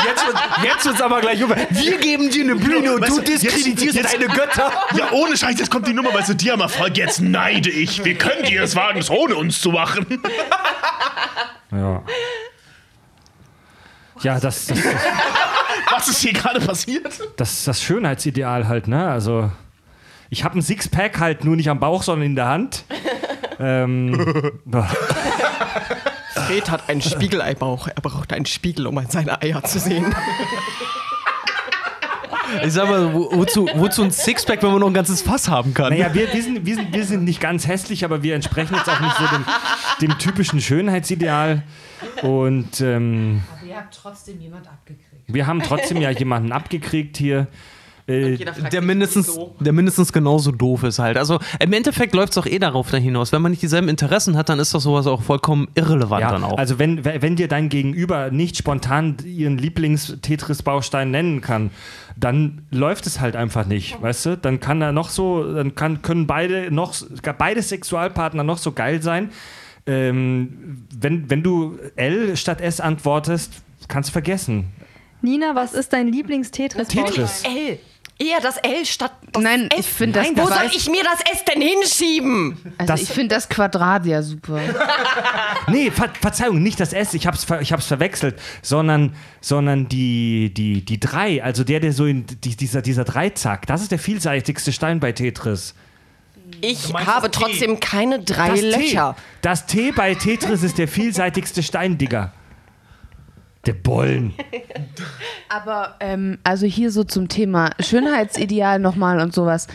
[0.09, 1.55] Jetzt, wird- jetzt wird's aber gleich über.
[1.71, 4.73] Wir geben dir eine Bühne und Weißt du jetzt- diskreditierst jetzt- deine Götter.
[4.97, 8.03] ja, ohne Scheiß, jetzt kommt die Nummer, weißt du, die haben Erfolg, jetzt neide ich.
[8.07, 10.07] Wie könnt ihr es wagen, es ohne uns zu machen?
[11.73, 12.03] ja.
[14.23, 14.79] Ja, das, das,
[15.99, 17.07] Was ist hier gerade passiert?
[17.37, 19.09] das ist das Schönheitsideal halt, ne?
[19.09, 19.51] Also,
[20.31, 22.85] ich habe ein Sixpack halt nur nicht am Bauch, sondern in der Hand.
[23.59, 24.53] ähm,
[26.35, 27.89] Fred hat einen Spiegeleibauch.
[27.89, 30.15] Er braucht einen Spiegel, um seine Eier zu sehen.
[32.65, 35.75] Ich sag mal, wo- wozu, wozu ein Sixpack, wenn man noch ein ganzes Fass haben
[35.75, 35.91] kann?
[35.93, 38.89] naja, wir, wir, sind, wir, sind, wir sind nicht ganz hässlich, aber wir entsprechen jetzt
[38.89, 39.45] auch nicht so dem,
[40.01, 41.63] dem typischen Schönheitsideal.
[42.23, 45.08] Und ähm, Aber ihr habt trotzdem jemand abgekriegt.
[45.29, 47.47] Wir haben trotzdem ja jemanden abgekriegt hier.
[48.07, 48.39] Äh,
[48.73, 51.19] der mindestens, der mindestens genauso doof ist halt.
[51.19, 53.33] Also im Endeffekt läuft es auch eh darauf hinaus.
[53.33, 56.43] Wenn man nicht dieselben Interessen hat, dann ist doch sowas auch vollkommen irrelevant Ja, dann
[56.43, 56.57] auch.
[56.57, 61.71] also wenn, wenn dir dein Gegenüber nicht spontan ihren Lieblings-Tetris-Baustein nennen kann,
[62.17, 64.37] dann läuft es halt einfach nicht, weißt du?
[64.39, 66.95] Dann kann er noch so, dann kann, können beide noch,
[67.37, 69.29] beide Sexualpartner noch so geil sein.
[69.87, 74.67] Ähm, wenn, wenn du L statt S antwortest, kannst du vergessen.
[75.23, 76.89] Nina, was ist dein Lieblings-Tetris?
[76.89, 77.43] Tetris.
[77.45, 77.79] L.
[78.21, 79.79] Eher das L statt das Nein, S.
[79.79, 82.59] ich finde das Nein, Wo soll ich mir das S denn hinschieben?
[82.77, 84.61] Also Das- ich finde das Quadrat ja super.
[85.69, 90.53] Nee, Ver Verzeihung, nicht das S, ich hab's, ver ich hab's verwechselt, sondern, sondern die,
[90.53, 93.99] die, die drei, also der, der so in die, dieser, dieser Dreizack, das ist der
[94.01, 95.75] vielseitigste Stein bei Tetris.
[96.63, 99.15] Ich habe trotzdem keine drei Das Löcher.
[99.17, 99.23] T.
[99.43, 102.33] Das T bei Tetris ist der vielseitigste Stein, Digga.
[103.69, 104.33] Der Bollen.
[105.51, 109.67] Aber ähm, also hier so zum Thema Schönheitsideal nochmal und sowas.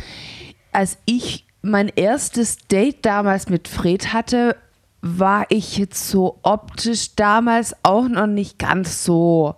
[0.71, 4.55] Als ich mein erstes Date damals mit Fred hatte,
[5.01, 9.57] war ich jetzt so optisch damals auch noch nicht ganz so.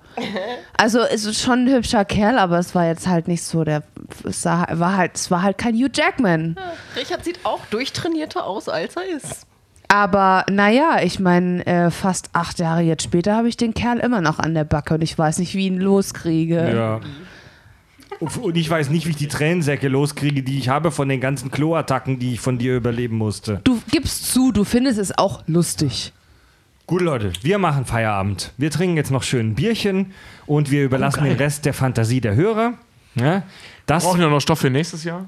[0.78, 3.84] Also es ist schon ein hübscher Kerl, aber es war jetzt halt nicht so der.
[4.26, 6.58] Es war halt, es war halt kein Hugh Jackman.
[6.98, 9.48] Richard sieht auch durchtrainierter aus, als er ist.
[9.88, 14.22] Aber naja, ich meine, äh, fast acht Jahre jetzt später habe ich den Kerl immer
[14.22, 16.74] noch an der Backe und ich weiß nicht, wie ich ihn loskriege.
[16.76, 17.00] Ja.
[18.20, 21.52] Und ich weiß nicht, wie ich die Tränensäcke loskriege, die ich habe von den ganzen
[21.52, 23.60] Kloattacken, die ich von dir überleben musste.
[23.64, 26.14] Du gibst zu, du findest es auch lustig.
[26.88, 28.54] Gut, Leute, wir machen Feierabend.
[28.58, 30.14] Wir trinken jetzt noch schön ein Bierchen
[30.46, 32.74] und wir überlassen den Rest der Fantasie der Hörer.
[33.16, 33.44] Ja,
[33.88, 35.26] das, Brauchen wir noch Stoff für nächstes Jahr?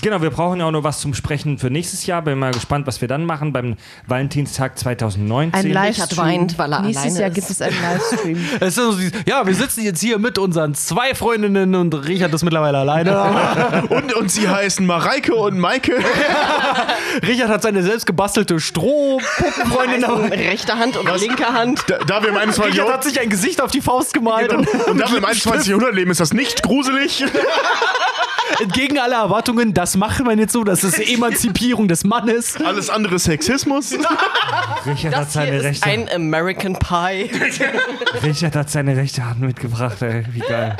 [0.00, 2.22] genau, wir brauchen ja auch noch was zum Sprechen für nächstes Jahr.
[2.22, 3.76] Bin mal gespannt, was wir dann machen beim
[4.08, 5.52] Valentinstag 2019.
[5.54, 6.18] Ein Richard Livestream.
[6.26, 7.34] weint, weil er Nächstes alleine Jahr ist.
[7.34, 8.48] gibt es einen Livestream.
[8.60, 8.94] Es ist so
[9.26, 13.84] ja, wir sitzen jetzt hier mit unseren zwei Freundinnen und Richard ist mittlerweile alleine.
[13.88, 15.92] Und, und sie heißen Mareike und Maike.
[17.26, 20.28] Richard hat seine selbst gebastelte Strohpuppenfreundin dabei.
[20.28, 21.84] Rechte Hand und linke Hand.
[21.86, 22.74] Da, da wir im 21.
[22.74, 24.50] Richard hat sich ein Gesicht auf die Faust gemalt.
[24.50, 24.68] Genau.
[24.90, 25.68] Und da wir im 21.
[25.68, 27.24] Jahrhundert leben, ist das nicht gruselig.
[28.60, 32.56] Entgegen aller Erwartungen, das macht man jetzt so, das ist Emanzipierung des Mannes.
[32.64, 33.92] Alles andere Sexismus.
[34.86, 37.30] Richard, hat Das hier seine ist rechte, ein American Pie.
[38.22, 40.24] Richard hat seine rechte Hand mitgebracht, ey.
[40.32, 40.76] Wie geil.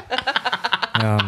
[1.01, 1.19] Ja.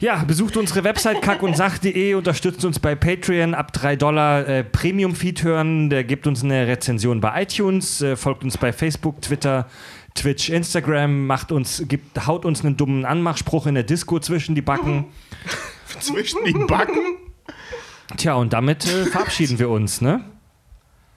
[0.00, 5.88] Ja, besucht unsere Website kackundsach.de, unterstützt uns bei Patreon ab 3 Dollar äh, Premium-Feed hören,
[5.88, 9.66] der gibt uns eine Rezension bei iTunes, äh, folgt uns bei Facebook, Twitter,
[10.14, 14.62] Twitch, Instagram, macht uns, gibt, haut uns einen dummen Anmachspruch in der Disco zwischen die
[14.62, 15.06] Backen.
[16.00, 17.16] Zwischen die Backen?
[18.16, 20.24] Tja, und damit äh, verabschieden wir uns, ne?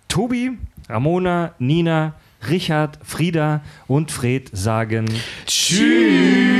[0.08, 0.58] Tobi,
[0.90, 2.16] Ramona, Nina,
[2.50, 5.08] Richard, Frieda und Fred sagen
[5.46, 6.57] Tschüss.